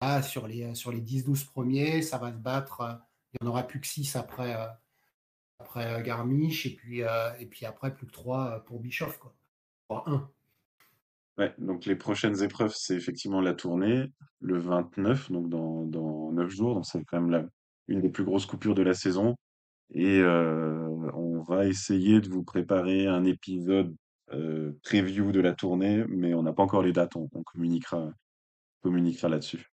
là, 0.00 0.22
sur 0.22 0.46
les, 0.46 0.74
sur 0.74 0.92
les 0.92 1.00
10-12 1.00 1.46
premiers, 1.46 2.02
ça 2.02 2.18
va 2.18 2.32
se 2.32 2.38
battre. 2.38 2.80
euh, 2.80 2.94
il 3.32 3.44
n'y 3.44 3.48
en 3.48 3.52
aura 3.52 3.64
plus 3.64 3.80
que 3.80 3.86
6 3.86 4.16
après, 4.16 4.54
euh, 4.54 4.66
après 5.58 5.92
euh, 5.92 6.02
Garmisch, 6.02 6.64
et 6.66 6.74
puis, 6.74 7.02
euh, 7.02 7.32
et 7.38 7.46
puis 7.46 7.66
après, 7.66 7.94
plus 7.94 8.06
que 8.06 8.12
3 8.12 8.64
pour 8.64 8.80
Bischoff, 8.80 9.18
quoi. 9.18 9.34
Ouais, 11.38 11.54
donc 11.58 11.84
les 11.84 11.96
prochaines 11.96 12.42
épreuves, 12.42 12.74
c'est 12.74 12.94
effectivement 12.94 13.42
la 13.42 13.52
tournée, 13.52 14.10
le 14.40 14.58
29, 14.58 15.30
donc 15.30 15.50
dans, 15.50 15.84
dans 15.84 16.32
9 16.32 16.48
jours, 16.48 16.74
donc 16.74 16.86
c'est 16.86 17.04
quand 17.04 17.20
même 17.20 17.30
la, 17.30 17.44
une 17.88 18.00
des 18.00 18.08
plus 18.08 18.24
grosses 18.24 18.46
coupures 18.46 18.74
de 18.74 18.82
la 18.82 18.94
saison. 18.94 19.36
Et 19.90 20.20
euh, 20.20 20.88
on 21.14 21.42
va 21.42 21.66
essayer 21.66 22.20
de 22.20 22.28
vous 22.28 22.42
préparer 22.42 23.06
un 23.06 23.24
épisode 23.24 23.94
euh, 24.32 24.72
preview 24.82 25.30
de 25.30 25.40
la 25.40 25.54
tournée, 25.54 26.04
mais 26.08 26.34
on 26.34 26.42
n'a 26.42 26.52
pas 26.52 26.64
encore 26.64 26.82
les 26.82 26.92
dates, 26.92 27.14
on, 27.14 27.28
on 27.32 27.42
communiquera, 27.42 28.10
communiquera 28.82 29.28
là-dessus. 29.28 29.70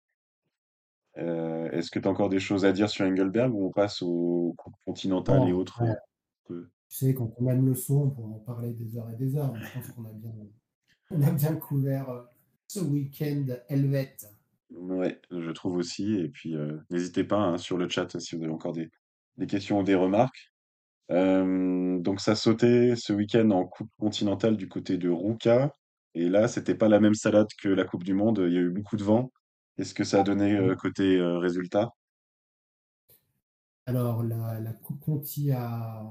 Euh, 1.19 1.71
est-ce 1.71 1.91
que 1.91 1.99
tu 1.99 2.09
as 2.09 2.11
encore 2.11 2.29
des 2.29 2.41
choses 2.41 2.65
à 2.65 2.73
dire 2.73 2.89
sur 2.89 3.05
Engelberg 3.05 3.55
ou 3.55 3.67
on 3.67 3.71
passe 3.71 4.03
au 4.03 4.55
Coupe 4.57 4.77
continentale 4.85 5.49
et 5.49 5.53
autres 5.53 5.83
euh, 5.83 6.71
tu 6.89 6.97
sais, 6.97 7.15
quand 7.15 7.33
on 7.39 7.47
aime 7.47 7.67
le 7.67 7.75
son, 7.75 8.03
on 8.03 8.11
pourra 8.11 8.29
en 8.31 8.39
parler 8.41 8.73
des 8.73 8.97
heures 8.97 9.09
et 9.11 9.17
des 9.17 9.37
heures, 9.37 9.53
mais 9.53 9.61
je 9.61 9.73
pense 9.75 9.93
qu'on 9.93 10.05
a 10.07 10.13
bien, 10.13 10.33
on 11.13 11.23
a 11.23 11.31
bien 11.31 11.55
couvert 11.55 12.11
euh, 12.11 12.23
ce 12.67 12.81
week-end 12.81 13.47
helvète. 13.69 14.27
Ouais, 14.71 15.21
je 15.31 15.51
trouve 15.51 15.77
aussi. 15.77 16.15
Et 16.15 16.29
puis, 16.29 16.55
euh, 16.57 16.79
n'hésitez 16.91 17.25
pas 17.25 17.39
hein, 17.39 17.59
sur 17.59 17.77
le 17.77 17.89
chat 17.89 18.19
si 18.21 18.37
vous 18.37 18.45
avez 18.45 18.53
encore 18.53 18.73
des, 18.73 18.89
des 19.37 19.47
questions 19.47 19.81
ou 19.81 19.83
des 19.83 19.95
remarques. 19.95 20.53
Euh, 21.13 21.99
donc, 22.01 22.21
ça 22.21 22.37
sautait 22.37 22.95
ce 22.97 23.13
week-end 23.13 23.51
en 23.51 23.67
Coupe 23.67 23.91
continentale 23.99 24.57
du 24.57 24.69
côté 24.69 24.99
de 24.99 25.11
Ruka. 25.11 25.75
Et 26.15 26.29
là, 26.29 26.49
c'était 26.49 26.75
pas 26.77 26.89
la 26.89 27.01
même 27.01 27.15
salade 27.15 27.49
que 27.63 27.69
la 27.69 27.85
Coupe 27.85 28.05
du 28.05 28.15
Monde. 28.15 28.45
Il 28.47 28.55
y 28.55 28.59
a 28.59 28.63
eu 28.63 28.71
beaucoup 28.71 28.97
de 28.97 29.05
vent. 29.05 29.33
Qu'est-ce 29.77 29.95
que 29.95 30.05
ça 30.05 30.21
a 30.21 30.23
donné 30.25 30.55
euh, 30.57 30.77
côté 30.77 31.21
résultat? 31.21 31.91
Alors, 33.85 34.23
la, 34.23 34.59
la 34.59 34.73
Coupe 34.73 35.01
Conti 35.01 35.51
à 35.53 36.03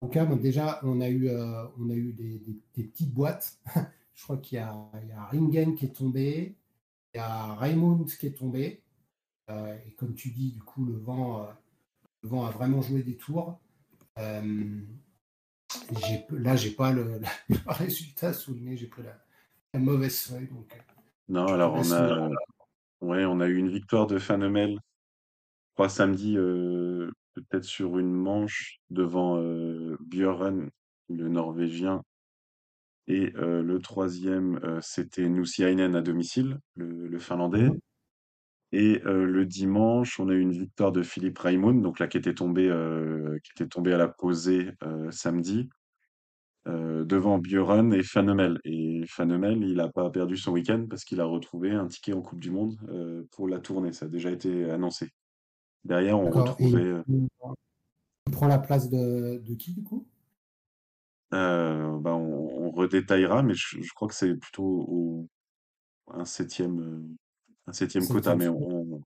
bon, 0.00 0.36
déjà, 0.36 0.80
on 0.82 1.00
a 1.00 1.08
eu, 1.08 1.28
on 1.30 1.90
a 1.90 1.94
eu 1.94 2.12
des, 2.12 2.38
des- 2.38 2.60
des 2.74 2.84
petites 2.84 3.12
boîtes. 3.12 3.58
Je 4.14 4.24
crois 4.24 4.36
qu'il 4.38 4.58
y 4.58 4.60
y 4.60 4.64
a 5.12 5.24
Ringen 5.30 5.74
qui 5.74 5.86
est 5.86 5.94
tombé, 5.96 6.56
il 7.14 7.18
y 7.18 7.20
a 7.20 7.54
Raimund 7.54 8.06
qui 8.06 8.26
est 8.26 8.36
tombé. 8.36 8.82
Euh, 9.50 9.76
et 9.86 9.92
comme 9.92 10.14
tu 10.14 10.30
dis, 10.30 10.52
du 10.52 10.62
coup, 10.62 10.84
le 10.84 10.96
vent, 10.96 11.42
euh, 11.42 11.46
le 12.22 12.28
vent 12.28 12.46
a 12.46 12.50
vraiment 12.50 12.82
joué 12.82 13.02
des 13.02 13.16
tours. 13.16 13.60
Euh, 14.18 14.80
là, 16.30 16.56
j'ai 16.56 16.70
pas 16.70 16.92
le, 16.92 17.20
le 17.48 17.56
résultat 17.66 18.32
sous 18.32 18.54
le 18.54 18.60
nez, 18.60 18.76
j'ai 18.76 18.86
pris 18.86 19.02
la, 19.02 19.18
la 19.74 19.80
mauvaise 19.80 20.20
feuille. 20.20 20.48
Donc, 20.48 20.72
euh, 20.74 21.00
Non, 21.28 21.46
alors 21.46 21.74
on 21.74 21.92
a, 21.92 22.28
ouais, 23.00 23.24
on 23.24 23.40
a 23.40 23.48
eu 23.48 23.56
une 23.56 23.70
victoire 23.70 24.06
de 24.06 24.18
Fanemel, 24.18 24.74
je 24.74 25.74
crois 25.74 25.88
samedi, 25.88 26.34
peut-être 26.34 27.64
sur 27.64 27.98
une 27.98 28.12
manche 28.12 28.80
devant 28.90 29.40
Björn, 30.00 30.68
le 31.08 31.28
Norvégien, 31.28 32.02
Et 33.06 33.32
euh, 33.36 33.62
le 33.62 33.80
troisième, 33.80 34.60
euh, 34.62 34.78
c'était 34.82 35.28
Nusiainen 35.28 35.96
à 35.96 36.02
domicile, 36.02 36.58
le, 36.76 37.08
le 37.08 37.18
Finlandais. 37.18 37.68
Mhm. 37.70 37.78
Et 38.72 39.02
euh, 39.04 39.24
le 39.24 39.46
dimanche, 39.46 40.20
on 40.20 40.28
a 40.28 40.32
eu 40.32 40.40
une 40.40 40.52
victoire 40.52 40.92
de 40.92 41.02
Philippe 41.02 41.38
Raimund, 41.38 41.82
donc 41.82 41.98
là 41.98 42.06
qui 42.06 42.18
était 42.18 42.34
tombé, 42.34 42.68
euh, 42.68 43.36
qui 43.42 43.50
était 43.56 43.68
tombé 43.68 43.92
à 43.92 43.98
la 43.98 44.06
posée 44.06 44.70
samedi, 45.10 45.68
devant 46.66 47.38
Björn 47.38 47.92
et 47.92 48.04
Fanemel. 48.04 48.60
Et 48.64 49.04
Fanemel, 49.08 49.64
il 49.64 49.76
n'a 49.76 49.88
pas 49.88 50.08
perdu 50.10 50.36
son 50.36 50.52
week-end 50.52 50.86
parce 50.88 51.04
qu'il 51.04 51.20
a 51.20 51.24
retrouvé 51.24 51.72
un 51.72 51.88
ticket 51.88 52.12
en 52.12 52.22
Coupe 52.22 52.38
du 52.38 52.52
Monde 52.52 52.76
pour 53.32 53.48
la 53.48 53.58
tournée. 53.58 53.92
Ça 53.92 54.06
a 54.06 54.08
déjà 54.08 54.30
été 54.30 54.70
annoncé. 54.70 55.08
Derrière, 55.84 56.20
on 56.20 56.30
retrouvait, 56.30 57.02
tu 57.08 58.32
prends 58.32 58.46
la 58.46 58.58
place 58.58 58.88
de, 58.88 59.38
de 59.38 59.54
qui, 59.54 59.72
du 59.72 59.82
coup? 59.82 60.06
Euh, 61.34 61.98
bah, 61.98 62.14
on, 62.14 62.66
on 62.66 62.70
redétaillera, 62.70 63.42
mais 63.42 63.54
je, 63.54 63.80
je 63.82 63.92
crois 63.94 64.08
que 64.08 64.14
c'est 64.14 64.34
plutôt 64.36 64.64
au, 64.88 65.28
un 66.08 66.24
septième, 66.24 66.80
euh, 66.80 67.02
un 67.66 67.72
septième 67.72 68.06
quota, 68.08 68.36
mais 68.36 68.48
on, 68.48 68.58
on- 68.62 69.02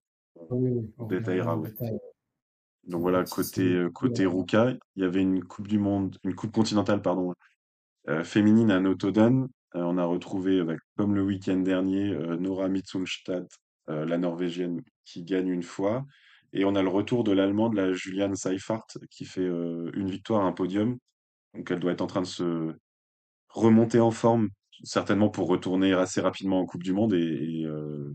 Oui, 0.50 0.92
on 0.98 1.06
détaillera, 1.06 1.56
ouais. 1.58 1.72
Donc 2.84 3.00
voilà, 3.00 3.24
côté, 3.24 3.62
euh, 3.74 3.90
côté 3.90 4.26
Ruka, 4.26 4.74
il 4.96 5.02
y 5.02 5.06
avait 5.06 5.22
une 5.22 5.42
Coupe 5.44 5.68
du 5.68 5.78
Monde, 5.78 6.18
une 6.24 6.34
Coupe 6.34 6.52
continentale, 6.52 7.00
pardon, 7.02 7.32
féminine 8.24 8.70
à 8.70 8.80
Notodden. 8.80 9.48
On 9.74 9.98
a 9.98 10.04
retrouvé, 10.04 10.60
avec, 10.60 10.78
comme 10.96 11.14
le 11.14 11.22
week-end 11.22 11.56
dernier, 11.58 12.14
Nora 12.38 12.68
Mitsunstad, 12.68 13.46
la 13.88 14.18
Norvégienne, 14.18 14.82
qui 15.04 15.24
gagne 15.24 15.48
une 15.48 15.62
fois. 15.62 16.04
Et 16.52 16.64
on 16.64 16.74
a 16.76 16.82
le 16.82 16.88
retour 16.88 17.24
de 17.24 17.32
l'Allemande, 17.32 17.74
la 17.74 17.92
Juliane 17.92 18.36
Seifert, 18.36 18.82
qui 19.10 19.24
fait 19.24 19.46
une 19.46 20.10
victoire, 20.10 20.44
un 20.44 20.52
podium. 20.52 20.98
Donc 21.54 21.70
elle 21.70 21.80
doit 21.80 21.92
être 21.92 22.02
en 22.02 22.06
train 22.06 22.22
de 22.22 22.26
se 22.26 22.74
remonter 23.48 24.00
en 24.00 24.10
forme, 24.10 24.50
certainement 24.82 25.30
pour 25.30 25.48
retourner 25.48 25.92
assez 25.92 26.20
rapidement 26.20 26.60
en 26.60 26.66
Coupe 26.66 26.82
du 26.82 26.92
Monde 26.92 27.14
et, 27.14 27.64
euh, 27.64 28.14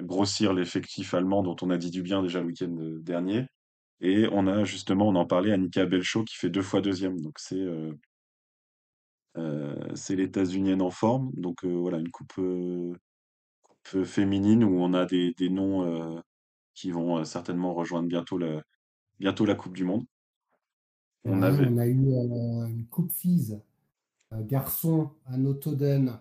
grossir 0.00 0.52
l'effectif 0.52 1.14
allemand 1.14 1.42
dont 1.42 1.56
on 1.62 1.70
a 1.70 1.78
dit 1.78 1.90
du 1.90 2.02
bien 2.02 2.22
déjà 2.22 2.40
le 2.40 2.46
week-end 2.46 2.76
euh, 2.78 3.00
dernier. 3.00 3.46
Et 4.00 4.28
on 4.32 4.46
a 4.46 4.64
justement, 4.64 5.08
on 5.08 5.14
en 5.16 5.26
parlait, 5.26 5.52
Annika 5.52 5.86
Belcho 5.86 6.24
qui 6.24 6.36
fait 6.36 6.50
deux 6.50 6.62
fois 6.62 6.80
deuxième. 6.82 7.20
Donc 7.20 7.38
c'est 7.38 7.64
euh, 9.36 9.74
l'États-Unienne 10.10 10.82
en 10.82 10.90
forme. 10.90 11.30
Donc 11.34 11.64
voilà, 11.64 11.98
une 11.98 12.10
coupe, 12.10 12.34
féminine 14.04 14.64
où 14.64 14.80
on 14.80 14.92
a 14.94 15.06
des, 15.06 15.34
noms 15.50 16.22
qui 16.74 16.90
vont 16.90 17.24
certainement 17.24 17.72
rejoindre 17.74 18.08
bientôt 18.08 18.38
la 18.38 19.54
Coupe 19.54 19.76
du 19.76 19.84
Monde. 19.84 20.04
On 21.24 21.42
Ouais, 21.42 21.46
avait, 21.48 21.66
on 21.68 21.78
a 21.78 21.86
eu 21.86 21.98
euh, 22.12 22.66
une 22.66 22.86
coupe 22.86 23.10
FIS 23.12 23.52
euh, 24.32 24.42
garçon 24.42 25.10
à 25.26 25.36
Notoden, 25.36 26.20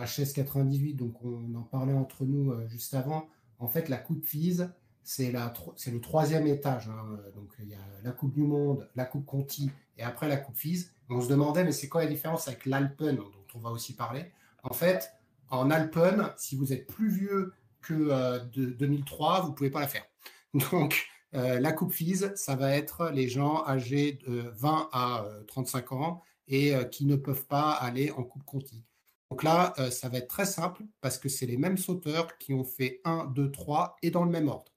HS98, 0.00 0.96
donc 0.96 1.22
on 1.24 1.54
en 1.54 1.62
parlait 1.62 1.92
entre 1.94 2.24
nous 2.24 2.50
euh, 2.52 2.66
juste 2.68 2.94
avant. 2.94 3.28
En 3.58 3.68
fait, 3.68 3.88
la 3.88 3.98
Coupe 3.98 4.24
FIS, 4.24 4.62
c'est 5.04 5.32
tro- 5.54 5.74
le 5.90 6.00
troisième 6.00 6.46
étage. 6.46 6.88
hein. 6.88 7.18
Donc 7.36 7.52
il 7.60 7.68
y 7.68 7.74
a 7.74 7.78
la 8.02 8.10
Coupe 8.12 8.32
du 8.34 8.42
Monde, 8.42 8.88
la 8.96 9.04
Coupe 9.04 9.24
Conti 9.26 9.70
et 9.96 10.02
après 10.02 10.28
la 10.28 10.36
Coupe 10.36 10.56
FIS. 10.56 10.86
On 11.08 11.20
se 11.20 11.28
demandait, 11.28 11.64
mais 11.64 11.72
c'est 11.72 11.88
quoi 11.88 12.02
la 12.02 12.10
différence 12.10 12.48
avec 12.48 12.66
l'Alpen, 12.66 13.16
dont 13.16 13.30
on 13.54 13.58
va 13.60 13.70
aussi 13.70 13.94
parler 13.94 14.32
En 14.64 14.72
fait, 14.74 15.12
en 15.50 15.70
Alpen, 15.70 16.30
si 16.36 16.56
vous 16.56 16.72
êtes 16.72 16.86
plus 16.86 17.08
vieux 17.10 17.52
que 17.80 17.94
euh, 17.94 18.38
de 18.40 18.66
2003, 18.66 19.42
vous 19.42 19.50
ne 19.50 19.54
pouvez 19.54 19.70
pas 19.70 19.80
la 19.80 19.88
faire. 19.88 20.04
Donc, 20.72 21.06
euh, 21.34 21.60
la 21.60 21.72
Coupe 21.72 21.92
FIS, 21.92 22.26
ça 22.34 22.56
va 22.56 22.76
être 22.76 23.10
les 23.10 23.28
gens 23.28 23.64
âgés 23.66 24.12
de 24.26 24.50
20 24.54 24.90
à 24.92 25.24
euh, 25.24 25.44
35 25.44 25.92
ans 25.92 26.22
et 26.46 26.74
euh, 26.74 26.84
qui 26.84 27.06
ne 27.06 27.16
peuvent 27.16 27.46
pas 27.46 27.72
aller 27.72 28.10
en 28.10 28.22
Coupe 28.22 28.44
Conti. 28.44 28.84
Donc 29.32 29.42
là, 29.44 29.72
euh, 29.78 29.90
ça 29.90 30.10
va 30.10 30.18
être 30.18 30.28
très 30.28 30.44
simple 30.44 30.82
parce 31.00 31.16
que 31.16 31.30
c'est 31.30 31.46
les 31.46 31.56
mêmes 31.56 31.78
sauteurs 31.78 32.36
qui 32.36 32.52
ont 32.52 32.64
fait 32.64 33.00
1, 33.04 33.32
2, 33.34 33.50
3 33.50 33.96
et 34.02 34.10
dans 34.10 34.24
le 34.24 34.30
même 34.30 34.48
ordre. 34.48 34.70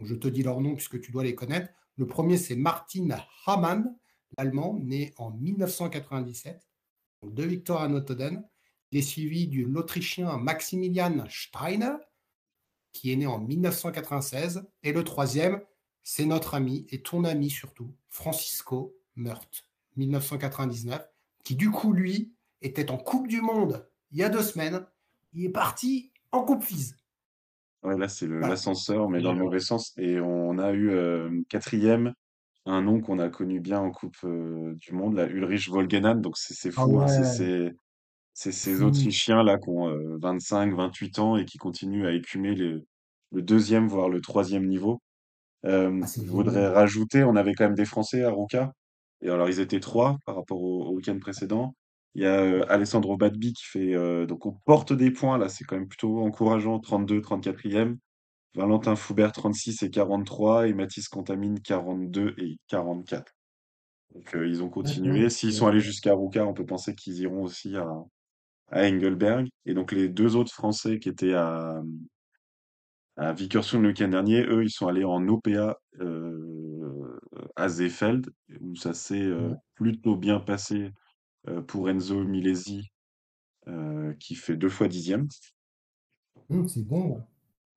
Je 0.00 0.16
te 0.16 0.26
dis 0.26 0.42
leur 0.42 0.60
nom 0.60 0.74
puisque 0.74 1.00
tu 1.00 1.12
dois 1.12 1.22
les 1.22 1.36
connaître. 1.36 1.72
Le 1.96 2.08
premier, 2.08 2.36
c'est 2.36 2.56
Martin 2.56 3.06
Hamann, 3.46 3.96
l'Allemand, 4.36 4.76
né 4.82 5.14
en 5.18 5.30
1997. 5.30 6.66
Donc, 7.22 7.34
deux 7.34 7.46
victoires 7.46 7.82
à. 7.82 7.88
Il 8.90 8.98
est 8.98 9.02
suivi 9.02 9.46
du 9.46 9.64
l'Autrichien 9.64 10.36
Maximilian 10.36 11.24
Steiner, 11.28 11.94
qui 12.92 13.12
est 13.12 13.16
né 13.16 13.26
en 13.26 13.38
1996. 13.38 14.64
Et 14.82 14.92
le 14.92 15.04
troisième, 15.04 15.62
c'est 16.02 16.26
notre 16.26 16.54
ami, 16.54 16.86
et 16.90 17.02
ton 17.02 17.24
ami 17.24 17.50
surtout, 17.50 17.94
Francisco 18.08 18.94
Meurt, 19.16 19.66
1999, 19.96 21.06
qui 21.44 21.54
du 21.56 21.70
coup, 21.70 21.92
lui, 21.92 22.32
était 22.60 22.90
en 22.90 22.96
Coupe 22.98 23.28
du 23.28 23.40
Monde 23.40 23.86
il 24.10 24.18
y 24.18 24.22
a 24.22 24.28
deux 24.28 24.42
semaines. 24.42 24.84
Il 25.32 25.44
est 25.46 25.48
parti 25.48 26.12
en 26.32 26.44
Coupe 26.44 26.62
FIS. 26.64 26.94
ouais, 27.82 27.96
là 27.98 28.08
c'est 28.08 28.26
Voilà. 28.26 28.48
l'ascenseur, 28.48 29.08
mais 29.08 29.20
dans 29.22 29.32
le 29.32 29.40
euh, 29.40 29.44
mauvais 29.44 29.60
sens. 29.60 29.92
Et 29.96 30.20
on 30.20 30.58
a 30.58 30.72
eu 30.72 30.90
euh, 30.90 31.42
quatrième, 31.48 32.12
un 32.66 32.82
nom 32.82 33.00
qu'on 33.00 33.18
a 33.18 33.28
connu 33.30 33.60
bien 33.60 33.80
en 33.80 33.90
Coupe 33.90 34.16
euh, 34.24 34.74
du 34.76 34.92
Monde, 34.92 35.14
la 35.14 35.26
Ulrich 35.26 35.68
Volgenan. 35.70 36.16
Donc 36.16 36.36
c'est 36.36 36.68
ah 36.76 36.84
fou, 36.84 37.00
hein, 37.00 37.06
c'est 37.08 37.20
ouais, 37.20 37.24
c'est- 37.24 37.76
c'est 38.34 38.52
ces 38.52 38.74
fou. 38.76 38.84
Autrichiens 38.84 39.42
là 39.42 39.58
qui 39.58 39.68
ont 39.70 39.88
euh, 39.88 40.18
25, 40.20 40.74
28 40.74 41.18
ans 41.18 41.36
et 41.36 41.44
qui 41.46 41.58
continuent 41.58 42.06
à 42.06 42.12
écumer 42.12 42.54
le 42.54 42.84
deuxième, 43.32 43.88
voire 43.88 44.08
le 44.10 44.20
troisième 44.20 44.66
niveau. 44.66 45.00
Euh, 45.64 46.00
Ah, 46.02 46.06
je 46.16 46.22
voudrais 46.30 46.68
rajouter, 46.68 47.24
on 47.24 47.36
avait 47.36 47.54
quand 47.54 47.64
même 47.64 47.74
des 47.74 47.84
Français 47.84 48.24
à 48.24 48.30
Ruka. 48.30 48.72
Et 49.22 49.30
alors, 49.30 49.48
ils 49.48 49.60
étaient 49.60 49.80
trois 49.80 50.18
par 50.26 50.36
rapport 50.36 50.60
au, 50.62 50.84
au 50.86 50.94
week-end 50.96 51.18
précédent. 51.18 51.74
Il 52.14 52.22
y 52.22 52.26
a 52.26 52.40
euh, 52.40 52.64
Alessandro 52.68 53.16
Badbi 53.16 53.52
qui 53.54 53.64
fait, 53.64 53.94
euh, 53.94 54.26
donc 54.26 54.44
on 54.46 54.52
porte 54.66 54.92
des 54.92 55.10
points 55.10 55.38
là, 55.38 55.48
c'est 55.48 55.64
quand 55.64 55.76
même 55.76 55.88
plutôt 55.88 56.20
encourageant, 56.22 56.78
32, 56.80 57.20
34e. 57.20 57.98
Valentin 58.54 58.96
Foubert, 58.96 59.32
36 59.32 59.82
et 59.82 59.90
43. 59.90 60.68
Et 60.68 60.74
Mathis 60.74 61.08
Contamine, 61.08 61.60
42 61.60 62.34
et 62.38 62.58
44. 62.68 63.32
Donc, 64.14 64.30
ils 64.34 64.62
ont 64.62 64.70
D'accord. 64.70 64.70
continué. 64.70 65.30
S'ils 65.30 65.54
sont 65.54 65.66
allés 65.66 65.80
jusqu'à 65.80 66.14
Ruka, 66.14 66.46
on 66.46 66.54
peut 66.54 66.66
penser 66.66 66.94
qu'ils 66.94 67.20
iront 67.20 67.42
aussi 67.44 67.76
à, 67.76 67.88
à 68.70 68.82
Engelberg. 68.88 69.48
Et 69.66 69.74
donc, 69.74 69.92
les 69.92 70.08
deux 70.08 70.36
autres 70.36 70.52
Français 70.52 70.98
qui 70.98 71.08
étaient 71.08 71.34
à, 71.34 71.82
à 73.22 73.32
Vickersund 73.32 73.82
le 73.82 73.88
week-end 73.88 74.08
dernier, 74.08 74.42
eux, 74.42 74.64
ils 74.64 74.70
sont 74.70 74.88
allés 74.88 75.04
en 75.04 75.26
OPA 75.28 75.78
euh, 76.00 77.18
à 77.56 77.68
Seefeld, 77.68 78.30
où 78.60 78.74
ça 78.76 78.94
s'est 78.94 79.22
euh, 79.22 79.54
plutôt 79.74 80.16
bien 80.16 80.40
passé 80.40 80.90
euh, 81.48 81.62
pour 81.62 81.88
Enzo 81.88 82.24
Milesi 82.24 82.88
qui 84.18 84.34
fait 84.34 84.56
deux 84.56 84.68
fois 84.68 84.88
dixième. 84.88 85.28
C'est 86.66 86.84
bon. 86.84 87.22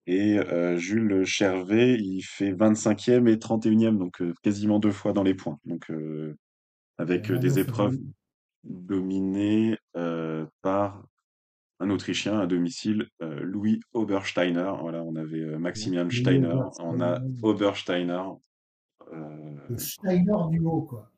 Et 0.07 0.39
Jules 0.77 1.23
Chervet, 1.25 1.93
il 1.99 2.23
fait 2.23 2.53
25e 2.53 3.27
et 3.27 3.35
31e, 3.35 3.95
donc 3.95 4.19
quasiment 4.41 4.79
deux 4.79 4.91
fois 4.91 5.13
dans 5.13 5.21
les 5.21 5.35
points. 5.35 5.59
Donc 5.63 5.91
avec 6.97 7.31
des 7.31 7.59
épreuves 7.59 7.99
dominées 8.63 9.77
par 10.63 11.05
un 11.79 11.89
Autrichien 11.89 12.39
à 12.39 12.47
domicile, 12.47 13.09
Louis 13.19 13.81
Obersteiner. 13.93 14.71
Voilà, 14.79 15.03
on 15.03 15.15
avait 15.15 15.57
Maximilian 15.57 16.09
Steiner, 16.09 16.55
on 16.79 17.01
a 17.01 17.19
Obersteiner. 17.43 18.23
Le 19.11 19.77
Steiner 19.77 20.37
du 20.49 20.59
haut, 20.59 20.83
quoi. 20.83 21.11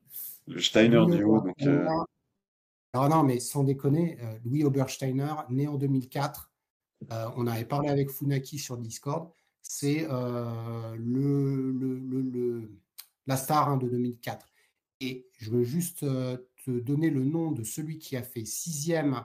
Le 0.46 0.60
Steiner 0.60 1.04
du 1.06 1.22
haut, 1.22 1.40
donc. 1.40 1.54
Alors 2.94 3.08
non, 3.08 3.22
mais 3.22 3.38
sans 3.38 3.64
déconner, 3.64 4.18
Louis 4.44 4.64
Obersteiner, 4.64 5.34
né 5.50 5.68
en 5.68 5.76
2004, 5.76 6.50
euh, 7.12 7.30
on 7.36 7.46
avait 7.46 7.64
parlé 7.64 7.88
avec 7.88 8.10
Funaki 8.10 8.58
sur 8.58 8.76
Discord. 8.76 9.30
C'est 9.62 10.06
euh, 10.10 10.96
le, 10.96 12.70
la 13.26 13.36
star 13.36 13.68
hein, 13.68 13.76
de 13.76 13.88
2004. 13.88 14.46
Et 15.00 15.28
je 15.38 15.50
veux 15.50 15.64
juste 15.64 16.02
euh, 16.02 16.36
te 16.64 16.70
donner 16.70 17.10
le 17.10 17.22
nom 17.24 17.52
de 17.52 17.62
celui 17.62 17.98
qui 17.98 18.16
a 18.16 18.22
fait 18.22 18.44
sixième 18.44 19.24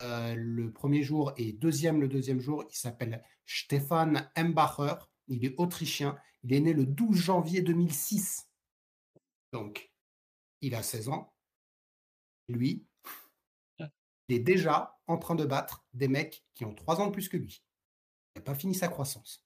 le 0.00 0.70
premier 0.72 1.02
jour 1.02 1.32
et 1.36 1.52
deuxième 1.52 2.00
le 2.00 2.08
deuxième 2.08 2.40
jour. 2.40 2.64
Il 2.70 2.76
s'appelle 2.76 3.24
Stefan 3.46 4.30
Embacher. 4.36 4.94
Il 5.28 5.44
est 5.44 5.54
autrichien. 5.58 6.16
Il 6.42 6.52
est 6.52 6.60
né 6.60 6.72
le 6.72 6.86
12 6.86 7.16
janvier 7.16 7.62
2006. 7.62 8.48
Donc, 9.52 9.92
il 10.60 10.74
a 10.74 10.82
16 10.82 11.08
ans. 11.08 11.34
Lui, 12.48 12.86
il 13.78 14.36
est 14.36 14.40
déjà 14.40 14.98
en 15.06 15.18
train 15.18 15.34
de 15.34 15.44
battre 15.44 15.84
des 15.92 16.08
mecs 16.08 16.44
qui 16.54 16.64
ont 16.64 16.74
trois 16.74 17.00
ans 17.00 17.06
de 17.06 17.12
plus 17.12 17.28
que 17.28 17.36
lui. 17.36 17.64
Il 18.34 18.38
n'a 18.38 18.44
pas 18.44 18.54
fini 18.54 18.74
sa 18.74 18.88
croissance. 18.88 19.44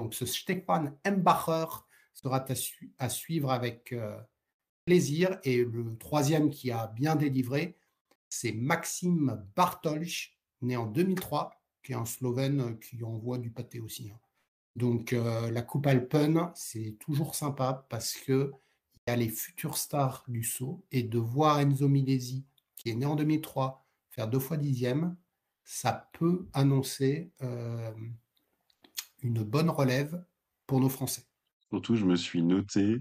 Donc 0.00 0.12
ce 0.12 0.26
Stefan 0.26 0.98
Embacher 1.06 1.66
sera 2.14 2.44
à, 2.98 3.08
suivre 3.08 3.50
avec 3.50 3.92
euh, 3.92 4.20
plaisir. 4.84 5.38
Et 5.44 5.64
le 5.64 5.96
troisième 5.98 6.50
qui 6.50 6.72
a 6.72 6.88
bien 6.88 7.14
délivré, 7.16 7.76
c'est 8.34 8.52
Maxime 8.52 9.44
Bartolch, 9.54 10.36
né 10.60 10.76
en 10.76 10.86
2003, 10.86 11.62
qui 11.82 11.92
est 11.92 11.96
un 11.96 12.04
Slovène 12.04 12.78
qui 12.80 13.02
envoie 13.04 13.38
du 13.38 13.50
pâté 13.50 13.80
aussi. 13.80 14.10
Hein. 14.10 14.18
Donc 14.74 15.12
euh, 15.12 15.50
la 15.50 15.62
Coupe 15.62 15.86
Alpen, 15.86 16.50
c'est 16.54 16.96
toujours 16.98 17.36
sympa 17.36 17.86
parce 17.88 18.14
que 18.14 18.52
il 19.06 19.10
y 19.10 19.12
a 19.12 19.16
les 19.16 19.28
futures 19.28 19.76
stars 19.76 20.24
du 20.26 20.42
saut 20.42 20.84
et 20.90 21.02
de 21.02 21.18
voir 21.18 21.60
Enzo 21.60 21.88
Milesi, 21.88 22.44
qui 22.76 22.90
est 22.90 22.94
né 22.94 23.06
en 23.06 23.14
2003, 23.14 23.86
faire 24.10 24.28
deux 24.28 24.40
fois 24.40 24.56
dixième, 24.56 25.16
ça 25.62 26.10
peut 26.14 26.48
annoncer 26.54 27.30
euh, 27.42 27.92
une 29.22 29.44
bonne 29.44 29.70
relève 29.70 30.24
pour 30.66 30.80
nos 30.80 30.88
Français. 30.88 31.22
Surtout, 31.68 31.94
je 31.94 32.04
me 32.04 32.16
suis 32.16 32.42
noté 32.42 33.00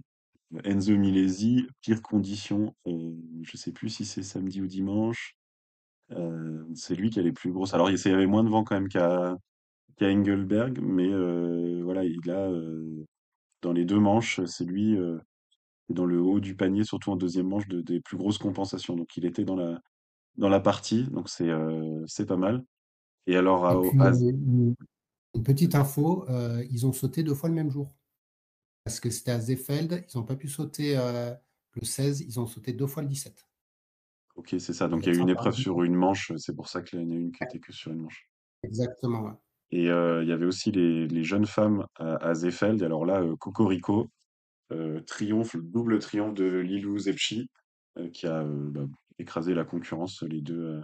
Enzo 0.64 0.96
Milesi, 0.98 1.68
pire 1.82 2.02
condition. 2.02 2.76
Euh, 2.88 3.14
je 3.42 3.52
ne 3.54 3.58
sais 3.58 3.72
plus 3.72 3.90
si 3.90 4.06
c'est 4.06 4.24
samedi 4.24 4.62
ou 4.62 4.68
dimanche. 4.68 5.36
Euh, 6.12 6.66
c'est 6.76 6.96
lui 6.96 7.10
qui 7.10 7.20
a 7.20 7.24
les 7.24 7.32
plus 7.32 7.52
grosses. 7.52 7.74
Alors, 7.74 7.90
il 7.90 7.98
y 7.98 8.08
avait 8.10 8.28
moins 8.28 8.44
de 8.44 8.50
vent 8.50 8.64
quand 8.64 8.76
même 8.76 8.90
qu'à 8.90 9.38
Engelberg, 10.02 10.80
mais 10.82 11.10
voilà, 11.82 12.04
il 12.04 12.30
a 12.30 12.52
dans 13.62 13.72
les 13.72 13.86
deux 13.86 14.00
manches, 14.00 14.44
c'est 14.46 14.66
lui 14.66 14.98
dans 15.90 16.06
le 16.06 16.20
haut 16.22 16.40
du 16.40 16.56
panier, 16.56 16.84
surtout 16.84 17.12
en 17.12 17.16
deuxième 17.16 17.48
manche, 17.48 17.68
des 17.68 18.00
plus 18.02 18.18
grosses 18.18 18.38
compensations. 18.38 18.96
Donc, 18.96 19.16
il 19.18 19.26
était 19.26 19.46
dans 19.46 19.56
la, 19.56 19.80
dans 20.38 20.50
la 20.50 20.60
partie, 20.60 21.04
donc 21.06 21.30
c'est 21.30 21.50
euh, 21.50 22.04
c'est 22.08 22.26
pas 22.26 22.38
mal. 22.38 22.64
Et 23.28 23.36
alors, 23.36 23.66
à, 23.66 23.74
une, 23.74 24.76
petite 25.44 25.76
info, 25.76 26.26
euh, 26.30 26.64
ils 26.70 26.86
ont 26.86 26.94
sauté 26.94 27.24
deux 27.24 27.34
fois 27.34 27.50
le 27.50 27.56
même 27.56 27.70
jour. 27.70 27.96
Parce 28.84 29.00
que 29.00 29.10
c'était 29.10 29.32
à 29.32 29.40
Zefeld, 29.40 30.06
ils 30.14 30.18
n'ont 30.18 30.26
pas 30.26 30.36
pu 30.36 30.48
sauter 30.48 30.98
euh, 30.98 31.34
le 31.74 31.86
16, 31.86 32.22
ils 32.22 32.40
ont 32.40 32.48
sauté 32.48 32.74
deux 32.74 32.88
fois 32.88 33.04
le 33.04 33.10
17. 33.10 33.48
Ok, 34.36 34.56
c'est 34.60 34.74
ça. 34.74 34.88
Donc 34.88 35.06
il 35.06 35.14
y 35.14 35.16
a 35.16 35.18
eu 35.18 35.22
une 35.22 35.30
épreuve 35.30 35.54
sur 35.54 35.84
une 35.84 35.96
manche, 35.96 36.32
c'est 36.38 36.56
pour 36.56 36.68
ça 36.68 36.82
qu'il 36.82 37.00
y 37.00 37.04
en 37.04 37.12
a 37.12 37.16
une 37.16 37.32
qui 37.32 37.44
était 37.44 37.60
que 37.60 37.72
sur 37.72 37.92
une 37.92 38.02
manche. 38.02 38.30
Exactement. 38.64 39.42
Et 39.72 39.86
il 39.86 40.28
y 40.28 40.32
avait 40.32 40.46
aussi 40.46 40.72
les, 40.72 41.08
les 41.08 41.24
jeunes 41.24 41.46
femmes 41.46 41.86
à, 41.96 42.16
à 42.18 42.34
Zefeld. 42.34 42.82
Alors 42.84 43.06
là, 43.06 43.24
Cocorico, 43.40 44.10
triomphe, 45.06 45.54
le 45.54 45.64
double 45.64 46.00
triomphe 46.00 46.34
de 46.34 46.46
Lilou 46.46 46.98
Zepchi, 46.98 47.50
qui 48.12 48.28
a 48.28 48.44
bah, 48.44 48.88
écraser 49.20 49.54
la 49.54 49.64
concurrence, 49.64 50.24
les 50.24 50.42
deux, 50.42 50.66
euh, 50.66 50.82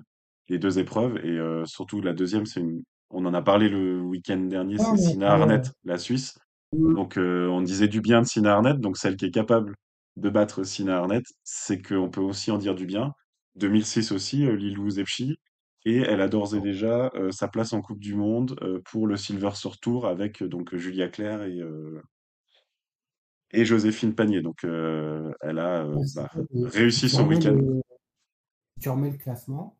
les 0.50 0.60
deux 0.60 0.80
épreuves. 0.80 1.18
Et 1.24 1.38
euh, 1.38 1.66
surtout, 1.66 2.02
la 2.02 2.14
deuxième, 2.14 2.45
c'est 2.45 2.62
une... 2.62 2.84
on 3.10 3.26
en 3.26 3.34
a 3.34 3.41
parlé 3.41 3.70
le 3.70 4.02
week-end 4.02 4.39
dernier, 4.39 4.78
c'est 4.78 4.97
Sina 4.97 5.34
Arnett, 5.34 5.72
la 5.84 5.97
Suisse. 5.97 6.38
Mmh. 6.74 6.93
Donc, 6.93 7.17
euh, 7.17 7.47
on 7.47 7.61
disait 7.61 7.88
du 7.88 8.01
bien 8.01 8.22
de 8.22 8.28
Sina 8.28 8.53
Arnett, 8.53 8.80
donc 8.80 8.97
celle 8.97 9.15
qui 9.15 9.26
est 9.26 9.32
capable 9.32 9.76
de 10.17 10.30
battre 10.30 10.63
Sina 10.63 10.97
Arnett, 10.97 11.24
c'est 11.43 11.82
qu'on 11.82 12.09
peut 12.09 12.22
aussi 12.22 12.51
en 12.51 12.57
dire 12.57 12.76
du 12.76 12.86
bien. 12.86 13.13
2006 13.55 14.11
aussi, 14.11 14.45
Lilou 14.45 14.89
Zepchi. 14.89 15.39
Et 15.86 15.97
elle 15.97 16.20
a 16.20 16.28
d'ores 16.28 16.55
et 16.55 16.59
déjà 16.59 17.09
sa 17.32 17.47
place 17.47 17.72
en 17.72 17.82
Coupe 17.82 18.01
du 18.01 18.13
Monde 18.13 18.59
pour 18.91 19.07
le 19.07 19.15
Silver 19.15 19.51
sur 19.53 19.80
Tour 19.80 20.07
avec 20.07 20.43
donc 20.43 20.76
Julia 20.76 21.07
Claire 21.07 21.43
et, 21.43 21.57
et 23.51 23.63
Joséphine 23.63 24.13
Panier. 24.13 24.41
Donc 24.41 24.65
elle 24.65 25.59
a 25.59 25.88
bah, 26.15 26.30
réussi 26.53 27.07
son 27.07 27.26
week-end 27.28 27.80
tu 28.80 28.89
remets 28.89 29.11
le 29.11 29.17
classement, 29.17 29.78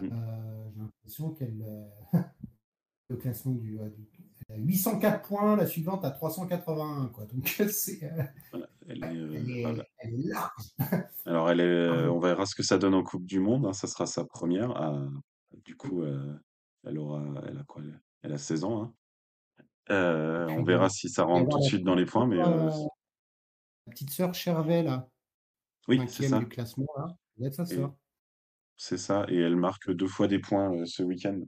mmh. 0.00 0.06
euh, 0.12 0.70
j'ai 0.70 0.80
l'impression 0.80 1.30
qu'elle. 1.32 1.62
Euh, 1.62 2.18
le 3.10 3.16
classement 3.16 3.52
du, 3.52 3.80
euh, 3.80 3.88
804 4.50 5.22
points, 5.28 5.56
la 5.56 5.66
suivante 5.66 6.04
à 6.04 6.10
381. 6.10 7.08
Quoi. 7.08 7.26
Donc, 7.26 7.46
c'est. 7.70 8.00
elle, 8.88 9.04
est, 9.04 10.10
large. 10.24 10.52
Alors, 11.26 11.50
elle 11.50 11.60
est, 11.60 12.08
on 12.08 12.18
verra 12.18 12.46
ce 12.46 12.54
que 12.54 12.62
ça 12.62 12.78
donne 12.78 12.94
en 12.94 13.02
Coupe 13.02 13.26
du 13.26 13.40
Monde. 13.40 13.66
Hein, 13.66 13.72
ça 13.72 13.86
sera 13.86 14.06
sa 14.06 14.24
première. 14.24 14.70
Ah, 14.76 15.06
du 15.64 15.76
coup, 15.76 16.02
elle 16.84 16.98
aura. 16.98 17.22
Elle 17.46 17.58
a 17.58 17.64
quoi? 17.64 17.82
Elle 18.22 18.32
a 18.32 18.38
16 18.38 18.64
ans. 18.64 18.94
Hein. 19.90 20.46
on 20.50 20.64
verra 20.64 20.88
si 20.88 21.08
ça 21.08 21.24
rentre 21.24 21.50
tout 21.50 21.58
de 21.58 21.64
suite 21.64 21.84
dans 21.84 21.94
les 21.94 22.06
points. 22.06 22.26
Mais, 22.26 22.36
la 23.88 23.92
petite 23.92 24.10
sœur 24.10 24.34
Chervet, 24.34 24.82
là. 24.82 25.08
Oui, 25.88 26.00
c'est 26.08 26.28
ça. 26.28 26.38
du 26.38 26.48
classement, 26.48 26.86
là. 26.96 27.16
Vous 27.38 27.50
sa 27.50 27.64
sœur. 27.64 27.94
C'est 28.76 28.98
ça, 28.98 29.24
et 29.28 29.36
elle 29.36 29.56
marque 29.56 29.90
deux 29.90 30.06
fois 30.06 30.28
des 30.28 30.38
points 30.38 30.72
euh, 30.72 30.84
ce 30.84 31.02
week-end. 31.02 31.40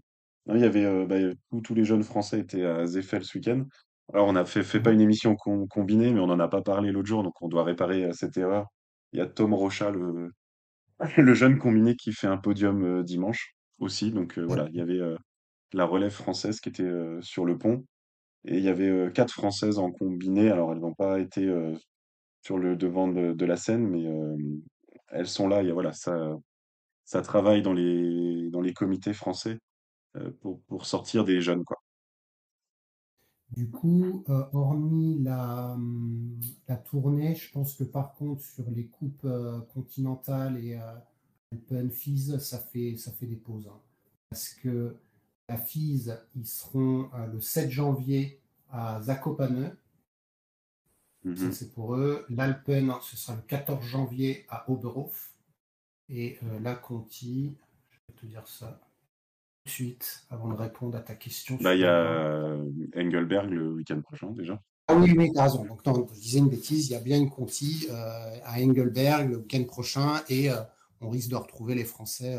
Il 0.48 0.60
y 0.60 0.64
avait 0.64 0.84
euh, 0.84 1.06
bah, 1.06 1.16
tous, 1.62 1.74
les 1.74 1.84
jeunes 1.84 2.02
Français 2.02 2.40
étaient 2.40 2.64
à 2.64 2.86
Zeffel 2.86 3.24
ce 3.24 3.38
week-end. 3.38 3.64
Alors, 4.12 4.26
on 4.26 4.36
a 4.36 4.44
fait, 4.44 4.62
fait 4.62 4.80
pas 4.80 4.92
une 4.92 5.00
émission 5.00 5.36
combinée, 5.36 6.12
mais 6.12 6.20
on 6.20 6.26
n'en 6.26 6.40
a 6.40 6.48
pas 6.48 6.62
parlé 6.62 6.90
l'autre 6.90 7.08
jour, 7.08 7.22
donc 7.22 7.40
on 7.42 7.48
doit 7.48 7.64
réparer 7.64 8.04
euh, 8.04 8.12
cette 8.12 8.36
erreur. 8.36 8.66
Il 9.12 9.18
y 9.18 9.22
a 9.22 9.26
Tom 9.26 9.54
Rocha, 9.54 9.90
le, 9.90 10.30
le 11.16 11.34
jeune 11.34 11.58
combiné, 11.58 11.96
qui 11.96 12.12
fait 12.12 12.26
un 12.26 12.38
podium 12.38 13.02
dimanche 13.04 13.54
aussi. 13.78 14.10
Donc 14.12 14.38
voilà, 14.38 14.68
il 14.70 14.76
y 14.76 14.80
avait 14.80 15.00
la 15.72 15.84
relève 15.84 16.12
française 16.12 16.60
qui 16.60 16.68
était 16.68 16.88
sur 17.20 17.44
le 17.44 17.58
pont. 17.58 17.84
Et 18.44 18.58
il 18.58 18.64
y 18.64 18.68
avait 18.68 19.10
quatre 19.12 19.32
Françaises 19.32 19.78
en 19.78 19.90
combiné. 19.90 20.50
Alors, 20.50 20.72
elles 20.72 20.78
n'ont 20.78 20.94
pas 20.94 21.18
été 21.18 21.52
sur 22.42 22.58
le 22.58 22.76
devant 22.76 23.08
de, 23.08 23.32
de 23.32 23.44
la 23.46 23.56
scène, 23.56 23.88
mais 23.88 24.04
elles 25.08 25.26
sont 25.26 25.48
là. 25.48 25.62
Il 25.62 25.68
y 25.68 25.70
a, 25.70 25.74
voilà, 25.74 25.92
ça, 25.92 26.36
ça 27.04 27.22
travaille 27.22 27.62
dans 27.62 27.72
les, 27.72 28.48
dans 28.50 28.60
les 28.60 28.72
comités 28.72 29.12
français 29.12 29.58
euh, 30.16 30.30
pour, 30.40 30.60
pour, 30.62 30.86
sortir 30.86 31.24
des 31.24 31.40
jeunes. 31.40 31.64
Quoi. 31.64 31.76
Du 33.50 33.70
coup, 33.70 34.24
euh, 34.28 34.44
hormis 34.52 35.22
la, 35.22 35.72
hum, 35.72 36.40
la, 36.68 36.76
tournée, 36.76 37.34
je 37.34 37.50
pense 37.50 37.74
que 37.74 37.84
par 37.84 38.14
contre, 38.14 38.42
sur 38.42 38.70
les 38.70 38.86
coupes 38.86 39.24
euh, 39.24 39.60
continentales 39.74 40.56
et 40.64 40.78
Open 41.52 41.90
FIS, 41.90 42.38
ça 42.38 42.58
fait, 42.58 42.96
ça 42.96 43.12
fait 43.12 43.26
des 43.26 43.36
pauses. 43.36 43.68
Hein. 43.68 43.80
Parce 44.30 44.50
que 44.50 44.96
la 45.48 45.56
FIS, 45.56 46.10
ils 46.36 46.46
seront 46.46 47.10
le 47.32 47.40
7 47.40 47.70
janvier 47.70 48.40
à 48.70 49.00
Zakopane. 49.02 49.76
Mmh 51.24 51.50
c'est 51.52 51.72
pour 51.74 51.96
eux. 51.96 52.24
L'Alpen, 52.30 52.92
ce 53.02 53.16
sera 53.16 53.36
le 53.36 53.42
14 53.42 53.84
janvier 53.84 54.46
à 54.48 54.70
Oberhof. 54.70 55.34
Et 56.08 56.38
euh, 56.42 56.58
la 56.60 56.74
Conti, 56.74 57.56
je 57.90 57.98
vais 58.08 58.20
te 58.20 58.26
dire 58.26 58.46
ça 58.48 58.80
de 59.64 59.70
suite 59.70 60.24
avant 60.30 60.48
de 60.48 60.54
répondre 60.54 60.96
à 60.96 61.00
ta 61.00 61.14
question. 61.14 61.58
Bah, 61.60 61.74
il 61.74 61.80
y 61.80 61.84
a 61.84 61.94
euh, 61.94 62.64
Engelberg 62.96 63.50
le 63.50 63.72
week-end 63.72 64.00
prochain 64.00 64.30
déjà. 64.30 64.60
Ah 64.88 64.96
oui, 64.96 65.14
oui, 65.16 65.30
tu 65.32 65.38
as 65.38 65.44
raison. 65.44 65.64
Donc, 65.64 65.86
non, 65.86 66.08
je 66.12 66.20
disais 66.20 66.40
une 66.40 66.48
bêtise, 66.48 66.88
il 66.88 66.92
y 66.92 66.96
a 66.96 67.00
bien 67.00 67.18
une 67.18 67.30
Conti 67.30 67.86
euh, 67.90 68.38
à 68.44 68.60
Engelberg 68.60 69.30
le 69.30 69.36
week-end 69.38 69.64
prochain 69.64 70.20
et 70.28 70.48
on 71.00 71.10
risque 71.10 71.30
de 71.30 71.36
retrouver 71.36 71.74
les 71.74 71.84
Français. 71.84 72.38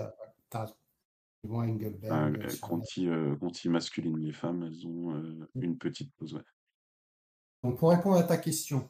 Ils 1.44 1.50
vont 1.50 1.62
à 1.62 1.66
Engelberg. 1.66 2.40
Ah, 2.44 2.56
Conti, 2.62 3.08
Conti, 3.40 3.70
masculine, 3.70 4.20
les 4.20 4.34
femmes, 4.34 4.64
elles 4.64 4.86
ont 4.86 5.48
une 5.56 5.78
petite 5.78 6.14
pause. 6.16 6.34
Ouais. 6.34 6.42
Donc, 7.64 7.78
pour 7.78 7.92
répondre 7.92 8.18
à 8.18 8.24
ta 8.24 8.38
question, 8.38 8.90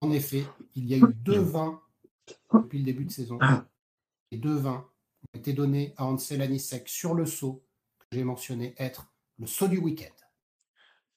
en 0.00 0.10
effet, 0.10 0.44
il 0.74 0.86
y 0.86 0.94
a 0.94 0.98
eu 0.98 1.14
deux 1.14 1.38
vins 1.38 1.80
depuis 2.52 2.78
le 2.78 2.84
début 2.84 3.04
de 3.04 3.10
saison. 3.10 3.38
Ah. 3.40 3.64
Les 4.30 4.38
deux 4.38 4.56
vins 4.56 4.86
été 5.34 5.52
donné 5.52 5.94
à 5.96 6.06
Ansel 6.06 6.42
Anisek 6.42 6.88
sur 6.88 7.14
le 7.14 7.26
saut 7.26 7.64
que 7.98 8.06
j'ai 8.12 8.24
mentionné 8.24 8.74
être 8.78 9.12
le 9.38 9.46
saut 9.46 9.68
du 9.68 9.78
week-end. 9.78 10.14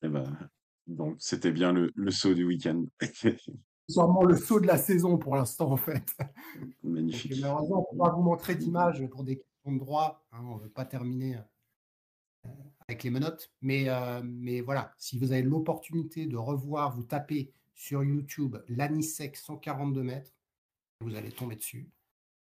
Eh 0.03 0.09
ben, 0.09 0.49
donc 0.87 1.17
c'était 1.19 1.51
bien 1.51 1.71
le, 1.71 1.91
le 1.95 2.11
saut 2.11 2.33
du 2.33 2.45
week-end. 2.45 2.85
Sûrement 3.89 4.23
le 4.23 4.35
saut 4.35 4.59
de 4.59 4.67
la 4.67 4.77
saison 4.77 5.17
pour 5.17 5.35
l'instant, 5.35 5.71
en 5.71 5.77
fait. 5.77 6.03
Magnifique. 6.83 7.31
Donc, 7.31 7.41
malheureusement, 7.41 7.77
on 7.77 7.93
ne 7.93 7.97
peut 7.97 8.03
pas 8.03 8.15
vous 8.15 8.21
montrer 8.23 8.55
d'image 8.55 9.05
pour 9.07 9.23
des 9.23 9.37
questions 9.37 9.71
de 9.71 9.79
droit. 9.79 10.25
hein, 10.33 10.41
on 10.43 10.57
ne 10.57 10.63
veut 10.63 10.69
pas 10.69 10.83
terminer 10.83 11.37
euh, 11.37 12.49
avec 12.87 13.03
les 13.03 13.09
menottes. 13.09 13.49
Mais, 13.61 13.87
euh, 13.87 14.21
mais 14.25 14.59
voilà, 14.59 14.93
si 14.97 15.17
vous 15.17 15.31
avez 15.31 15.41
l'opportunité 15.41 16.25
de 16.25 16.35
revoir, 16.35 16.93
vous 16.95 17.03
tapez 17.03 17.53
sur 17.75 18.03
YouTube 18.03 18.57
l'Anisec 18.67 19.37
142 19.37 20.03
mètres, 20.03 20.33
vous 20.99 21.15
allez 21.15 21.31
tomber 21.31 21.55
dessus. 21.55 21.89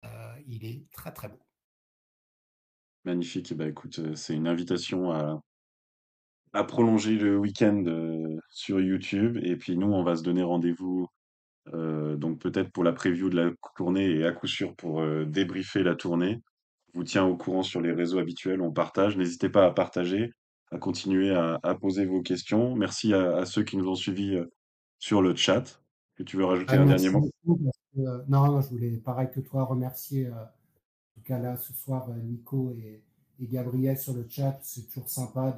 Euh, 0.04 0.36
il 0.48 0.66
est 0.66 0.90
très 0.92 1.14
très 1.14 1.30
beau. 1.30 1.45
Magnifique. 3.06 3.52
Eh 3.52 3.56
ben, 3.56 3.70
écoute, 3.70 4.00
euh, 4.00 4.16
c'est 4.16 4.36
une 4.36 4.48
invitation 4.48 5.12
à, 5.12 5.40
à 6.54 6.64
prolonger 6.64 7.18
le 7.18 7.38
week-end 7.38 7.84
euh, 7.88 8.38
sur 8.50 8.80
YouTube. 8.80 9.38
Et 9.44 9.56
puis 9.58 9.78
nous, 9.78 9.88
on 9.92 10.04
va 10.04 10.16
se 10.16 10.24
donner 10.24 10.44
rendez-vous 10.44 11.08
euh, 11.74 12.16
donc 12.18 12.40
peut-être 12.42 12.72
pour 12.72 12.84
la 12.84 12.94
preview 12.94 13.30
de 13.30 13.38
la 13.38 13.52
tournée 13.76 14.12
et 14.12 14.26
à 14.26 14.32
coup 14.32 14.48
sûr 14.48 14.76
pour 14.76 15.02
euh, 15.02 15.26
débriefer 15.26 15.84
la 15.84 15.96
tournée. 15.96 16.42
Je 16.94 17.00
vous 17.00 17.04
tiens 17.06 17.26
au 17.26 17.38
courant 17.38 17.64
sur 17.64 17.82
les 17.82 17.92
réseaux 17.92 18.20
habituels, 18.20 18.62
on 18.62 18.72
partage. 18.72 19.18
N'hésitez 19.18 19.50
pas 19.50 19.66
à 19.66 19.72
partager, 19.72 20.32
à 20.72 20.78
continuer 20.80 21.32
à, 21.32 21.60
à 21.64 21.76
poser 21.76 22.06
vos 22.06 22.22
questions. 22.22 22.76
Merci 22.76 23.14
à, 23.14 23.38
à 23.38 23.46
ceux 23.46 23.64
qui 23.64 23.78
nous 23.78 23.90
ont 23.90 23.96
suivis 23.96 24.40
sur 25.00 25.22
le 25.22 25.36
chat. 25.36 25.82
Que 26.16 26.24
tu 26.24 26.38
veux 26.38 26.46
rajouter 26.46 26.74
Ah, 26.74 26.82
un 26.82 26.86
dernier 26.86 27.10
mot? 27.10 27.30
non, 27.96 28.24
non, 28.28 28.62
je 28.62 28.70
voulais, 28.70 28.98
pareil 28.98 29.30
que 29.34 29.40
toi, 29.40 29.64
remercier, 29.64 30.30
cas 31.26 31.40
là, 31.40 31.58
ce 31.58 31.74
soir, 31.74 32.10
euh, 32.10 32.16
Nico 32.22 32.72
et, 32.72 33.02
Gabriel 33.42 33.98
sur 33.98 34.14
le 34.14 34.26
chat. 34.30 34.58
C'est 34.64 34.88
toujours 34.88 35.10
sympa 35.10 35.58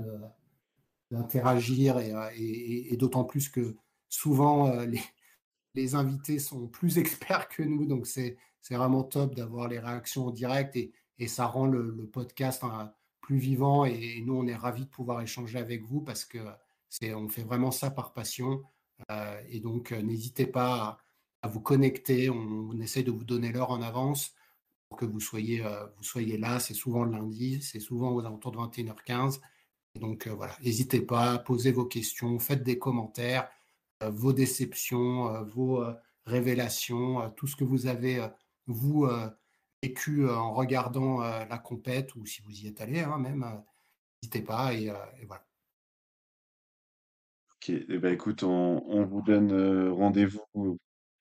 d'interagir 1.12 2.00
et, 2.00 2.12
euh, 2.12 2.30
et- 2.36 2.94
et- 2.94 2.98
d'autant 2.98 3.24
plus 3.24 3.50
que 3.50 3.76
souvent, 4.10 4.68
euh, 4.70 4.86
les, 4.88 5.02
les 5.76 5.94
invités 5.96 6.40
sont 6.40 6.68
plus 6.68 6.98
experts 7.32 7.50
que 7.50 7.64
nous. 7.64 7.86
Donc, 7.86 8.08
c'est, 8.08 8.38
vraiment 8.72 9.04
top 9.04 9.34
d'avoir 9.36 9.70
les 9.70 9.80
réactions 9.80 10.28
en 10.28 10.32
direct 10.32 10.76
et, 10.76 10.92
et 11.20 11.28
ça 11.30 11.46
rend 11.46 11.68
le, 11.68 12.10
podcast 12.12 12.64
hein, 12.66 12.94
plus 13.22 13.38
vivant. 13.38 13.86
Et, 13.86 14.22
nous, 14.26 14.34
on 14.36 14.48
est 14.48 14.56
ravis 14.56 14.86
de 14.86 14.90
pouvoir 14.90 15.22
échanger 15.22 15.60
avec 15.60 15.84
vous 15.84 16.02
parce 16.02 16.26
que 16.26 16.40
c'est, 16.90 17.14
on 17.14 17.30
fait 17.30 17.44
vraiment 17.44 17.72
ça 17.72 17.92
par 17.92 18.14
passion. 18.14 18.62
Et 19.50 19.60
donc, 19.62 19.92
n'hésitez 19.92 20.48
pas 20.48 20.74
à, 20.76 20.98
à 21.44 21.48
vous 21.48 21.62
connecter. 21.62 22.30
On, 22.30 22.70
on 22.72 22.80
essaie 22.82 23.04
de 23.04 23.12
vous 23.12 23.24
donner 23.24 23.52
l'heure 23.52 23.72
en 23.72 23.82
avance 23.82 24.34
pour 24.90 24.98
que 24.98 25.06
vous 25.06 25.20
soyez, 25.20 25.66
euh, 25.66 25.86
vous 25.98 26.04
soyez 26.04 26.38
là. 26.38 26.60
C'est 26.60 26.74
souvent 26.74 27.04
le 27.04 27.12
lundi, 27.12 27.62
c'est 27.62 27.80
souvent 27.80 28.12
aux 28.12 28.22
alentours 28.22 28.52
de 28.52 28.58
21h15. 28.58 29.40
Et 29.96 30.00
donc, 30.00 30.28
euh, 30.28 30.34
voilà, 30.34 30.54
n'hésitez 30.64 31.02
pas, 31.02 31.38
posez 31.40 31.72
vos 31.72 31.86
questions, 31.86 32.40
faites 32.40 32.64
des 32.64 32.80
commentaires, 32.80 33.50
euh, 34.04 34.10
vos 34.10 34.34
déceptions, 34.34 35.44
vos 35.46 35.84
révélations, 36.26 37.32
tout 37.32 37.48
ce 37.48 37.56
que 37.56 37.64
vous 37.64 37.88
avez, 37.88 38.28
vous, 38.68 39.08
vécu 39.82 40.30
en 40.30 40.54
regardant 40.54 41.20
la 41.20 41.58
compète 41.58 42.16
ou 42.16 42.26
si 42.26 42.42
vous 42.42 42.52
y 42.52 42.68
êtes 42.68 42.82
allé, 42.82 43.00
hein, 43.00 43.18
même, 43.18 43.46
n'hésitez 44.22 44.42
pas. 44.42 44.74
Et, 44.74 44.92
voilà. 45.26 45.46
Ok, 47.56 47.70
eh 47.70 47.98
ben, 47.98 48.14
écoute, 48.14 48.44
on, 48.44 48.84
on 48.88 49.06
vous 49.06 49.22
donne 49.22 49.90
rendez-vous 49.90 50.78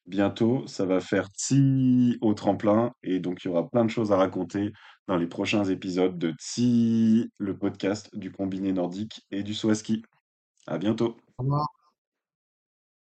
bientôt. 0.07 0.67
Ça 0.67 0.87
va 0.87 1.01
faire 1.01 1.29
Tsi 1.29 2.19
au 2.21 2.35
tremplin 2.35 2.93
et 3.03 3.21
donc 3.21 3.45
il 3.45 3.49
y 3.49 3.51
aura 3.51 3.69
plein 3.69 3.85
de 3.85 3.91
choses 3.91 4.13
à 4.13 4.17
raconter 4.17 4.73
dans 5.09 5.17
les 5.17 5.27
prochains 5.27 5.65
épisodes 5.65 6.19
de 6.19 6.33
Tsi, 6.39 7.31
le 7.39 7.57
podcast 7.57 8.09
du 8.17 8.33
combiné 8.33 8.73
nordique 8.73 9.23
et 9.31 9.43
du 9.43 9.55
saut 9.55 9.71
à 9.71 9.75
ski. 9.75 10.03
À 10.67 10.79
bientôt. 10.79 11.17